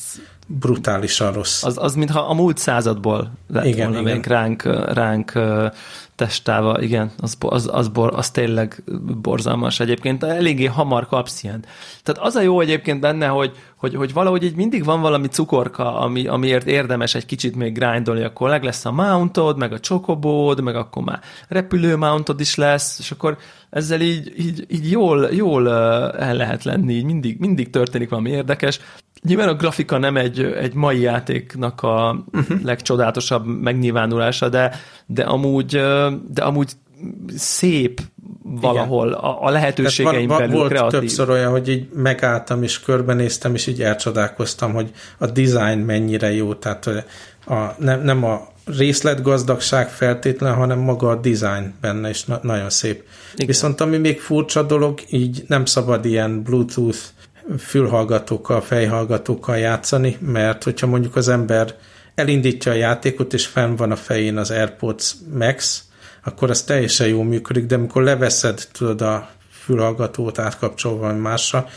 brutálisan 0.46 1.34
rossz. 1.34 1.64
Az, 1.64 1.78
az 1.78 1.96
mintha 1.96 2.20
a 2.20 2.34
múlt 2.34 2.58
századból 2.58 3.32
lett 3.48 3.66
igen, 3.66 3.92
volna 3.92 4.02
igen. 4.02 4.16
még 4.16 4.26
ránk, 4.26 4.64
ránk 4.94 5.32
testálva, 6.16 6.82
igen, 6.82 7.12
az, 7.18 7.38
az, 7.40 7.70
az, 7.72 7.88
bor, 7.88 8.14
az 8.16 8.32
tényleg 8.32 8.84
borzalmas 9.22 9.80
egyébként, 9.80 10.24
eléggé 10.24 10.66
hamar 10.66 11.08
kapsz 11.08 11.44
ilyen. 11.44 11.66
Tehát 12.04 12.22
az 12.22 12.36
a 12.36 12.42
jó 12.42 12.60
egyébként 12.60 13.00
benne, 13.00 13.28
hogy, 13.28 13.52
hogy, 13.76 13.96
hogy 13.96 14.14
valahogy 14.14 14.44
így 14.44 14.56
mindig 14.56 14.84
van 14.84 15.02
valami 15.02 15.28
cukorka, 15.28 16.00
ami, 16.00 16.28
amiért 16.28 16.68
érdemes 16.68 17.16
egy 17.16 17.26
kicsit 17.26 17.56
még 17.56 17.74
grindolni, 17.74 18.24
akkor 18.24 18.50
leg 18.50 18.64
lesz 18.64 18.86
a 18.86 18.92
mountod, 18.92 19.58
meg 19.58 19.74
a 19.74 19.80
chocobód, 19.80 20.62
meg 20.62 20.76
akkor 20.76 21.04
már 21.04 21.20
repülő 21.48 21.96
mountod 21.96 22.40
is 22.40 22.56
lesz, 22.56 23.00
és 23.00 23.12
akkor 23.12 23.38
ezzel 23.70 24.02
így, 24.02 24.34
így, 24.38 24.66
így 24.68 24.92
jól, 24.92 25.28
jól 25.32 25.70
el 26.14 26.36
lehet 26.36 26.64
lenni, 26.64 26.94
így 26.94 27.06
mindig, 27.06 27.40
mindig 27.40 27.70
történik 27.70 28.10
valami 28.10 28.30
érdekes. 28.30 28.80
Nyilván 29.26 29.48
a 29.48 29.56
grafika 29.56 29.98
nem 29.98 30.18
egy, 30.18 30.42
egy 30.42 30.74
mai 30.74 31.00
játéknak 31.00 31.82
a 31.82 32.26
uh-huh. 32.32 32.62
legcsodálatosabb 32.64 33.46
megnyilvánulása, 33.46 34.50
de, 34.50 34.76
de 35.06 35.24
amúgy, 35.24 35.72
de 36.30 36.44
amúgy 36.44 36.72
szép 37.36 38.02
valahol 38.44 39.08
Igen. 39.08 39.20
a, 39.20 39.44
a 39.44 39.50
lehetőségeim 39.50 40.28
van, 40.28 40.38
belül 40.38 40.56
volt 40.56 40.70
kreatív. 40.70 41.00
többször 41.00 41.30
olyan, 41.30 41.52
hogy 41.52 41.70
így 41.70 41.90
megálltam 41.94 42.64
és 42.64 42.80
körbenéztem, 42.80 43.54
és 43.54 43.68
így 43.68 43.82
elcsodálkoztam, 43.82 44.74
hogy 44.74 44.92
a 45.18 45.26
design 45.26 45.80
mennyire 45.80 46.34
jó, 46.34 46.54
tehát 46.54 46.88
a, 47.46 47.76
nem, 47.78 48.02
nem 48.02 48.24
a 48.24 48.48
részletgazdagság 48.66 49.90
feltétlen, 49.90 50.54
hanem 50.54 50.80
maga 50.80 51.10
a 51.10 51.16
design 51.16 51.74
benne, 51.82 52.10
és 52.10 52.26
na, 52.26 52.40
nagyon 52.42 52.70
szép. 52.70 53.04
Igen. 53.34 53.48
Viszont 53.48 53.82
ami 53.82 53.98
még 53.98 54.20
furcsa 54.20 54.64
dolog, 54.64 55.00
így 55.10 55.44
nem 55.48 55.66
szabad 55.66 56.06
ilyen 56.06 56.44
Bluetooth 56.44 57.00
fülhallgatókkal, 57.60 58.62
fejhallgatókkal 58.62 59.58
játszani, 59.58 60.18
mert 60.20 60.64
hogyha 60.64 60.88
mondjuk 60.88 61.16
az 61.16 61.28
ember 61.28 61.76
elindítja 62.16 62.72
a 62.72 62.76
játékot, 62.76 63.34
és 63.34 63.46
fenn 63.46 63.76
van 63.76 63.92
a 63.92 63.96
fején 63.96 64.38
az 64.38 64.52
AirPods 64.52 65.16
Max, 65.34 65.84
akkor 66.24 66.50
az 66.50 66.64
teljesen 66.64 67.08
jól 67.08 67.24
működik, 67.24 67.66
de 67.66 67.76
amikor 67.76 68.04
leveszed, 68.04 68.68
tudod, 68.72 69.02
a 69.02 69.30
fülhallgatót 69.50 70.40
átkapcsolva 70.40 71.14
másra, 71.14 71.68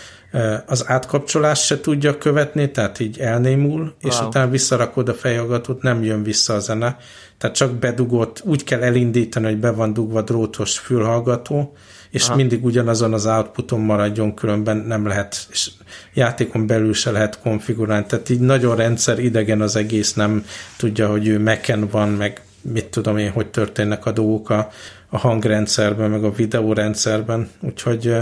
az 0.66 0.84
átkapcsolást 0.86 1.64
se 1.64 1.80
tudja 1.80 2.18
követni, 2.18 2.70
tehát 2.70 3.00
így 3.00 3.18
elnémul, 3.18 3.94
és 4.00 4.18
wow. 4.18 4.26
utána 4.26 4.50
visszarakod 4.50 5.08
a 5.08 5.14
fejhallgatót, 5.14 5.82
nem 5.82 6.02
jön 6.02 6.22
vissza 6.22 6.54
a 6.54 6.58
zene. 6.58 6.96
Tehát 7.38 7.56
csak 7.56 7.72
bedugott, 7.72 8.42
úgy 8.44 8.64
kell 8.64 8.82
elindítani, 8.82 9.46
hogy 9.46 9.58
be 9.58 9.70
van 9.70 9.92
dugva 9.92 10.22
drótos 10.22 10.78
fülhallgató, 10.78 11.76
és 12.10 12.26
Aha. 12.26 12.36
mindig 12.36 12.64
ugyanazon 12.64 13.12
az 13.12 13.26
outputon 13.26 13.80
maradjon, 13.80 14.34
különben 14.34 14.76
nem 14.76 15.06
lehet, 15.06 15.46
és 15.50 15.70
játékon 16.14 16.66
belül 16.66 16.94
se 16.94 17.10
lehet 17.10 17.40
konfigurálni. 17.40 18.06
Tehát 18.06 18.28
így 18.28 18.40
nagyon 18.40 18.76
rendszer 18.76 19.18
idegen 19.18 19.60
az 19.60 19.76
egész, 19.76 20.14
nem 20.14 20.44
tudja, 20.76 21.08
hogy 21.08 21.26
ő 21.26 21.38
meken 21.38 21.88
van, 21.90 22.08
meg 22.08 22.40
mit 22.62 22.86
tudom 22.86 23.16
én, 23.16 23.30
hogy 23.30 23.46
történnek 23.46 24.06
a 24.06 24.12
dolgok 24.12 24.50
a, 24.50 24.70
a 25.08 25.18
hangrendszerben, 25.18 26.10
meg 26.10 26.24
a 26.24 26.32
videórendszerben, 26.32 27.50
úgyhogy 27.60 28.16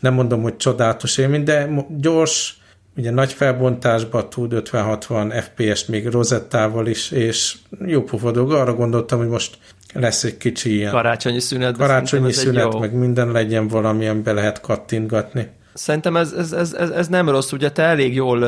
nem 0.00 0.14
mondom, 0.14 0.42
hogy 0.42 0.56
csodálatos 0.56 1.18
élmény, 1.18 1.44
de 1.44 1.70
gyors, 1.88 2.58
ugye 2.96 3.10
nagy 3.10 3.32
felbontásban 3.32 4.30
tud 4.30 4.52
50-60 4.54 5.44
FPS-t 5.44 5.88
még 5.88 6.08
rozettával 6.08 6.86
is, 6.86 7.10
és 7.10 7.56
jó 7.86 8.02
pofa 8.02 8.30
dolog. 8.30 8.52
Arra 8.52 8.74
gondoltam, 8.74 9.18
hogy 9.18 9.28
most 9.28 9.58
lesz 9.92 10.24
egy 10.24 10.36
kicsi 10.36 10.74
ilyen 10.74 10.90
karácsonyi 10.90 11.40
szünet, 11.40 11.76
karácsonyi 11.76 12.32
szünet, 12.32 12.78
meg 12.78 12.92
minden 12.92 13.32
legyen 13.32 13.68
valami, 13.68 14.06
amiben 14.06 14.34
lehet 14.34 14.60
kattintgatni. 14.60 15.48
Szerintem 15.74 16.16
ez, 16.16 16.32
ez, 16.32 16.52
ez, 16.52 16.72
ez, 16.72 16.90
ez 16.90 17.08
nem 17.08 17.28
rossz, 17.28 17.52
ugye 17.52 17.70
te 17.70 17.82
elég 17.82 18.14
jól 18.14 18.46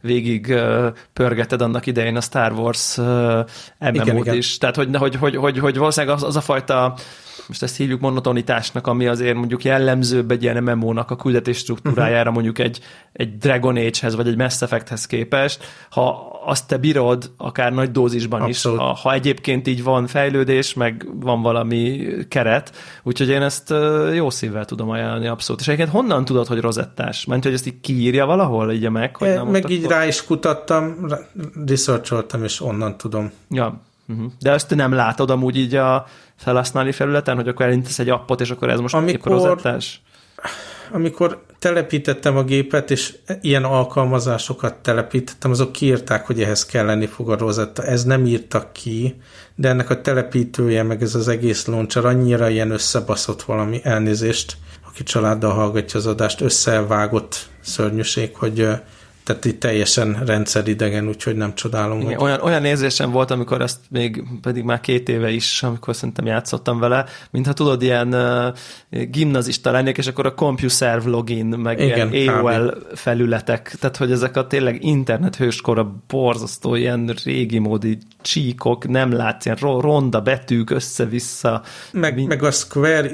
végig 0.00 0.54
pörgeted 1.12 1.60
annak 1.60 1.86
idején 1.86 2.16
a 2.16 2.20
Star 2.20 2.52
Wars 2.52 2.96
MMO-t 3.78 4.32
is. 4.32 4.58
Tehát, 4.58 4.76
hogy, 4.76 4.96
hogy, 4.96 5.16
hogy, 5.16 5.36
hogy, 5.36 5.58
hogy 5.58 5.76
valószínűleg 5.76 6.16
az, 6.16 6.22
az 6.22 6.36
a 6.36 6.40
fajta 6.40 6.94
most 7.48 7.62
ezt 7.62 7.76
hívjuk 7.76 8.00
monotonitásnak, 8.00 8.86
ami 8.86 9.06
azért 9.06 9.34
mondjuk 9.34 9.64
jellemzőbb 9.64 10.30
egy 10.30 10.42
ilyen 10.42 10.62
MMO-nak 10.62 11.10
a 11.10 11.16
küldetés 11.16 11.56
struktúrájára, 11.56 12.18
uh-huh. 12.18 12.34
mondjuk 12.34 12.58
egy, 12.58 12.80
egy 13.12 13.38
Dragon 13.38 13.76
Age-hez, 13.76 14.14
vagy 14.16 14.28
egy 14.28 14.36
Mass 14.36 14.62
Effect-hez 14.62 15.06
képest, 15.06 15.64
ha 15.90 16.30
azt 16.44 16.66
te 16.66 16.76
bírod, 16.76 17.30
akár 17.36 17.72
nagy 17.72 17.90
dózisban 17.90 18.40
Abszolút. 18.40 18.80
is, 18.80 19.00
ha, 19.02 19.12
egyébként 19.12 19.68
így 19.68 19.82
van 19.82 20.06
fejlődés, 20.06 20.74
meg 20.74 21.06
van 21.20 21.42
valami 21.42 22.06
keret, 22.28 22.72
úgyhogy 23.02 23.28
én 23.28 23.42
ezt 23.42 23.74
jó 24.14 24.30
szívvel 24.30 24.64
tudom 24.64 24.90
ajánlani 24.90 25.26
abszolút. 25.26 25.60
És 25.60 25.66
egyébként 25.66 25.90
honnan 25.90 26.24
tudod, 26.24 26.46
hogy 26.46 26.60
rozettás? 26.60 27.24
Mert 27.24 27.42
hogy 27.42 27.52
ezt 27.52 27.66
így 27.66 27.80
kiírja 27.80 28.26
valahol, 28.26 28.72
így 28.72 28.88
meg? 28.90 29.16
Hogy 29.16 29.28
nem 29.28 29.46
meg 29.46 29.70
így 29.70 29.84
akkor... 29.84 29.96
rá 29.96 30.06
is 30.06 30.24
kutattam, 30.24 31.06
researcholtam, 31.66 32.44
és 32.44 32.60
onnan 32.60 32.96
tudom. 32.96 33.30
Ja, 33.50 33.80
uh-huh. 34.08 34.32
de 34.40 34.50
ezt 34.50 34.74
nem 34.74 34.92
látod 34.92 35.30
amúgy 35.30 35.56
így 35.56 35.74
a 35.74 36.06
felhasználni 36.40 36.92
felületen, 36.92 37.36
hogy 37.36 37.48
akkor 37.48 37.66
elintesz 37.66 37.98
egy 37.98 38.08
appot, 38.08 38.40
és 38.40 38.50
akkor 38.50 38.70
ez 38.70 38.80
most 38.80 38.94
amikor, 38.94 39.32
rozettás? 39.32 40.02
Amikor 40.92 41.42
telepítettem 41.58 42.36
a 42.36 42.42
gépet, 42.42 42.90
és 42.90 43.14
ilyen 43.40 43.64
alkalmazásokat 43.64 44.74
telepítettem, 44.74 45.50
azok 45.50 45.72
kiírták, 45.72 46.26
hogy 46.26 46.42
ehhez 46.42 46.66
kell 46.66 46.84
lenni 46.84 47.06
fog 47.06 47.30
a 47.30 47.36
rozetta. 47.36 47.82
Ez 47.82 48.04
nem 48.04 48.26
írtak 48.26 48.72
ki, 48.72 49.20
de 49.54 49.68
ennek 49.68 49.90
a 49.90 50.00
telepítője, 50.00 50.82
meg 50.82 51.02
ez 51.02 51.14
az 51.14 51.28
egész 51.28 51.66
launcher 51.66 52.04
annyira 52.04 52.48
ilyen 52.48 52.70
összebaszott 52.70 53.42
valami 53.42 53.80
elnézést, 53.82 54.56
aki 54.88 55.02
családdal 55.02 55.52
hallgatja 55.52 55.98
az 55.98 56.06
adást, 56.06 56.40
összevágott 56.40 57.48
szörnyűség, 57.60 58.36
hogy 58.36 58.68
tehát 59.30 59.44
itt 59.44 59.60
teljesen 59.60 60.22
rendszeridegen, 60.26 61.08
úgyhogy 61.08 61.36
nem 61.36 61.54
csodálom. 61.54 62.00
Igen, 62.00 62.14
hogy... 62.14 62.24
olyan, 62.24 62.40
olyan 62.40 62.64
érzésem 62.64 63.10
volt, 63.10 63.30
amikor 63.30 63.60
ezt 63.60 63.78
még 63.90 64.22
pedig 64.42 64.64
már 64.64 64.80
két 64.80 65.08
éve 65.08 65.30
is, 65.30 65.62
amikor 65.62 65.96
szerintem 65.96 66.26
játszottam 66.26 66.78
vele, 66.78 67.04
mintha 67.30 67.52
tudod, 67.52 67.82
ilyen 67.82 68.14
uh, 68.14 69.10
gimnazista 69.10 69.70
lennék, 69.70 69.98
és 69.98 70.06
akkor 70.06 70.26
a 70.26 70.34
CompuServe 70.34 71.08
login, 71.08 71.46
meg 71.46 71.80
Igen, 71.80 72.12
ilyen 72.12 72.28
AOL 72.28 72.70
kb. 72.70 72.96
felületek, 72.96 73.74
tehát 73.80 73.96
hogy 73.96 74.12
ezek 74.12 74.36
a 74.36 74.46
tényleg 74.46 74.84
internet 74.84 75.36
hőskora 75.36 75.94
borzasztó 76.08 76.74
ilyen 76.74 77.14
régi 77.24 77.58
módi 77.58 77.98
csíkok, 78.22 78.88
nem 78.88 79.12
látsz, 79.12 79.44
ilyen 79.44 79.56
ronda 79.56 80.20
betűk 80.20 80.70
össze-vissza. 80.70 81.62
Meg, 81.92 82.14
Min... 82.14 82.26
meg 82.26 82.42
a 82.42 82.50
Square 82.50 83.10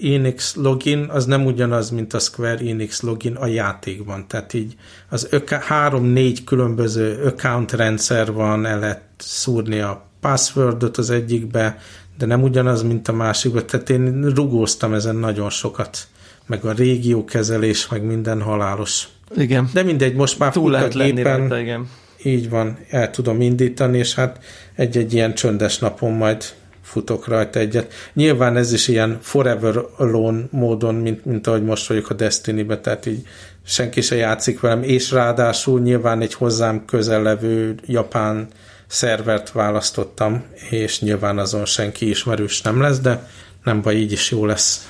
Enix 0.00 0.54
login 0.54 1.06
az 1.10 1.24
nem 1.24 1.46
ugyanaz, 1.46 1.90
mint 1.90 2.14
a 2.14 2.18
Square 2.18 2.58
Enix 2.58 3.00
login 3.02 3.34
a 3.34 3.46
játékban, 3.46 4.26
tehát 4.28 4.54
így 4.54 4.76
az 5.08 5.28
három-négy 5.60 6.44
különböző 6.44 7.24
account 7.24 7.72
rendszer 7.72 8.32
van, 8.32 8.66
el 8.66 8.78
lehet 8.78 9.02
szúrni 9.16 9.80
a 9.80 10.06
passwordot 10.20 10.96
az 10.96 11.10
egyikbe, 11.10 11.78
de 12.18 12.26
nem 12.26 12.42
ugyanaz, 12.42 12.82
mint 12.82 13.08
a 13.08 13.12
másikba. 13.12 13.64
Tehát 13.64 13.90
én 13.90 14.32
rugóztam 14.34 14.94
ezen 14.94 15.16
nagyon 15.16 15.50
sokat. 15.50 15.98
Meg 16.46 16.64
a 16.64 16.72
régiókezelés, 16.72 17.88
meg 17.88 18.02
minden 18.02 18.42
halálos. 18.42 19.08
Igen. 19.36 19.70
De 19.72 19.82
mindegy, 19.82 20.14
most 20.14 20.38
már 20.38 20.52
Túl 20.52 20.70
lehet 20.70 20.94
lenni 20.94 21.22
rajta, 21.22 21.58
igen. 21.58 21.88
Így 22.22 22.50
van, 22.50 22.78
el 22.90 23.10
tudom 23.10 23.40
indítani, 23.40 23.98
és 23.98 24.14
hát 24.14 24.44
egy-egy 24.74 25.14
ilyen 25.14 25.34
csöndes 25.34 25.78
napon 25.78 26.12
majd 26.12 26.44
futok 26.82 27.26
rajta 27.26 27.58
egyet. 27.58 27.92
Nyilván 28.12 28.56
ez 28.56 28.72
is 28.72 28.88
ilyen 28.88 29.18
forever 29.20 29.74
alone 29.96 30.44
módon, 30.50 30.94
mint, 30.94 31.24
mint 31.24 31.46
ahogy 31.46 31.64
most 31.64 31.86
vagyok 31.86 32.10
a 32.10 32.14
Destiny-be, 32.14 32.78
tehát 32.78 33.06
így 33.06 33.26
senki 33.68 34.00
se 34.00 34.16
játszik 34.16 34.60
velem, 34.60 34.82
és 34.82 35.10
ráadásul 35.10 35.80
nyilván 35.80 36.20
egy 36.20 36.34
hozzám 36.34 36.84
közel 36.84 37.22
levő 37.22 37.74
japán 37.86 38.48
szervert 38.86 39.52
választottam, 39.52 40.44
és 40.70 41.00
nyilván 41.00 41.38
azon 41.38 41.64
senki 41.64 42.08
ismerős 42.08 42.62
nem 42.62 42.80
lesz, 42.80 43.00
de 43.00 43.28
nem 43.64 43.82
baj, 43.82 43.94
így 43.94 44.12
is 44.12 44.30
jó 44.30 44.46
lesz. 44.46 44.88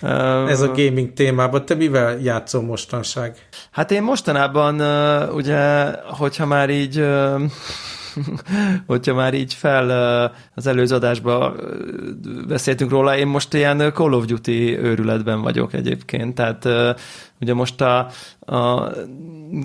Ez 0.48 0.60
a 0.60 0.66
gaming 0.66 1.12
témában. 1.12 1.64
Te 1.64 1.74
mivel 1.74 2.18
játszol 2.18 2.62
mostanság? 2.62 3.48
Hát 3.70 3.90
én 3.90 4.02
mostanában, 4.02 4.80
ugye, 5.30 5.90
hogyha 6.04 6.46
már 6.46 6.70
így 6.70 7.06
hogyha 8.86 9.14
már 9.14 9.34
így 9.34 9.54
fel 9.54 9.90
az 10.54 10.66
előző 10.66 10.94
adásban 10.94 11.60
beszéltünk 12.48 12.90
róla, 12.90 13.16
én 13.16 13.26
most 13.26 13.54
ilyen 13.54 13.92
Call 13.94 14.12
of 14.12 14.24
Duty 14.24 14.78
őrületben 14.78 15.40
vagyok 15.42 15.72
egyébként, 15.72 16.34
tehát 16.34 16.68
ugye 17.40 17.54
most 17.54 17.80
a, 17.80 18.08
a 18.40 18.90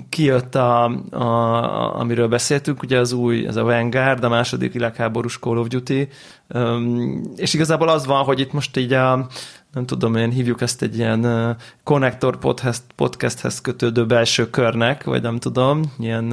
kijött 0.08 0.54
a, 0.54 0.84
a, 1.10 1.98
amiről 1.98 2.28
beszéltünk, 2.28 2.82
ugye 2.82 2.98
az 2.98 3.12
új, 3.12 3.46
ez 3.46 3.56
a 3.56 3.62
Vanguard, 3.62 4.24
a 4.24 4.28
második 4.28 4.72
világháborús 4.72 5.38
Call 5.38 5.56
of 5.56 5.68
Duty, 5.68 6.08
és 7.36 7.54
igazából 7.54 7.88
az 7.88 8.06
van, 8.06 8.24
hogy 8.24 8.40
itt 8.40 8.52
most 8.52 8.76
így 8.76 8.92
a, 8.92 9.26
nem 9.72 9.86
tudom 9.86 10.16
én, 10.16 10.30
hívjuk 10.30 10.60
ezt 10.60 10.82
egy 10.82 10.96
ilyen 10.96 11.24
uh, 11.24 11.56
connector 11.84 12.38
podcast, 12.38 12.82
podcasthez 12.96 13.60
kötődő 13.60 14.06
belső 14.06 14.50
körnek, 14.50 15.04
vagy 15.04 15.22
nem 15.22 15.38
tudom, 15.38 15.92
ilyen, 15.98 16.24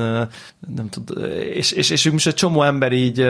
nem 0.75 0.89
tudom, 0.89 1.23
és, 1.53 1.71
és, 1.71 1.89
és 1.89 2.09
most 2.09 2.27
egy 2.27 2.33
csomó 2.33 2.63
ember 2.63 2.91
így 2.91 3.27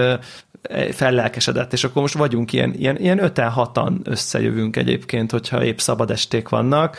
fellelkesedett, 0.91 1.73
és 1.73 1.83
akkor 1.83 2.01
most 2.01 2.17
vagyunk 2.17 2.53
ilyen, 2.53 2.73
ilyen, 2.73 2.97
ilyen 2.97 3.23
öten 3.23 3.49
hatan 3.49 4.01
összejövünk 4.03 4.75
egyébként, 4.75 5.31
hogyha 5.31 5.63
épp 5.63 5.77
szabad 5.77 6.11
esték 6.11 6.49
vannak, 6.49 6.97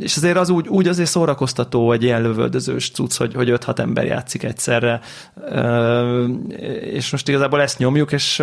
és 0.00 0.16
azért 0.16 0.36
az 0.36 0.50
úgy, 0.50 0.68
úgy 0.68 0.88
azért 0.88 1.08
szórakoztató 1.08 1.92
egy 1.92 2.02
ilyen 2.02 2.22
lövöldözős 2.22 2.90
cucc, 2.90 3.16
hogy, 3.16 3.34
hogy 3.34 3.50
5-6 3.50 3.78
ember 3.78 4.04
játszik 4.04 4.42
egyszerre, 4.42 5.00
és 6.80 7.10
most 7.10 7.28
igazából 7.28 7.60
ezt 7.60 7.78
nyomjuk, 7.78 8.12
és 8.12 8.42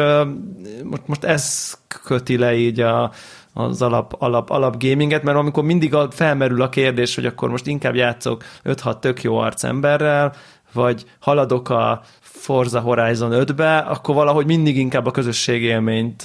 most, 0.84 1.02
most 1.06 1.24
ez 1.24 1.74
köti 2.04 2.38
le 2.38 2.56
így 2.56 2.80
a, 2.80 3.12
az 3.54 3.82
alap, 3.82 4.16
alap, 4.20 4.50
alap 4.50 4.84
gaminget, 4.84 5.24
mert 5.24 5.38
amikor 5.38 5.64
mindig 5.64 5.96
felmerül 6.10 6.62
a 6.62 6.70
kérdés, 6.70 7.16
hogy 7.16 7.26
akkor 7.26 7.50
most 7.50 7.68
inkább 7.68 7.96
játszok 7.96 8.44
5-6 8.66 9.00
tök 9.00 9.24
jó 9.24 9.38
arc 9.38 9.64
emberrel, 9.64 10.34
vagy 10.74 11.06
haladok 11.20 11.70
a 11.70 12.02
Forza 12.20 12.80
Horizon 12.80 13.32
5-be, 13.34 13.78
akkor 13.78 14.16
valahogy 14.16 14.46
mindig 14.46 14.78
inkább 14.78 15.06
a 15.06 15.12
közösségi 15.12 15.66
élményt 15.66 16.24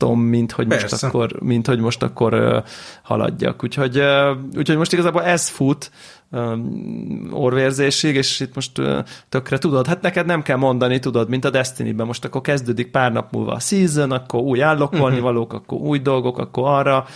választ 0.00 0.28
mint 0.30 0.52
hogy 0.52 0.66
most 0.66 0.80
Persze. 0.80 1.06
akkor, 1.06 1.32
mint 1.40 1.66
hogy 1.66 1.78
most 1.78 2.02
akkor 2.02 2.62
haladjak. 3.02 3.62
Úgyhogy, 3.62 4.02
úgyhogy 4.56 4.76
most 4.76 4.92
igazából 4.92 5.22
ez 5.22 5.48
fut 5.48 5.90
orvérzésig, 7.30 8.14
és 8.14 8.40
itt 8.40 8.54
most 8.54 8.72
tökre 9.28 9.58
tudod, 9.58 9.86
hát 9.86 10.02
neked 10.02 10.26
nem 10.26 10.42
kell 10.42 10.56
mondani, 10.56 10.98
tudod, 10.98 11.28
mint 11.28 11.44
a 11.44 11.50
Destiny-ben, 11.50 12.06
most 12.06 12.24
akkor 12.24 12.40
kezdődik 12.40 12.90
pár 12.90 13.12
nap 13.12 13.32
múlva 13.32 13.52
a 13.52 13.58
season, 13.58 14.10
akkor 14.10 14.40
új 14.40 14.62
állokolni 14.62 15.06
uh-huh. 15.06 15.20
valók, 15.20 15.52
akkor 15.52 15.78
új 15.78 15.98
dolgok, 15.98 16.38
akkor 16.38 16.68
arra 16.68 17.06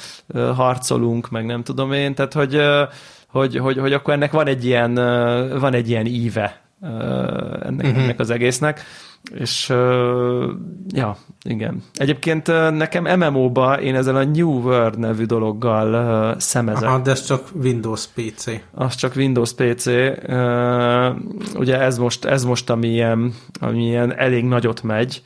harcolunk, 0.54 1.30
meg 1.30 1.46
nem 1.46 1.62
tudom 1.62 1.92
én, 1.92 2.14
tehát 2.14 2.32
hogy, 2.32 2.60
hogy, 3.28 3.56
hogy, 3.56 3.78
hogy 3.78 3.92
akkor 3.92 4.14
ennek 4.14 4.32
van 4.32 4.46
egy 4.46 4.64
ilyen, 4.64 4.94
van 5.58 5.74
egy 5.74 5.88
ilyen 5.88 6.06
íve 6.06 6.62
ennek, 6.80 7.86
uh-huh. 7.86 8.02
ennek 8.02 8.20
az 8.20 8.30
egésznek. 8.30 8.84
És 9.32 9.70
uh, 9.70 10.50
ja, 10.88 11.16
igen. 11.42 11.82
Egyébként 11.94 12.48
uh, 12.48 12.70
nekem 12.70 13.18
MMO-ba 13.18 13.80
én 13.80 13.94
ezzel 13.94 14.16
a 14.16 14.24
New 14.24 14.50
World 14.50 14.98
nevű 14.98 15.24
dologgal 15.24 15.94
uh, 16.32 16.40
szemezek. 16.40 16.88
Aha, 16.88 16.98
de 16.98 17.10
ez 17.10 17.24
csak 17.26 17.48
Windows 17.62 18.06
PC. 18.06 18.46
Az 18.70 18.94
csak 18.94 19.16
Windows 19.16 19.52
PC. 19.52 19.86
Uh, 19.86 21.16
ugye 21.58 21.80
ez 21.80 21.98
most, 21.98 22.24
ez 22.24 22.44
most 22.44 22.70
ami 22.70 22.88
ilyen, 22.88 23.34
ami 23.60 23.84
ilyen 23.86 24.16
elég 24.16 24.44
nagyot 24.44 24.82
megy, 24.82 25.22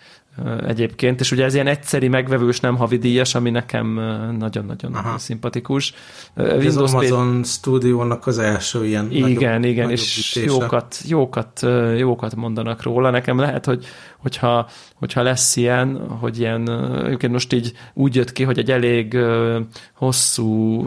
egyébként, 0.67 1.21
és 1.21 1.33
ugye 1.33 1.45
ez 1.45 1.55
ilyen 1.55 1.67
egyszeri 1.67 2.09
megvevős, 2.09 2.61
nem 2.61 2.77
havidíjas, 2.77 3.35
ami 3.35 3.51
nekem 3.51 3.87
nagyon-nagyon 4.39 4.97
szimpatikus. 5.17 5.95
Windows 6.37 6.65
ez 6.65 6.77
az 6.77 6.93
Amazon. 6.93 7.45
Studio-nak 7.45 8.27
az 8.27 8.39
első 8.39 8.87
ilyen 8.87 9.11
Igen, 9.11 9.21
nagyobb, 9.21 9.41
igen, 9.41 9.61
nagyobb 9.61 9.91
és 9.91 10.33
ütése. 10.37 10.53
jókat, 10.53 10.97
jókat, 11.05 11.67
jókat 11.97 12.35
mondanak 12.35 12.83
róla. 12.83 13.11
Nekem 13.11 13.39
lehet, 13.39 13.65
hogy 13.65 13.87
hogyha, 14.19 14.69
hogyha 14.99 15.23
lesz 15.23 15.57
ilyen, 15.57 16.09
hogy 16.09 16.39
ilyen, 16.39 16.71
egyébként 17.05 17.33
most 17.33 17.53
így 17.53 17.73
úgy 17.95 18.15
jött 18.15 18.33
ki, 18.33 18.43
hogy 18.43 18.59
egy 18.59 18.71
elég 18.71 19.19
hosszú, 19.95 20.87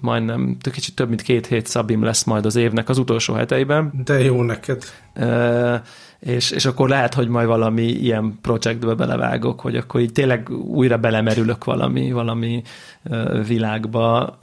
majdnem 0.00 0.56
kicsit 0.72 0.94
több 0.94 1.08
mint 1.08 1.22
két 1.22 1.46
hét 1.46 1.66
szabim 1.66 2.02
lesz 2.02 2.24
majd 2.24 2.46
az 2.46 2.56
évnek 2.56 2.88
az 2.88 2.98
utolsó 2.98 3.34
heteiben. 3.34 3.92
De 4.04 4.22
jó 4.22 4.42
neked. 4.42 4.84
Uh, 5.16 5.74
és, 6.18 6.50
és 6.50 6.64
akkor 6.64 6.88
lehet, 6.88 7.14
hogy 7.14 7.28
majd 7.28 7.46
valami 7.46 7.82
ilyen 7.82 8.38
projektbe 8.42 8.94
belevágok, 8.94 9.60
hogy 9.60 9.76
akkor 9.76 10.00
így 10.00 10.12
tényleg 10.12 10.50
újra 10.50 10.96
belemerülök 10.96 11.64
valami, 11.64 12.12
valami 12.12 12.62
világba, 13.46 14.38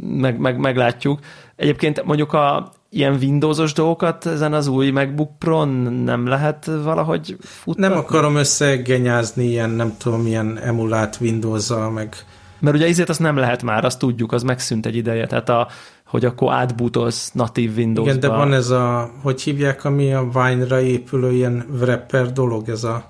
meg, 0.00 0.38
meg, 0.38 0.58
meglátjuk. 0.58 1.18
Egyébként 1.56 2.04
mondjuk 2.04 2.32
a 2.32 2.72
ilyen 2.90 3.14
Windowsos 3.20 3.72
dolgokat 3.72 4.26
ezen 4.26 4.52
az 4.52 4.66
új 4.66 4.90
MacBook 4.90 5.38
Pro 5.38 5.64
nem 6.04 6.26
lehet 6.26 6.64
valahogy 6.64 7.36
futtatni? 7.40 7.88
Nem 7.88 7.98
akarom 7.98 8.36
összegenyázni 8.36 9.44
ilyen, 9.44 9.70
nem 9.70 9.94
tudom, 9.98 10.26
ilyen 10.26 10.58
emulált 10.58 11.18
windows 11.20 11.68
meg 11.94 12.16
Mert 12.58 12.76
ugye 12.76 12.86
ezért 12.86 13.08
azt 13.08 13.20
nem 13.20 13.36
lehet 13.36 13.62
már, 13.62 13.84
azt 13.84 13.98
tudjuk, 13.98 14.32
az 14.32 14.42
megszűnt 14.42 14.86
egy 14.86 14.96
ideje, 14.96 15.26
tehát 15.26 15.48
a, 15.48 15.68
hogy 16.06 16.24
akkor 16.24 16.52
átbútolsz 16.52 17.30
natív 17.32 17.76
Windows-ba. 17.76 18.14
Igen, 18.14 18.30
de 18.30 18.36
van 18.36 18.52
ez 18.52 18.70
a, 18.70 19.10
hogy 19.22 19.42
hívják, 19.42 19.84
ami 19.84 20.12
a 20.12 20.28
Wine-ra 20.34 20.80
épülő 20.80 21.32
ilyen 21.32 21.66
wrapper 21.80 22.32
dolog, 22.32 22.68
ez 22.68 22.84
a 22.84 23.04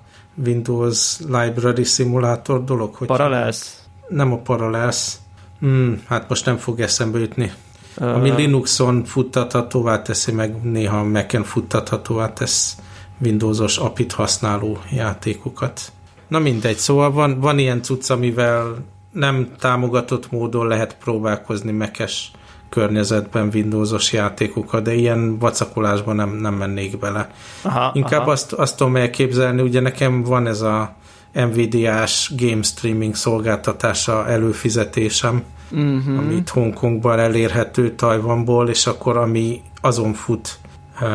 Windows 0.44 1.18
Library 1.28 1.84
Simulator 1.84 2.64
dolog. 2.64 2.94
Hogy 2.94 3.06
Parallels? 3.06 3.74
Nem 4.08 4.32
a 4.32 4.36
Parallels. 4.36 5.12
Hmm, 5.60 6.02
hát 6.06 6.28
most 6.28 6.46
nem 6.46 6.56
fog 6.56 6.80
eszembe 6.80 7.18
jutni. 7.18 7.52
Ami 8.00 8.30
Linuxon 8.30 9.04
futtathatóvá 9.04 10.02
teszi, 10.02 10.32
meg 10.32 10.62
néha 10.62 11.04
Mac-en 11.04 11.42
futtathatóvá 11.42 12.32
tesz 12.32 12.76
Windowsos 13.22 13.78
apit 13.78 14.12
használó 14.12 14.78
játékokat. 14.90 15.92
Na 16.28 16.38
mindegy, 16.38 16.76
szóval 16.76 17.12
van, 17.12 17.40
van 17.40 17.58
ilyen 17.58 17.82
cucc, 17.82 18.10
amivel 18.10 18.76
nem 19.12 19.54
támogatott 19.58 20.30
módon 20.30 20.66
lehet 20.66 20.96
próbálkozni 20.96 21.72
mekes 21.72 22.30
környezetben 22.68 23.50
Windowsos 23.52 24.12
játékokat, 24.12 24.82
de 24.82 24.94
ilyen 24.94 25.38
vacakolásban 25.38 26.16
nem, 26.16 26.36
nem 26.36 26.54
mennék 26.54 26.98
bele. 26.98 27.30
Aha, 27.62 27.90
Inkább 27.94 28.20
aha. 28.20 28.30
Azt, 28.30 28.52
azt 28.52 28.76
tudom 28.76 28.96
elképzelni, 28.96 29.62
ugye 29.62 29.80
nekem 29.80 30.22
van 30.22 30.46
ez 30.46 30.60
a 30.60 30.96
Nvidia-s 31.32 32.32
game 32.36 32.62
streaming 32.62 33.14
szolgáltatása 33.14 34.28
előfizetésem, 34.28 35.42
uh-huh. 35.70 36.18
amit 36.18 36.48
Hongkongban 36.48 37.18
elérhető 37.18 37.94
Tajvanból, 37.94 38.68
és 38.68 38.86
akkor 38.86 39.16
ami 39.16 39.62
azon 39.80 40.12
fut 40.12 40.58
uh, 41.00 41.08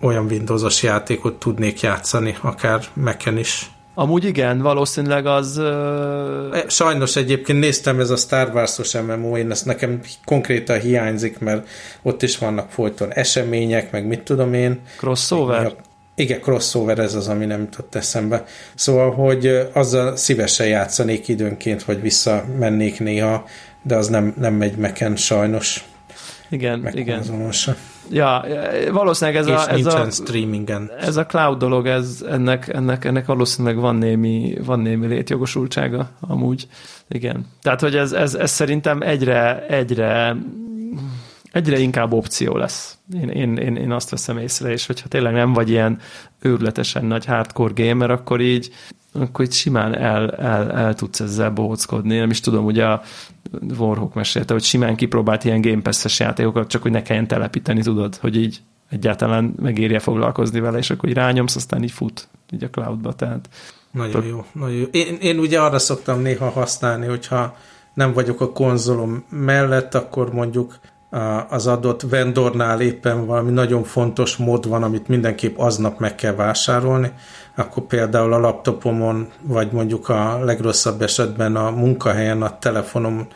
olyan 0.00 0.24
Windowsos 0.24 0.82
játékot 0.82 1.34
tudnék 1.34 1.80
játszani, 1.80 2.36
akár 2.40 2.84
Mac-en 2.92 3.38
is. 3.38 3.70
Amúgy 3.98 4.24
igen, 4.24 4.62
valószínűleg 4.62 5.26
az... 5.26 5.58
Uh... 5.58 6.68
Sajnos 6.68 7.16
egyébként 7.16 7.58
néztem 7.58 8.00
ez 8.00 8.10
a 8.10 8.16
Star 8.16 8.50
Wars-os 8.54 8.92
MMO, 9.00 9.36
én 9.36 9.50
ezt 9.50 9.64
nekem 9.64 10.00
konkrétan 10.24 10.80
hiányzik, 10.80 11.38
mert 11.38 11.68
ott 12.02 12.22
is 12.22 12.38
vannak 12.38 12.70
folyton 12.70 13.12
események, 13.12 13.90
meg 13.90 14.06
mit 14.06 14.20
tudom 14.20 14.54
én. 14.54 14.80
Crossover? 14.98 15.74
Igen, 16.18 16.40
crossover 16.40 16.98
ez 16.98 17.14
az, 17.14 17.28
ami 17.28 17.44
nem 17.44 17.60
jutott 17.60 17.94
eszembe. 17.94 18.44
Szóval, 18.74 19.10
hogy 19.10 19.68
azzal 19.72 20.16
szívesen 20.16 20.66
játszanék 20.66 21.28
időnként, 21.28 21.84
vagy 21.84 22.00
visszamennék 22.00 23.00
néha, 23.00 23.44
de 23.82 23.96
az 23.96 24.08
nem, 24.08 24.34
nem 24.38 24.54
megy 24.54 24.76
meken 24.76 25.16
sajnos. 25.16 25.84
Igen, 26.50 26.88
igen. 26.92 27.22
Ja, 28.10 28.44
valószínűleg 28.92 29.40
ez 29.40 29.46
és 29.46 29.52
a, 29.52 29.70
ez 29.70 29.86
a, 29.86 30.10
streamingen. 30.10 30.90
ez 31.00 31.16
a 31.16 31.26
cloud 31.26 31.58
dolog, 31.58 31.86
ez, 31.86 32.24
ennek, 32.30 32.68
ennek, 32.68 33.04
ennek 33.04 33.26
valószínűleg 33.26 33.76
van 33.76 33.96
némi, 33.96 34.56
van 34.64 34.80
némi 34.80 35.06
létjogosultsága 35.06 36.10
amúgy. 36.20 36.66
Igen. 37.08 37.46
Tehát, 37.62 37.80
hogy 37.80 37.96
ez, 37.96 38.12
ez, 38.12 38.34
ez 38.34 38.50
szerintem 38.50 39.00
egyre, 39.02 39.66
egyre 39.66 40.36
egyre 41.56 41.78
inkább 41.78 42.12
opció 42.12 42.56
lesz. 42.56 42.98
Én, 43.14 43.28
én, 43.28 43.56
én, 43.56 43.76
én 43.76 43.92
azt 43.92 44.10
veszem 44.10 44.38
észre, 44.38 44.70
és 44.70 44.86
hogyha 44.86 45.08
tényleg 45.08 45.32
nem 45.32 45.52
vagy 45.52 45.70
ilyen 45.70 45.98
őrületesen 46.40 47.04
nagy 47.04 47.24
hardcore 47.24 47.84
gamer, 47.84 48.10
akkor 48.10 48.40
így, 48.40 48.70
akkor 49.12 49.44
így 49.44 49.52
simán 49.52 49.94
el, 49.94 50.30
el, 50.30 50.72
el 50.72 50.94
tudsz 50.94 51.20
ezzel 51.20 51.50
bohockodni. 51.50 52.18
Nem 52.18 52.30
is 52.30 52.40
tudom, 52.40 52.64
ugye 52.64 52.84
a 52.84 53.02
Warhawk 53.78 54.14
mesélte, 54.14 54.52
hogy 54.52 54.62
simán 54.62 54.96
kipróbált 54.96 55.44
ilyen 55.44 55.60
Game 55.60 55.82
Pass-es 55.82 56.18
játékokat, 56.18 56.68
csak 56.68 56.82
hogy 56.82 56.90
ne 56.90 57.02
kelljen 57.02 57.26
telepíteni, 57.26 57.82
tudod, 57.82 58.16
hogy 58.16 58.36
így 58.36 58.60
egyáltalán 58.90 59.54
megérje 59.62 59.98
foglalkozni 59.98 60.60
vele, 60.60 60.78
és 60.78 60.90
akkor 60.90 61.08
így 61.08 61.14
rányomsz, 61.14 61.56
aztán 61.56 61.82
így 61.82 61.90
fut 61.90 62.28
így 62.52 62.64
a 62.64 62.70
cloudba, 62.70 63.12
tehát 63.12 63.48
nagyon 63.90 64.26
jó, 64.26 64.44
nagyon 64.52 64.76
jó. 64.76 64.84
Én, 64.90 65.16
én 65.20 65.38
ugye 65.38 65.60
arra 65.60 65.78
szoktam 65.78 66.20
néha 66.20 66.48
használni, 66.48 67.06
hogyha 67.06 67.56
nem 67.94 68.12
vagyok 68.12 68.40
a 68.40 68.52
konzolom 68.52 69.24
mellett, 69.30 69.94
akkor 69.94 70.32
mondjuk 70.32 70.78
az 71.48 71.66
adott 71.66 72.02
vendornál 72.02 72.80
éppen 72.80 73.26
valami 73.26 73.50
nagyon 73.50 73.84
fontos 73.84 74.36
mód 74.36 74.68
van, 74.68 74.82
amit 74.82 75.08
mindenképp 75.08 75.58
aznap 75.58 75.98
meg 75.98 76.14
kell 76.14 76.34
vásárolni, 76.34 77.12
akkor 77.54 77.82
például 77.82 78.32
a 78.32 78.38
laptopomon, 78.38 79.28
vagy 79.42 79.72
mondjuk 79.72 80.08
a 80.08 80.44
legrosszabb 80.44 81.02
esetben 81.02 81.56
a 81.56 81.70
munkahelyen, 81.70 82.42
a 82.42 82.58
telefonom, 82.58 83.26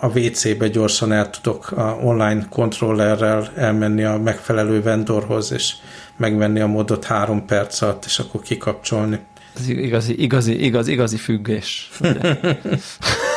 a 0.00 0.18
WC-be 0.18 0.68
gyorsan 0.68 1.12
el 1.12 1.30
tudok 1.30 1.70
a 1.70 1.98
online 2.02 2.46
kontrollerrel 2.50 3.48
elmenni 3.54 4.04
a 4.04 4.18
megfelelő 4.18 4.82
vendorhoz, 4.82 5.52
és 5.52 5.74
megvenni 6.16 6.60
a 6.60 6.66
modot 6.66 7.04
három 7.04 7.46
perc 7.46 7.82
alatt, 7.82 8.04
és 8.04 8.18
akkor 8.18 8.40
kikapcsolni. 8.40 9.18
Ez 9.56 9.68
igazi, 9.68 10.22
igazi, 10.22 10.64
igazi, 10.64 10.92
igazi 10.92 11.16
függés. 11.16 11.90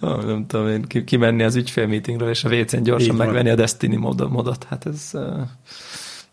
oh, 0.00 0.24
nem 0.24 0.46
tudom 0.46 0.68
én, 0.68 1.04
kimenni 1.04 1.42
az 1.42 1.54
ügyfélmeetingről, 1.54 2.28
és 2.28 2.44
a 2.44 2.48
WC-n 2.48 2.82
gyorsan 2.82 3.16
megvenni 3.16 3.50
a 3.50 3.54
Destiny 3.54 3.96
modot. 3.96 4.64
Hát 4.64 4.86
ez, 4.86 5.10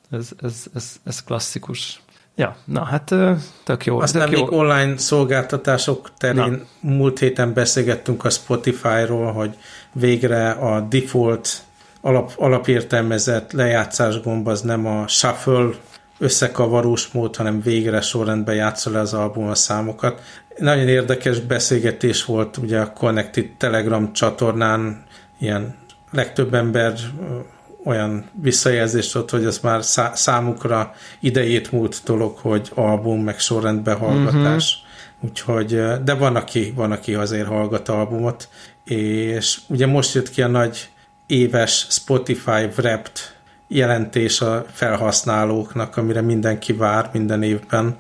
ez, 0.10 0.30
ez, 0.42 0.66
ez, 0.74 0.96
ez 1.04 1.24
klasszikus. 1.24 2.02
Ja, 2.36 2.56
na 2.66 2.84
hát 2.84 3.16
tök 3.64 3.86
jó. 3.86 4.00
Aztán 4.00 4.30
tök 4.30 4.32
még 4.32 4.48
jó. 4.52 4.58
online 4.58 4.98
szolgáltatások 4.98 6.12
terén 6.18 6.68
na. 6.82 6.90
múlt 6.90 7.20
héten 7.20 7.54
beszélgettünk 7.54 8.26
a 8.26 8.30
Spotify-ról, 8.30 9.32
hogy 9.32 9.58
végre 9.94 10.52
a 10.52 10.82
default 10.82 11.62
alap, 12.02 12.32
alapértelmezett 12.36 13.52
lejátszás 13.52 14.22
gomb 14.22 14.48
az 14.48 14.62
nem 14.62 14.86
a 14.86 15.08
shuffle 15.08 15.70
összekavarós 16.20 17.08
mód, 17.08 17.36
hanem 17.36 17.62
végre 17.62 18.02
sorrendben 18.02 18.56
játszol 18.56 18.94
le 18.94 19.00
az 19.00 19.14
album 19.14 19.48
a 19.48 19.56
számokat. 19.56 20.22
Nagyon 20.58 20.88
érdekes 20.88 21.40
beszélgetés 21.40 22.26
volt 22.26 22.58
ugye 22.58 22.80
a 22.80 22.94
Connected 22.94 23.50
Telegram 23.58 24.14
csatornán, 24.14 25.04
ilyen 25.40 25.76
legtöbb 26.12 26.54
ember 26.54 26.94
olyan 27.84 28.30
visszajelzést 28.42 29.16
ott, 29.16 29.30
hogy 29.30 29.46
ez 29.46 29.60
már 29.60 29.84
számukra 30.14 30.94
idejét 31.20 31.72
múlt 31.72 32.02
dolog, 32.06 32.38
hogy 32.38 32.72
album 32.76 33.24
meg 33.24 33.40
sorrendben 33.40 33.98
hallgatás. 33.98 34.76
Uh-huh. 34.76 35.30
Úgyhogy, 35.30 35.82
de 36.04 36.14
van 36.14 36.36
aki, 36.36 36.74
van, 36.76 36.92
aki 36.92 37.14
azért 37.14 37.48
hallgat 37.48 37.90
albumot, 37.90 38.50
és 38.84 39.60
ugye 39.68 39.86
most 39.88 40.14
jött 40.14 40.30
ki 40.30 40.42
a 40.42 40.48
nagy 40.48 40.90
éves 41.26 41.88
Spotify 41.90 42.64
Wrapped 42.78 43.18
jelentés 43.68 44.42
a 44.42 44.66
felhasználóknak, 44.72 45.98
amire 45.98 46.22
mindenki 46.22 46.74
vár 46.74 47.10
minden 47.14 47.44
évben, 47.44 47.96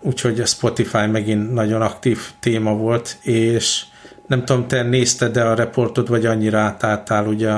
úgyhogy 0.00 0.40
a 0.40 0.46
Spotify 0.46 1.06
megint 1.06 1.52
nagyon 1.52 1.82
aktív 1.82 2.18
téma 2.40 2.74
volt, 2.74 3.18
és 3.22 3.84
nem 4.26 4.44
tudom, 4.44 4.66
te 4.66 4.82
nézted 4.82 5.32
de 5.32 5.42
a 5.42 5.54
reportot, 5.54 6.08
vagy 6.08 6.26
annyira 6.26 6.58
átálltál 6.58 7.26
ugye 7.26 7.52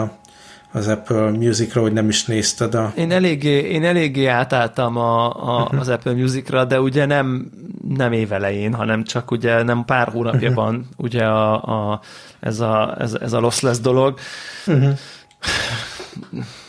az 0.73 0.89
Apple 0.89 1.31
Musicra, 1.31 1.81
hogy 1.81 1.93
nem 1.93 2.09
is 2.09 2.25
nézted 2.25 2.75
a... 2.75 2.93
Én 2.97 3.13
eléggé, 3.13 3.59
én 3.59 3.85
eléggé 3.85 4.27
átálltam 4.27 4.97
a, 4.97 5.27
a, 5.27 5.63
uh-huh. 5.63 5.81
az 5.81 5.89
Apple 5.89 6.13
Musicra, 6.13 6.65
de 6.65 6.81
ugye 6.81 7.07
nem, 7.07 7.51
nem 7.89 8.13
évelején, 8.13 8.75
hanem 8.75 9.05
csak 9.05 9.31
ugye 9.31 9.63
nem 9.63 9.85
pár 9.85 10.09
hónapja 10.09 10.53
van 10.53 10.75
uh-huh. 10.75 10.87
ugye 10.97 11.25
a, 11.25 11.93
a, 11.93 12.01
ez, 12.41 12.61
a, 12.61 12.97
ez, 12.99 13.15
ez 13.15 13.33
a 13.33 13.41
lossless 13.41 13.79
dolog. 13.79 14.19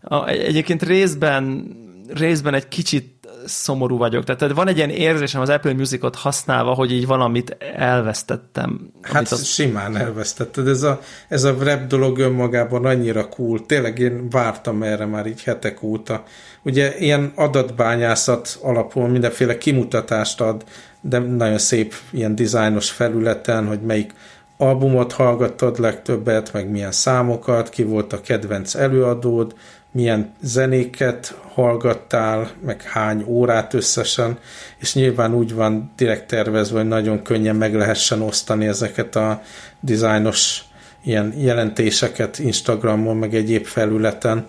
A, 0.00 0.28
egyébként 0.28 0.82
részben, 0.82 1.66
részben 2.14 2.54
egy 2.54 2.68
kicsit 2.68 3.20
szomorú 3.46 3.96
vagyok. 3.96 4.24
Tehát 4.24 4.54
van 4.54 4.68
egy 4.68 4.76
ilyen 4.76 4.90
érzésem 4.90 5.40
az 5.40 5.48
Apple 5.48 5.72
Musicot 5.72 6.14
használva, 6.14 6.74
hogy 6.74 6.92
így 6.92 7.06
valamit 7.06 7.56
elvesztettem. 7.76 8.90
Hát 9.02 9.30
az... 9.30 9.44
simán 9.44 9.96
elvesztetted. 9.96 10.68
Ez 10.68 10.82
a, 10.82 11.00
ez 11.28 11.44
a 11.44 11.56
rap 11.60 11.86
dolog 11.86 12.18
önmagában 12.18 12.84
annyira 12.84 13.28
cool. 13.28 13.66
Tényleg 13.66 13.98
én 13.98 14.30
vártam 14.30 14.82
erre 14.82 15.06
már 15.06 15.26
így 15.26 15.42
hetek 15.42 15.82
óta. 15.82 16.22
Ugye 16.62 16.98
ilyen 16.98 17.32
adatbányászat 17.34 18.58
alapul 18.62 19.08
mindenféle 19.08 19.58
kimutatást 19.58 20.40
ad, 20.40 20.64
de 21.00 21.18
nagyon 21.18 21.58
szép 21.58 21.94
ilyen 22.10 22.34
dizájnos 22.34 22.90
felületen, 22.90 23.66
hogy 23.66 23.80
melyik 23.80 24.12
albumot 24.60 25.12
hallgattad 25.12 25.78
legtöbbet, 25.78 26.52
meg 26.52 26.70
milyen 26.70 26.92
számokat, 26.92 27.68
ki 27.68 27.82
volt 27.82 28.12
a 28.12 28.20
kedvenc 28.20 28.74
előadód, 28.74 29.54
milyen 29.92 30.34
zenéket 30.40 31.38
hallgattál, 31.54 32.50
meg 32.64 32.82
hány 32.82 33.24
órát 33.26 33.74
összesen, 33.74 34.38
és 34.78 34.94
nyilván 34.94 35.34
úgy 35.34 35.54
van 35.54 35.92
direkt 35.96 36.26
tervezve, 36.26 36.78
hogy 36.78 36.88
nagyon 36.88 37.22
könnyen 37.22 37.56
meg 37.56 37.74
lehessen 37.74 38.22
osztani 38.22 38.66
ezeket 38.66 39.16
a 39.16 39.42
dizájnos 39.80 40.64
ilyen 41.04 41.34
jelentéseket 41.38 42.38
Instagramon, 42.38 43.16
meg 43.16 43.34
egyéb 43.34 43.64
felületen, 43.64 44.46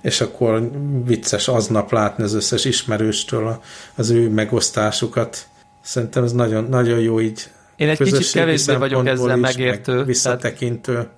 és 0.00 0.20
akkor 0.20 0.70
vicces 1.04 1.48
aznap 1.48 1.92
látni 1.92 2.24
az 2.24 2.34
összes 2.34 2.64
ismerőstől 2.64 3.62
az 3.94 4.10
ő 4.10 4.28
megosztásukat. 4.28 5.46
Szerintem 5.80 6.24
ez 6.24 6.32
nagyon, 6.32 6.64
nagyon 6.64 6.98
jó 6.98 7.20
így 7.20 7.50
Én 7.82 7.88
egy 7.88 7.98
kicsit 7.98 8.30
kevésbé 8.30 8.74
vagyok 8.74 9.06
ezzel 9.06 9.36
megértő. 9.36 9.96
Meg 9.96 10.06
visszatekintő. 10.06 10.94
Tehát 10.94 11.08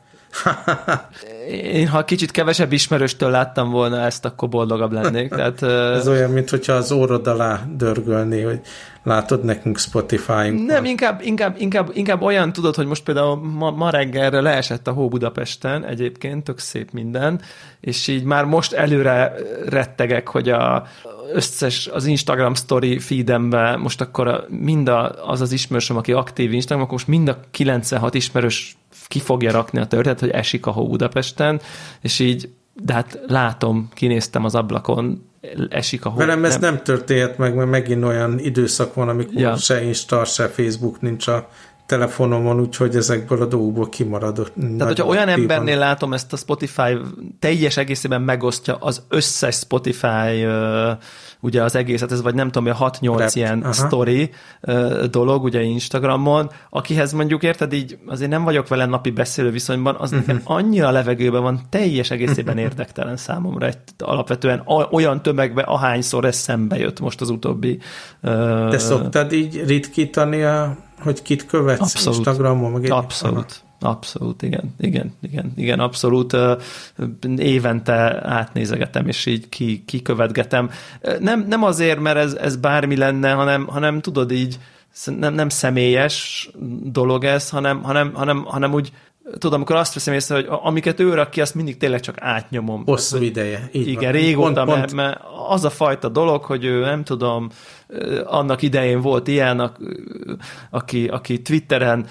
Én, 1.49 1.89
ha 1.89 2.05
kicsit 2.05 2.31
kevesebb 2.31 2.73
ismerőstől 2.73 3.31
láttam 3.31 3.71
volna 3.71 4.01
ezt, 4.01 4.25
akkor 4.25 4.49
boldogabb 4.49 4.93
lennék. 4.93 5.29
Tehát, 5.29 5.62
Ez 5.99 6.09
olyan, 6.09 6.31
mintha 6.31 6.73
az 6.73 6.93
órod 6.93 7.27
alá 7.27 7.61
dörgölni, 7.77 8.43
hogy 8.43 8.61
látod 9.03 9.45
nekünk 9.45 9.79
Spotify-unk. 9.79 10.67
Nem, 10.67 10.85
inkább, 10.85 11.21
inkább, 11.23 11.55
inkább, 11.59 11.91
inkább 11.93 12.23
olyan 12.23 12.53
tudod, 12.53 12.75
hogy 12.75 12.87
most 12.87 13.03
például 13.03 13.37
ma, 13.37 13.71
ma 13.71 13.91
reggelre 13.91 14.41
leesett 14.41 14.87
a 14.87 14.93
hó 14.93 15.09
Budapesten, 15.09 15.85
egyébként 15.85 16.45
tök 16.45 16.59
szép 16.59 16.91
minden, 16.91 17.41
és 17.81 18.09
így 18.09 18.25
már 18.25 18.45
most 18.45 18.73
előre 18.73 19.35
rettegek, 19.69 20.29
hogy 20.29 20.49
a 20.49 20.87
összes 21.33 21.87
az 21.87 22.07
Instagram 22.07 22.55
story 22.55 22.99
feedembe 22.99 23.77
most 23.77 24.01
akkor 24.01 24.47
mind 24.49 24.89
a, 24.89 25.31
az 25.31 25.41
az 25.41 25.53
ismerősöm, 25.53 25.97
aki 25.97 26.12
aktív 26.12 26.53
Instagram, 26.53 26.85
akkor 26.85 26.93
most 26.93 27.09
mind 27.09 27.29
a 27.29 27.41
96 27.51 28.14
ismerős 28.14 28.77
ki 29.09 29.18
fogja 29.18 29.53
rakni 29.53 29.79
a 29.79 29.87
történet, 29.87 30.20
hogy 30.20 30.31
esik 30.31 30.66
a 30.66 30.70
hó 30.70 30.89
Budapesten, 30.89 31.61
és 32.01 32.18
így, 32.18 32.49
de 32.72 32.93
hát 32.93 33.20
látom, 33.27 33.89
kinéztem 33.95 34.45
az 34.45 34.55
ablakon, 34.55 35.29
esik 35.68 36.05
a 36.05 36.09
hó. 36.09 36.16
Velem 36.16 36.45
ez 36.45 36.59
nem, 36.59 36.75
nem 36.75 36.83
történhet 36.83 37.39
meg, 37.39 37.55
mert 37.55 37.70
megint 37.70 38.05
olyan 38.05 38.39
időszak 38.39 38.95
van, 38.95 39.09
amikor 39.09 39.41
ja. 39.41 39.57
se 39.57 39.83
Insta, 39.83 40.25
se 40.25 40.49
Facebook 40.49 41.01
nincs 41.01 41.27
a 41.27 41.49
telefonomon, 41.87 42.61
úgyhogy 42.61 42.97
ezekből 42.97 43.43
a 43.43 43.47
dolgokból 43.47 43.89
kimaradott. 43.89 44.53
Tehát, 44.55 44.87
hogyha 44.87 45.07
olyan 45.07 45.28
embernél 45.28 45.78
van. 45.78 45.87
látom 45.87 46.12
ezt 46.12 46.32
a 46.32 46.37
Spotify 46.37 46.99
teljes 47.39 47.76
egészében 47.76 48.22
megosztja 48.22 48.76
az 48.76 49.03
összes 49.09 49.55
Spotify 49.55 50.45
uh, 50.45 50.91
ugye 51.41 51.62
az 51.62 51.76
egészet, 51.76 52.12
ez 52.12 52.22
vagy 52.22 52.35
nem 52.35 52.51
tudom, 52.51 52.74
a 52.78 52.91
6-8 52.91 53.14
Rep. 53.16 53.30
ilyen 53.35 53.62
Aha. 53.62 53.72
story 53.72 54.30
uh, 54.62 55.05
dolog, 55.05 55.43
ugye 55.45 55.62
Instagramon, 55.62 56.51
akihez 56.70 57.12
mondjuk 57.12 57.43
érted 57.43 57.72
így, 57.72 57.99
azért 58.07 58.30
nem 58.30 58.45
vagyok 58.45 58.68
vele 58.68 58.87
napi 58.87 59.11
beszélő 59.11 59.51
viszonyban, 59.51 59.95
az 59.99 60.12
uh-huh. 60.12 60.26
nekem 60.26 60.43
annyira 60.45 60.91
levegőben 60.91 61.43
van, 61.43 61.61
teljes 61.68 62.11
egészében 62.11 62.59
érdektelen 62.59 63.16
számomra, 63.16 63.66
egy, 63.66 63.78
alapvetően 63.99 64.62
olyan 64.91 65.22
tömegbe, 65.22 65.62
ahányszor 65.62 66.24
ez 66.24 66.37
szembe 66.37 66.78
jött 66.78 67.01
most 67.01 67.20
az 67.20 67.30
utóbbi. 67.30 67.78
Uh, 68.22 68.68
Te 68.70 68.78
szoktad 68.78 69.32
így 69.32 69.64
ritkítani 69.66 70.43
a 70.43 70.76
hogy 71.05 71.22
kit 71.22 71.46
követsz 71.46 71.80
abszolút, 71.80 72.18
Instagramon? 72.18 72.72
Meg 72.72 72.90
abszolút. 72.90 73.62
Abszolút, 73.80 74.42
igen, 74.42 74.74
igen, 74.80 75.14
igen, 75.22 75.52
igen, 75.57 75.80
abszolút 75.80 76.36
évente 77.36 78.28
átnézegetem, 78.28 79.09
és 79.09 79.26
így 79.26 79.48
ki, 79.48 79.82
kikövetgetem. 79.86 80.70
Nem, 81.20 81.44
nem 81.48 81.62
azért, 81.62 82.00
mert 82.00 82.16
ez, 82.16 82.32
ez 82.32 82.57
bármi 82.57 82.96
lenne, 82.96 83.32
hanem, 83.32 83.66
hanem 83.66 84.00
tudod 84.00 84.32
így, 84.32 84.59
nem, 85.18 85.34
nem 85.34 85.48
személyes 85.48 86.50
dolog 86.82 87.24
ez, 87.24 87.50
hanem, 87.50 87.82
hanem, 87.82 88.12
hanem, 88.14 88.44
hanem 88.44 88.72
úgy 88.72 88.92
tudom, 89.32 89.55
amikor 89.55 89.76
azt 89.76 89.94
veszem 89.94 90.14
észre, 90.14 90.34
hogy 90.34 90.46
amiket 90.48 91.00
ő 91.00 91.14
rak 91.14 91.30
ki, 91.30 91.40
azt 91.40 91.55
mindig 91.55 91.76
tényleg 91.76 92.00
csak 92.00 92.16
átnyomom. 92.20 92.82
Hosszú 92.84 93.22
ideje. 93.22 93.68
Így 93.72 93.86
igen, 93.86 94.12
van. 94.12 94.12
régóta, 94.12 94.64
pont, 94.64 94.78
mert, 94.78 94.92
mert 94.92 95.20
az 95.48 95.64
a 95.64 95.70
fajta 95.70 96.09
dolog, 96.09 96.44
hogy 96.44 96.64
ő 96.64 96.80
nem 96.80 97.05
tudom, 97.05 97.48
annak 98.24 98.62
idején 98.62 99.01
volt 99.01 99.28
ilyen, 99.28 99.72
aki, 100.70 101.07
aki 101.07 101.43
Twitteren 101.43 102.07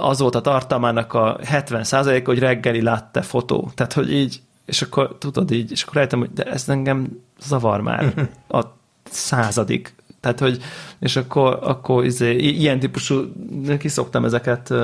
az 0.00 0.18
volt 0.18 0.34
a 0.34 0.40
tartalmának 0.40 1.14
a 1.14 1.38
70% 1.42 2.22
hogy 2.24 2.38
reggeli 2.38 2.82
látta 2.82 3.22
fotó. 3.22 3.70
Tehát, 3.74 3.92
hogy 3.92 4.12
így, 4.12 4.40
és 4.64 4.82
akkor 4.82 5.16
tudod 5.18 5.50
így, 5.50 5.70
és 5.70 5.82
akkor 5.82 5.94
rájöttem, 5.94 6.18
hogy 6.18 6.32
de 6.32 6.42
ez 6.44 6.68
engem 6.68 7.08
zavar 7.40 7.80
már 7.80 8.28
a 8.48 8.60
századik 9.04 9.94
tehát, 10.22 10.38
hogy, 10.38 10.62
és 10.98 11.16
akkor, 11.16 11.58
akkor 11.62 12.04
izé, 12.04 12.36
ilyen 12.36 12.80
típusú, 12.80 13.32
kiszoktam 13.78 14.24
ezeket, 14.24 14.74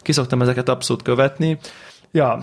kiszoktam 0.00 0.42
ezeket 0.42 0.68
abszolút 0.68 1.02
követni. 1.02 1.58
Ja, 2.12 2.38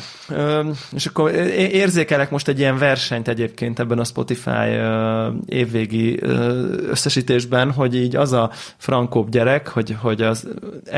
és 0.91 1.05
akkor 1.05 1.31
érzékelek 1.57 2.31
most 2.31 2.47
egy 2.47 2.59
ilyen 2.59 2.77
versenyt 2.77 3.27
egyébként 3.27 3.79
ebben 3.79 3.99
a 3.99 4.03
Spotify 4.03 4.79
évvégi 5.45 6.19
összesítésben, 6.89 7.71
hogy 7.71 7.95
így 7.95 8.15
az 8.15 8.31
a 8.31 8.51
frankóbb 8.77 9.29
gyerek, 9.29 9.67
hogy, 9.67 9.95
hogy 10.01 10.21
az 10.21 10.47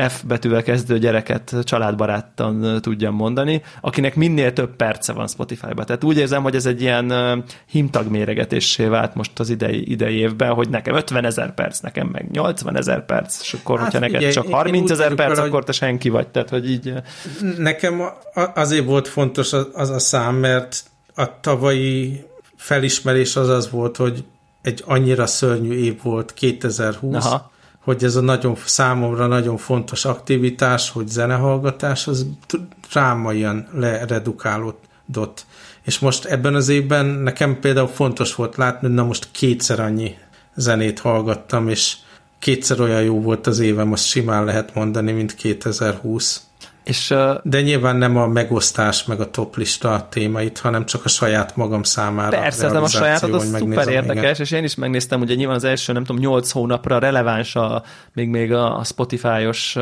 F 0.08 0.22
betűvel 0.22 0.62
kezdő 0.62 0.98
gyereket 0.98 1.54
családbarátan 1.62 2.80
tudjam 2.80 3.14
mondani, 3.14 3.62
akinek 3.80 4.14
minél 4.14 4.52
több 4.52 4.76
perce 4.76 5.12
van 5.12 5.28
Spotify-ba. 5.28 5.84
Tehát 5.84 6.04
úgy 6.04 6.18
érzem, 6.18 6.42
hogy 6.42 6.54
ez 6.54 6.66
egy 6.66 6.80
ilyen 6.80 7.44
himtag 7.66 8.10
méregetésé 8.10 8.84
vált 8.84 9.14
most 9.14 9.38
az 9.38 9.50
idei, 9.50 9.90
idei 9.90 10.16
évben, 10.16 10.52
hogy 10.52 10.68
nekem 10.68 10.94
50 10.94 11.24
ezer 11.24 11.54
perc, 11.54 11.80
nekem 11.80 12.06
meg 12.06 12.30
80 12.30 12.76
ezer 12.76 13.04
perc, 13.04 13.40
és 13.40 13.54
akkor, 13.54 13.78
hát, 13.78 13.84
hogyha 13.84 14.08
neked 14.08 14.32
csak 14.32 14.48
30 14.50 14.90
ezer 14.90 15.14
perc, 15.14 15.38
akkor 15.38 15.64
te 15.64 15.72
senki 15.72 16.08
vagy. 16.08 16.28
Tehát, 16.28 16.48
hogy 16.48 16.70
így... 16.70 16.92
Nekem 17.58 18.02
azért 18.56 18.84
volt 18.84 19.08
fontos 19.08 19.52
az, 19.52 19.90
a 19.90 19.98
szám, 19.98 20.34
mert 20.34 20.84
a 21.14 21.40
tavalyi 21.40 22.24
felismerés 22.56 23.36
az 23.36 23.48
az 23.48 23.70
volt, 23.70 23.96
hogy 23.96 24.24
egy 24.62 24.82
annyira 24.86 25.26
szörnyű 25.26 25.72
év 25.72 26.02
volt 26.02 26.34
2020, 26.34 27.24
Aha. 27.24 27.50
hogy 27.80 28.04
ez 28.04 28.16
a 28.16 28.20
nagyon 28.20 28.56
számomra 28.64 29.26
nagyon 29.26 29.56
fontos 29.56 30.04
aktivitás, 30.04 30.90
hogy 30.90 31.08
zenehallgatás, 31.08 32.06
az 32.06 32.26
ilyen 33.32 33.68
leredukálódott. 33.72 35.46
És 35.82 35.98
most 35.98 36.24
ebben 36.24 36.54
az 36.54 36.68
évben 36.68 37.06
nekem 37.06 37.60
például 37.60 37.88
fontos 37.88 38.34
volt 38.34 38.56
látni, 38.56 38.86
hogy 38.86 38.96
na 38.96 39.04
most 39.04 39.28
kétszer 39.30 39.80
annyi 39.80 40.14
zenét 40.54 40.98
hallgattam, 40.98 41.68
és 41.68 41.96
kétszer 42.38 42.80
olyan 42.80 43.02
jó 43.02 43.20
volt 43.20 43.46
az 43.46 43.58
évem, 43.58 43.92
azt 43.92 44.06
simán 44.06 44.44
lehet 44.44 44.74
mondani, 44.74 45.12
mint 45.12 45.34
2020. 45.34 46.45
És, 46.86 47.14
De 47.42 47.60
nyilván 47.62 47.96
nem 47.96 48.16
a 48.16 48.26
megosztás, 48.26 49.04
meg 49.04 49.20
a 49.20 49.30
toplista 49.30 50.06
témait, 50.10 50.58
hanem 50.58 50.84
csak 50.84 51.04
a 51.04 51.08
saját 51.08 51.56
magam 51.56 51.82
számára. 51.82 52.38
Persze, 52.38 52.72
nem 52.72 52.82
a 52.82 52.88
sajátod, 52.88 53.34
az 53.34 53.56
szuper 53.58 53.88
érdekes, 53.88 54.22
igen. 54.22 54.34
és 54.38 54.50
én 54.50 54.64
is 54.64 54.74
megnéztem, 54.74 55.20
ugye 55.20 55.34
nyilván 55.34 55.56
az 55.56 55.64
első, 55.64 55.92
nem 55.92 56.04
tudom, 56.04 56.22
8 56.22 56.50
hónapra 56.50 56.98
releváns 56.98 57.56
a, 57.56 57.82
még, 58.12 58.28
még 58.28 58.52
a, 58.52 58.84
Spotify-os 58.84 59.76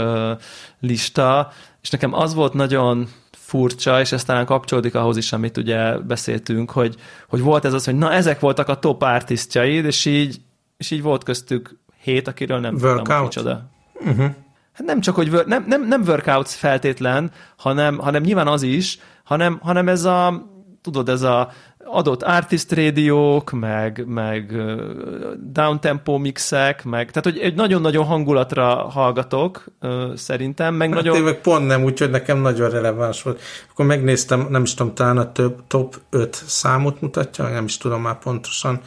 lista, 0.81 1.53
és 1.83 1.91
nekem 1.91 2.15
az 2.15 2.35
volt 2.35 2.53
nagyon 2.53 3.09
furcsa, 3.31 4.01
és 4.01 4.13
ez 4.13 4.25
talán 4.25 4.47
kapcsolódik 4.47 4.95
ahhoz 4.95 5.17
is, 5.17 5.33
amit 5.33 5.57
ugye 5.57 5.99
beszéltünk, 5.99 6.71
hogy, 6.71 6.95
hogy 7.29 7.41
volt 7.41 7.65
ez 7.65 7.73
az, 7.73 7.85
hogy 7.85 7.99
na 7.99 8.13
ezek 8.13 8.41
voltak 8.41 8.69
a 8.69 8.79
top 8.79 9.03
artistjaid, 9.03 9.85
és 9.85 10.05
így, 10.05 10.41
és 10.77 10.91
így 10.91 11.03
volt 11.03 11.25
köztük 11.25 11.79
hét, 12.03 12.29
akiről 12.29 12.59
nem 12.59 12.75
Workout. 12.75 13.03
tudom, 13.03 13.17
hogy 13.17 13.27
micsoda. 13.27 13.71
Uh-huh 14.01 14.31
hát 14.75 14.87
nem 14.87 15.01
csak, 15.01 15.15
hogy 15.15 15.41
nem, 15.47 15.65
nem, 15.69 15.87
nem 15.87 16.03
workouts 16.03 16.51
feltétlen, 16.51 17.31
hanem, 17.57 17.99
hanem 17.99 18.23
nyilván 18.23 18.47
az 18.47 18.63
is, 18.63 18.99
hanem, 19.25 19.59
hanem 19.63 19.89
ez 19.89 20.05
a, 20.05 20.47
tudod, 20.83 21.09
ez 21.09 21.23
a 21.23 21.51
adott 21.85 22.23
artist 22.23 22.73
rádiók, 22.73 23.51
meg, 23.51 24.05
meg 24.07 24.53
downtempo 25.53 26.19
mixek, 26.19 26.85
meg, 26.85 27.11
tehát 27.11 27.25
hogy 27.25 27.39
egy 27.39 27.55
nagyon-nagyon 27.55 28.05
hangulatra 28.05 28.65
hallgatok 28.75 29.65
szerintem, 30.15 30.75
meg 30.75 30.89
hát 30.89 30.97
nagyon... 30.97 31.17
Én 31.17 31.23
meg 31.23 31.41
pont 31.41 31.67
nem, 31.67 31.83
úgyhogy 31.83 32.11
nekem 32.11 32.39
nagyon 32.39 32.71
releváns 32.71 33.23
volt. 33.23 33.41
Akkor 33.71 33.87
megnéztem, 33.87 34.47
nem 34.51 34.63
is 34.63 34.75
tudom, 34.75 34.95
talán 34.95 35.19
a 35.19 35.33
több 35.33 35.63
top 35.67 35.97
5 36.11 36.43
számot 36.47 37.01
mutatja, 37.01 37.49
nem 37.49 37.65
is 37.65 37.77
tudom 37.77 38.03
már 38.03 38.19
pontosan, 38.19 38.81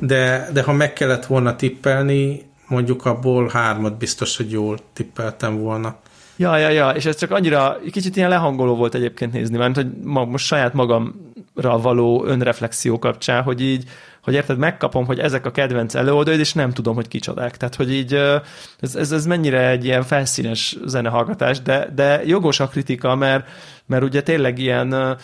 de, 0.00 0.48
de 0.52 0.62
ha 0.62 0.72
meg 0.72 0.92
kellett 0.92 1.26
volna 1.26 1.56
tippelni, 1.56 2.50
mondjuk 2.72 3.06
abból 3.06 3.48
hármat 3.48 3.98
biztos, 3.98 4.36
hogy 4.36 4.50
jól 4.50 4.78
tippeltem 4.92 5.58
volna. 5.58 5.96
Ja, 6.36 6.56
ja, 6.56 6.68
ja, 6.68 6.90
és 6.90 7.04
ez 7.04 7.16
csak 7.16 7.30
annyira, 7.30 7.76
kicsit 7.90 8.16
ilyen 8.16 8.28
lehangoló 8.28 8.74
volt 8.76 8.94
egyébként 8.94 9.32
nézni, 9.32 9.56
mert 9.56 9.74
hogy 9.74 9.86
ma, 10.02 10.24
most 10.24 10.46
saját 10.46 10.74
magamra 10.74 11.78
való 11.82 12.24
önreflexió 12.24 12.98
kapcsán, 12.98 13.42
hogy 13.42 13.60
így, 13.62 13.84
hogy 14.22 14.34
érted, 14.34 14.58
megkapom, 14.58 15.06
hogy 15.06 15.18
ezek 15.18 15.46
a 15.46 15.50
kedvenc 15.50 15.94
előadóid, 15.94 16.38
és 16.38 16.52
nem 16.52 16.72
tudom, 16.72 16.94
hogy 16.94 17.08
kicsodák. 17.08 17.56
Tehát, 17.56 17.74
hogy 17.74 17.92
így 17.92 18.14
ez, 18.80 18.94
ez, 18.94 19.12
ez 19.12 19.26
mennyire 19.26 19.68
egy 19.68 19.84
ilyen 19.84 20.02
felszínes 20.02 20.76
zenehallgatás, 20.84 21.60
de, 21.60 21.88
de 21.94 22.24
jogos 22.24 22.60
a 22.60 22.68
kritika, 22.68 23.14
mert, 23.14 23.48
mert 23.86 24.02
ugye 24.02 24.22
tényleg 24.22 24.58
ilyen 24.58 25.16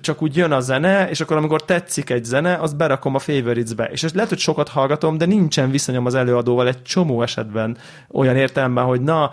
csak 0.00 0.22
úgy 0.22 0.36
jön 0.36 0.52
a 0.52 0.60
zene, 0.60 1.10
és 1.10 1.20
akkor 1.20 1.36
amikor 1.36 1.64
tetszik 1.64 2.10
egy 2.10 2.24
zene, 2.24 2.54
azt 2.54 2.76
berakom 2.76 3.14
a 3.14 3.18
favorites-be. 3.18 3.84
És 3.84 4.02
ezt 4.02 4.14
lehet, 4.14 4.28
hogy 4.28 4.38
sokat 4.38 4.68
hallgatom, 4.68 5.18
de 5.18 5.26
nincsen 5.26 5.70
viszonyom 5.70 6.06
az 6.06 6.14
előadóval 6.14 6.68
egy 6.68 6.82
csomó 6.82 7.22
esetben 7.22 7.76
olyan 8.10 8.36
értelemben, 8.36 8.84
hogy 8.84 9.00
na, 9.00 9.30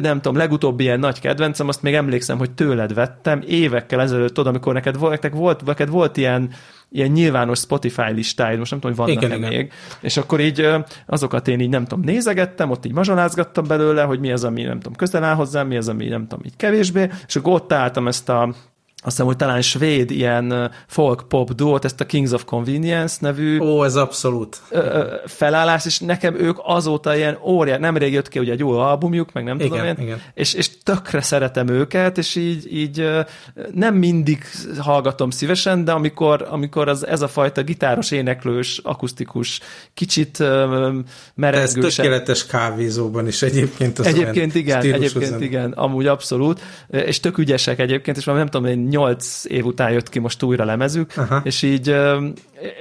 nem 0.00 0.20
tudom, 0.20 0.36
legutóbbi 0.36 0.82
ilyen 0.82 0.98
nagy 0.98 1.20
kedvencem, 1.20 1.68
azt 1.68 1.82
még 1.82 1.94
emlékszem, 1.94 2.38
hogy 2.38 2.50
tőled 2.50 2.94
vettem 2.94 3.42
évekkel 3.46 4.00
ezelőtt, 4.00 4.34
tudod, 4.34 4.46
amikor 4.46 4.72
neked 4.72 4.98
neked 5.00 5.34
volt, 5.34 5.64
neked 5.64 5.88
volt 5.88 6.16
ilyen 6.16 6.50
ilyen 6.90 7.10
nyilvános 7.10 7.58
Spotify 7.58 8.10
listáid, 8.12 8.58
most 8.58 8.70
nem 8.70 8.80
tudom, 8.80 8.96
hogy 8.96 9.06
vannak-e 9.06 9.26
igen, 9.26 9.40
még, 9.40 9.52
igen. 9.52 9.68
és 10.00 10.16
akkor 10.16 10.40
így 10.40 10.68
azokat 11.06 11.48
én 11.48 11.60
így 11.60 11.68
nem 11.68 11.84
tudom, 11.84 12.04
nézegettem, 12.04 12.70
ott 12.70 12.84
így 12.84 12.92
mazsolázgattam 12.92 13.66
belőle, 13.66 14.02
hogy 14.02 14.20
mi 14.20 14.32
az, 14.32 14.44
ami 14.44 14.62
nem 14.62 14.80
tudom, 14.80 14.94
közel 14.94 15.24
áll 15.24 15.34
hozzám, 15.34 15.66
mi 15.66 15.76
az, 15.76 15.88
ami 15.88 16.04
nem 16.08 16.26
tudom, 16.26 16.44
így 16.44 16.56
kevésbé, 16.56 17.10
és 17.26 17.36
akkor 17.36 17.52
ott 17.52 17.72
álltam 17.72 18.08
ezt 18.08 18.28
a 18.28 18.54
azt 19.02 19.10
hiszem, 19.16 19.26
hogy 19.26 19.36
talán 19.36 19.62
svéd 19.62 20.10
ilyen 20.10 20.70
folk-pop 20.86 21.52
duót, 21.52 21.84
ezt 21.84 22.00
a 22.00 22.06
Kings 22.06 22.32
of 22.32 22.44
Convenience 22.44 23.16
nevű 23.20 23.58
Ó, 23.58 23.84
ez 23.84 23.96
abszolút. 23.96 24.62
felállás, 25.26 25.86
és 25.86 25.98
nekem 25.98 26.34
ők 26.34 26.56
azóta 26.62 27.16
ilyen 27.16 27.38
óriás, 27.44 27.78
nemrég 27.78 28.12
jött 28.12 28.28
ki 28.28 28.38
ugye 28.38 28.52
egy 28.52 28.58
jó 28.58 28.78
albumjuk, 28.78 29.32
meg 29.32 29.44
nem 29.44 29.56
igen, 29.56 29.68
tudom 29.68 29.84
én, 29.84 29.96
igen. 29.98 30.22
És, 30.34 30.54
és 30.54 30.82
tökre 30.82 31.20
szeretem 31.20 31.68
őket, 31.68 32.18
és 32.18 32.36
így, 32.36 32.76
így 32.76 33.10
nem 33.74 33.94
mindig 33.94 34.44
hallgatom 34.78 35.30
szívesen, 35.30 35.84
de 35.84 35.92
amikor, 35.92 36.46
amikor 36.50 36.88
az, 36.88 37.06
ez 37.06 37.22
a 37.22 37.28
fajta 37.28 37.62
gitáros, 37.62 38.10
éneklős, 38.10 38.80
akusztikus, 38.82 39.60
kicsit 39.94 40.38
merengős. 41.34 41.84
Ez 41.84 41.94
tökéletes 41.94 42.46
kávézóban 42.46 43.26
is 43.26 43.42
egyébként. 43.42 43.98
Az 43.98 44.06
egyébként 44.06 44.54
igen, 44.54 44.82
egyébként 44.82 45.40
igen, 45.40 45.72
amúgy 45.72 46.06
abszolút, 46.06 46.60
és 46.88 47.20
tök 47.20 47.38
ügyesek 47.38 47.78
egyébként, 47.78 48.16
és 48.16 48.24
már 48.24 48.36
nem 48.36 48.46
tudom, 48.46 48.66
én 48.66 48.87
nyolc 48.88 49.44
év 49.44 49.64
után 49.64 49.90
jött 49.90 50.08
ki 50.08 50.18
most 50.18 50.42
újra 50.42 50.64
lemezük, 50.64 51.12
Aha. 51.16 51.40
és 51.44 51.62
így, 51.62 51.96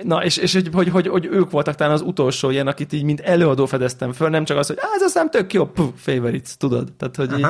na, 0.04 0.24
és, 0.24 0.38
és 0.38 0.60
hogy, 0.72 0.90
hogy, 0.90 1.08
hogy, 1.08 1.26
ők 1.32 1.52
voltak 1.52 1.76
talán 1.76 1.94
az 1.94 2.02
utolsó 2.02 2.50
ilyen, 2.50 2.68
akit 2.68 2.94
így 2.94 3.04
mint 3.04 3.20
előadó 3.20 3.66
fedeztem 3.66 4.14
föl, 4.14 4.30
nem 4.30 4.46
csak 4.46 4.58
az, 4.58 4.68
hogy 4.68 4.78
ez 4.96 5.02
aztán 5.02 5.32
tök 5.32 5.54
jó, 5.54 5.66
puh, 5.66 5.88
favorites, 5.96 6.58
tudod? 6.58 6.92
Tehát, 6.98 7.16
hogy 7.16 7.40
így, 7.40 7.48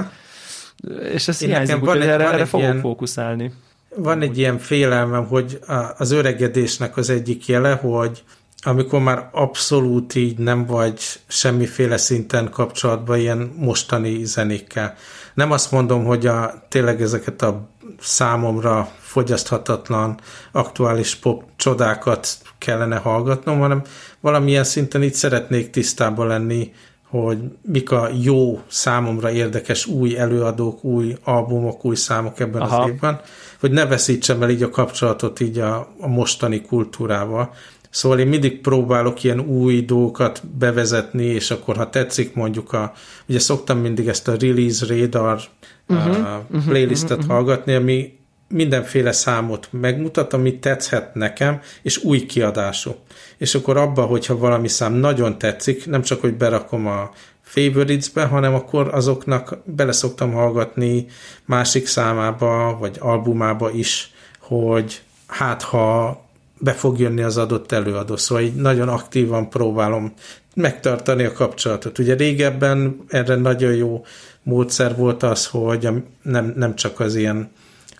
és 1.13 1.27
ez 1.27 1.39
hiányzik, 1.39 1.81
úgyhogy 1.81 2.01
erre, 2.01 2.31
erre 2.31 2.45
fogok 2.45 2.65
ilyen, 2.65 2.79
fókuszálni. 2.79 3.53
Van 3.95 4.21
egy 4.21 4.37
ilyen 4.37 4.57
félelmem, 4.57 5.25
hogy 5.25 5.59
az 5.97 6.11
öregedésnek 6.11 6.97
az 6.97 7.09
egyik 7.09 7.47
jele, 7.47 7.73
hogy 7.73 8.23
amikor 8.61 9.01
már 9.01 9.29
abszolút 9.31 10.15
így 10.15 10.37
nem 10.37 10.65
vagy 10.65 10.99
semmiféle 11.27 11.97
szinten 11.97 12.49
kapcsolatban 12.49 13.19
ilyen 13.19 13.53
mostani 13.55 14.25
zenékkel. 14.25 14.95
Nem 15.33 15.51
azt 15.51 15.71
mondom, 15.71 16.05
hogy 16.05 16.25
a, 16.25 16.65
tényleg 16.69 17.01
ezeket 17.01 17.41
a 17.41 17.69
számomra 17.99 18.89
fogyaszthatatlan 18.99 20.19
aktuális 20.51 21.15
pop 21.15 21.43
csodákat 21.55 22.37
kellene 22.57 22.97
hallgatnom, 22.97 23.59
hanem 23.59 23.81
valamilyen 24.19 24.63
szinten 24.63 25.01
itt 25.01 25.13
szeretnék 25.13 25.69
tisztában 25.69 26.27
lenni, 26.27 26.73
hogy 27.09 27.37
mik 27.61 27.91
a 27.91 28.09
jó, 28.21 28.61
számomra 28.67 29.31
érdekes 29.31 29.85
új 29.85 30.17
előadók, 30.17 30.83
új 30.83 31.15
albumok, 31.23 31.85
új 31.85 31.95
számok 31.95 32.39
ebben 32.39 32.61
Aha. 32.61 32.81
az 32.81 32.89
évben, 32.89 33.21
hogy 33.59 33.71
ne 33.71 33.85
veszítsem 33.85 34.41
el 34.41 34.49
így 34.49 34.63
a 34.63 34.69
kapcsolatot 34.69 35.39
így 35.39 35.59
a, 35.59 35.87
a 35.99 36.07
mostani 36.07 36.61
kultúrával. 36.61 37.53
Szóval 37.89 38.19
én 38.19 38.27
mindig 38.27 38.61
próbálok 38.61 39.23
ilyen 39.23 39.39
új 39.39 39.81
dolgokat 39.81 40.47
bevezetni, 40.57 41.25
és 41.25 41.51
akkor 41.51 41.75
ha 41.75 41.89
tetszik 41.89 42.33
mondjuk 42.33 42.73
a, 42.73 42.93
ugye 43.27 43.39
szoktam 43.39 43.79
mindig 43.79 44.07
ezt 44.07 44.27
a 44.27 44.35
Release 44.39 44.85
Radar 44.85 45.39
uh-huh, 45.87 46.17
uh, 46.51 46.65
playlistet 46.65 47.17
uh-huh, 47.17 47.33
hallgatni, 47.33 47.73
ami 47.73 48.17
mindenféle 48.49 49.11
számot 49.11 49.67
megmutat, 49.71 50.33
ami 50.33 50.59
tetszhet 50.59 51.15
nekem, 51.15 51.59
és 51.81 52.03
új 52.03 52.25
kiadású. 52.25 52.95
És 53.37 53.55
akkor 53.55 53.77
abba, 53.77 54.01
hogyha 54.01 54.37
valami 54.37 54.67
szám 54.67 54.93
nagyon 54.93 55.37
tetszik, 55.37 55.85
nem 55.85 56.01
csak, 56.01 56.21
hogy 56.21 56.33
berakom 56.33 56.87
a 56.87 57.11
favorites-be, 57.41 58.25
hanem 58.25 58.53
akkor 58.53 58.93
azoknak 58.93 59.57
bele 59.63 59.91
szoktam 59.91 60.31
hallgatni 60.31 61.05
másik 61.45 61.87
számába, 61.87 62.77
vagy 62.79 62.97
albumába 62.99 63.71
is, 63.71 64.11
hogy 64.39 65.01
hát 65.27 65.61
ha 65.61 66.21
be 66.59 66.71
fog 66.71 66.99
jönni 66.99 67.21
az 67.21 67.37
adott 67.37 67.71
előadó. 67.71 68.15
Szóval 68.15 68.43
így 68.43 68.55
nagyon 68.55 68.89
aktívan 68.89 69.49
próbálom 69.49 70.13
megtartani 70.53 71.23
a 71.23 71.31
kapcsolatot. 71.31 71.99
Ugye 71.99 72.15
régebben 72.15 72.97
erre 73.07 73.35
nagyon 73.35 73.73
jó 73.73 74.05
módszer 74.43 74.95
volt 74.95 75.23
az, 75.23 75.45
hogy 75.45 75.89
nem, 76.21 76.53
nem 76.55 76.75
csak 76.75 76.99
az 76.99 77.15
ilyen 77.15 77.51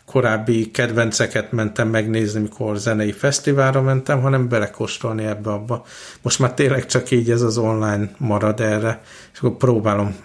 korábbi 0.06 0.72
kedvenceket 0.72 1.52
mentem 1.52 1.88
megnézni, 1.88 2.42
mikor 2.42 2.78
zenei 2.78 3.12
fesztiválra 3.12 3.82
mentem, 3.82 4.22
hanem 4.22 4.50
belekóstolni 4.50 5.26
ebbe 5.26 5.52
abba. 5.52 5.86
Most 6.22 6.40
már 6.40 6.54
tényleg 6.54 6.86
csak 6.86 7.12
így 7.12 7.32
ez 7.32 7.42
az 7.42 7.58
online 7.58 8.12
marad 8.18 8.60
erre, 8.60 9.02
és 9.34 9.40
akkor 9.40 9.58
próbálom 9.58 10.16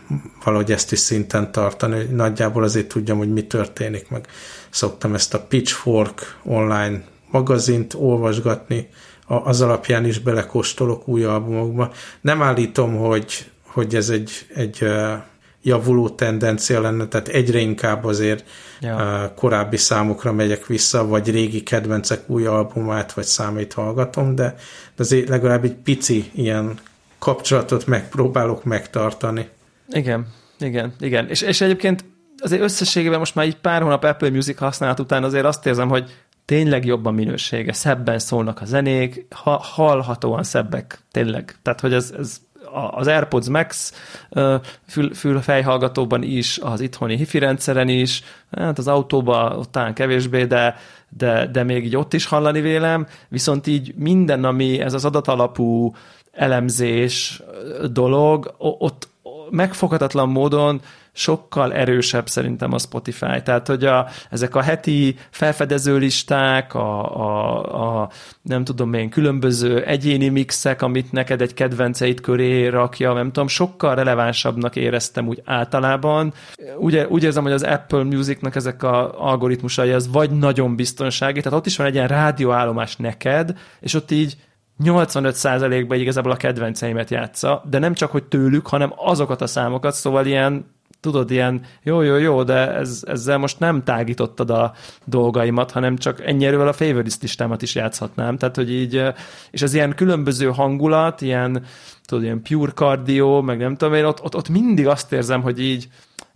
valahogy 0.44 0.72
ezt 0.72 0.92
is 0.92 0.98
szinten 0.98 1.52
tartani, 1.52 1.96
hogy 1.96 2.10
nagyjából 2.10 2.62
azért 2.62 2.88
tudjam, 2.88 3.18
hogy 3.18 3.32
mi 3.32 3.46
történik, 3.46 4.08
meg 4.08 4.26
szoktam 4.70 5.14
ezt 5.14 5.34
a 5.34 5.40
Pitchfork 5.40 6.38
online 6.44 7.02
magazint 7.32 7.94
olvasgatni, 7.94 8.88
az 9.26 9.60
alapján 9.60 10.04
is 10.04 10.18
belekóstolok 10.18 11.08
új 11.08 11.24
albumokba. 11.24 11.92
Nem 12.20 12.42
állítom, 12.42 12.96
hogy, 12.96 13.50
hogy 13.66 13.94
ez 13.94 14.08
egy, 14.08 14.30
egy 14.54 14.84
javuló 15.62 16.08
tendencia 16.08 16.80
lenne, 16.80 17.06
tehát 17.06 17.28
egyre 17.28 17.58
inkább 17.58 18.04
azért 18.04 18.44
ja. 18.80 19.32
korábbi 19.36 19.76
számokra 19.76 20.32
megyek 20.32 20.66
vissza, 20.66 21.06
vagy 21.06 21.30
régi 21.30 21.62
kedvencek 21.62 22.30
új 22.30 22.46
albumát, 22.46 23.12
vagy 23.12 23.24
számait 23.24 23.72
hallgatom, 23.72 24.34
de, 24.34 24.54
de 24.96 25.02
azért 25.02 25.28
legalább 25.28 25.64
egy 25.64 25.74
pici 25.74 26.30
ilyen 26.34 26.78
kapcsolatot 27.18 27.86
megpróbálok 27.86 28.64
megtartani. 28.64 29.48
Igen, 29.88 30.26
igen, 30.58 30.94
igen. 31.00 31.28
És, 31.28 31.42
és 31.42 31.60
egyébként 31.60 32.04
azért 32.38 32.62
összességében 32.62 33.18
most 33.18 33.34
már 33.34 33.44
egy 33.44 33.56
pár 33.56 33.82
hónap 33.82 34.04
Apple 34.04 34.30
Music 34.30 34.58
használat 34.58 35.00
után 35.00 35.24
azért 35.24 35.44
azt 35.44 35.66
érzem, 35.66 35.88
hogy 35.88 36.10
tényleg 36.44 36.84
jobb 36.84 37.06
a 37.06 37.10
minősége, 37.10 37.72
szebben 37.72 38.18
szólnak 38.18 38.60
a 38.60 38.64
zenék, 38.64 39.26
ha, 39.30 39.56
hallhatóan 39.56 40.42
szebbek, 40.42 40.98
tényleg. 41.10 41.56
Tehát, 41.62 41.80
hogy 41.80 41.92
ez, 41.92 42.14
ez 42.18 42.40
az 42.90 43.06
AirPods 43.06 43.48
Max 43.48 43.92
fül, 44.86 45.14
fülfejhallgatóban 45.14 46.22
is, 46.22 46.58
az 46.58 46.80
itthoni 46.80 47.16
hifi 47.16 47.38
rendszeren 47.38 47.88
is, 47.88 48.22
hát 48.50 48.78
az 48.78 48.88
autóban 48.88 49.52
ott 49.58 49.72
talán 49.72 49.94
kevésbé, 49.94 50.44
de, 50.44 50.76
de, 51.08 51.46
de 51.46 51.62
még 51.62 51.84
így 51.84 51.96
ott 51.96 52.14
is 52.14 52.26
hallani 52.26 52.60
vélem, 52.60 53.06
viszont 53.28 53.66
így 53.66 53.94
minden, 53.96 54.44
ami 54.44 54.80
ez 54.80 54.94
az 54.94 55.04
adatalapú 55.04 55.94
elemzés 56.32 57.42
dolog, 57.92 58.54
ott 58.58 59.08
megfoghatatlan 59.50 60.28
módon 60.28 60.80
sokkal 61.12 61.72
erősebb 61.72 62.28
szerintem 62.28 62.72
a 62.72 62.78
Spotify. 62.78 63.42
Tehát, 63.44 63.66
hogy 63.66 63.84
a, 63.84 64.08
ezek 64.30 64.54
a 64.54 64.60
heti 64.60 65.16
felfedező 65.30 65.96
listák, 65.96 66.74
a, 66.74 67.16
a, 67.16 68.02
a 68.02 68.10
nem 68.42 68.64
tudom 68.64 68.92
én, 68.92 69.10
különböző 69.10 69.84
egyéni 69.84 70.28
mixek, 70.28 70.82
amit 70.82 71.12
neked 71.12 71.40
egy 71.40 71.54
kedvenceit 71.54 72.20
köré 72.20 72.66
rakja, 72.66 73.12
nem 73.12 73.32
tudom, 73.32 73.48
sokkal 73.48 73.94
relevánsabbnak 73.94 74.76
éreztem 74.76 75.28
úgy 75.28 75.42
általában. 75.44 76.32
Úgy, 76.78 77.06
úgy 77.08 77.22
érzem, 77.22 77.42
hogy 77.42 77.52
az 77.52 77.62
Apple 77.62 78.02
Musicnak 78.02 78.56
ezek 78.56 78.82
a 78.82 79.20
algoritmusai 79.28 79.90
az 79.90 80.10
vagy 80.12 80.30
nagyon 80.30 80.76
biztonsági, 80.76 81.40
tehát 81.40 81.58
ott 81.58 81.66
is 81.66 81.76
van 81.76 81.86
egy 81.86 81.94
ilyen 81.94 82.08
rádióállomás 82.08 82.96
neked, 82.96 83.58
és 83.80 83.94
ott 83.94 84.10
így 84.10 84.36
85%-ban 84.84 85.98
igazából 85.98 86.32
a 86.32 86.36
kedvenceimet 86.36 87.10
játsza, 87.10 87.62
de 87.70 87.78
nem 87.78 87.94
csak, 87.94 88.10
hogy 88.10 88.24
tőlük, 88.24 88.66
hanem 88.66 88.92
azokat 88.96 89.40
a 89.40 89.46
számokat, 89.46 89.94
szóval 89.94 90.26
ilyen 90.26 90.66
tudod, 91.02 91.30
ilyen 91.30 91.60
jó, 91.82 92.00
jó, 92.00 92.16
jó, 92.16 92.42
de 92.42 92.74
ez, 92.74 93.02
ezzel 93.06 93.38
most 93.38 93.58
nem 93.58 93.82
tágítottad 93.82 94.50
a 94.50 94.72
dolgaimat, 95.04 95.70
hanem 95.70 95.96
csak 95.96 96.26
ennyire 96.26 96.68
a 96.68 96.72
favorites 96.72 97.20
listámat 97.20 97.62
is 97.62 97.74
játszhatnám. 97.74 98.36
Tehát, 98.36 98.56
hogy 98.56 98.72
így, 98.72 99.02
és 99.50 99.62
az 99.62 99.74
ilyen 99.74 99.94
különböző 99.94 100.46
hangulat, 100.46 101.20
ilyen, 101.20 101.64
tudod, 102.06 102.24
ilyen 102.24 102.42
pure 102.42 102.72
cardio, 102.72 103.42
meg 103.42 103.58
nem 103.58 103.76
tudom 103.76 103.94
én, 103.94 104.04
ott, 104.04 104.22
ott, 104.22 104.36
ott 104.36 104.48
mindig 104.48 104.86
azt 104.86 105.12
érzem, 105.12 105.42
hogy 105.42 105.60
így, 105.60 105.88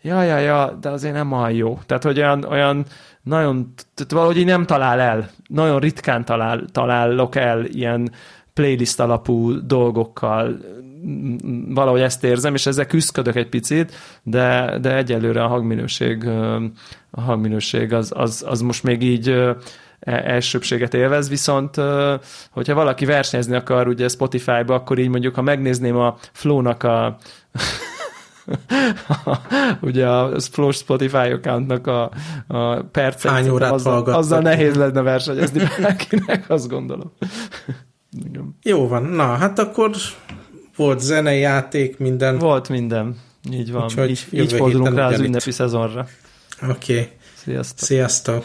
ja, 0.03 0.23
ja, 0.23 0.39
ja, 0.39 0.79
de 0.81 0.89
azért 0.89 1.14
nem 1.14 1.33
olyan 1.33 1.53
jó. 1.53 1.79
Tehát, 1.87 2.03
hogy 2.03 2.19
olyan, 2.19 2.45
olyan 2.45 2.85
nagyon, 3.23 3.73
tehát 3.95 4.12
valahogy 4.12 4.37
így 4.37 4.45
nem 4.45 4.67
talál 4.67 5.01
el, 5.01 5.31
nagyon 5.47 5.79
ritkán 5.79 6.25
talál, 6.25 6.64
találok 6.73 7.37
el 7.37 7.64
ilyen 7.64 8.11
playlist 8.55 9.01
alapú 9.01 9.67
dolgokkal, 9.67 10.59
valahogy 11.69 12.01
ezt 12.01 12.25
érzem, 12.25 12.55
és 12.55 12.67
ezzel 12.67 12.87
küzdködök 12.87 13.37
egy 13.37 13.49
picit, 13.49 13.93
de, 14.23 14.79
de 14.81 14.97
egyelőre 14.97 15.43
a 15.43 15.49
hangminőség, 15.49 16.29
a 17.11 17.21
hangminőség 17.21 17.93
az, 17.93 18.13
az, 18.15 18.45
az 18.47 18.61
most 18.61 18.83
még 18.83 19.03
így 19.03 19.29
e, 19.29 19.57
elsőbséget 20.01 20.95
élvez, 20.95 21.29
viszont 21.29 21.77
hogyha 22.51 22.75
valaki 22.75 23.05
versenyezni 23.05 23.57
akar 23.57 23.89
ugye 23.89 24.09
Spotify-ba, 24.09 24.75
akkor 24.75 24.99
így 24.99 25.09
mondjuk, 25.09 25.35
ha 25.35 25.43
megnézném 25.43 25.97
a 25.97 26.17
Flow-nak 26.33 26.83
a 26.83 27.17
ugye 29.81 30.09
a 30.09 30.41
Flow 30.41 30.71
Spotify 30.71 31.17
accountnak 31.17 31.87
a, 31.87 32.11
a 32.47 32.83
percet, 32.83 33.31
Hány 33.31 33.49
órát 33.49 33.73
azzal, 33.73 34.03
azzal 34.03 34.41
nehéz 34.41 34.75
lenne 34.75 35.03
versenyezni 35.03 35.63
bárkinek, 35.81 36.51
azt 36.51 36.69
gondolom. 36.69 37.13
Igen. 38.29 38.57
Jó 38.63 38.89
van, 38.89 39.03
na 39.03 39.25
hát 39.25 39.59
akkor 39.59 39.91
volt 40.77 41.01
zenei 41.01 41.41
játék, 41.41 41.99
minden. 41.99 42.39
Volt 42.39 42.68
minden, 42.68 43.16
így 43.51 43.72
van. 43.72 43.85
Úgyhogy 43.85 44.11
így, 44.11 44.27
így 44.31 44.53
fordulunk 44.53 44.95
rá 44.95 45.07
az 45.07 45.20
ünnepi 45.20 45.51
szezonra. 45.51 46.07
Oké. 46.62 46.93
Okay. 46.93 47.09
Sziasztok. 47.35 47.87
Sziasztok. 47.87 48.45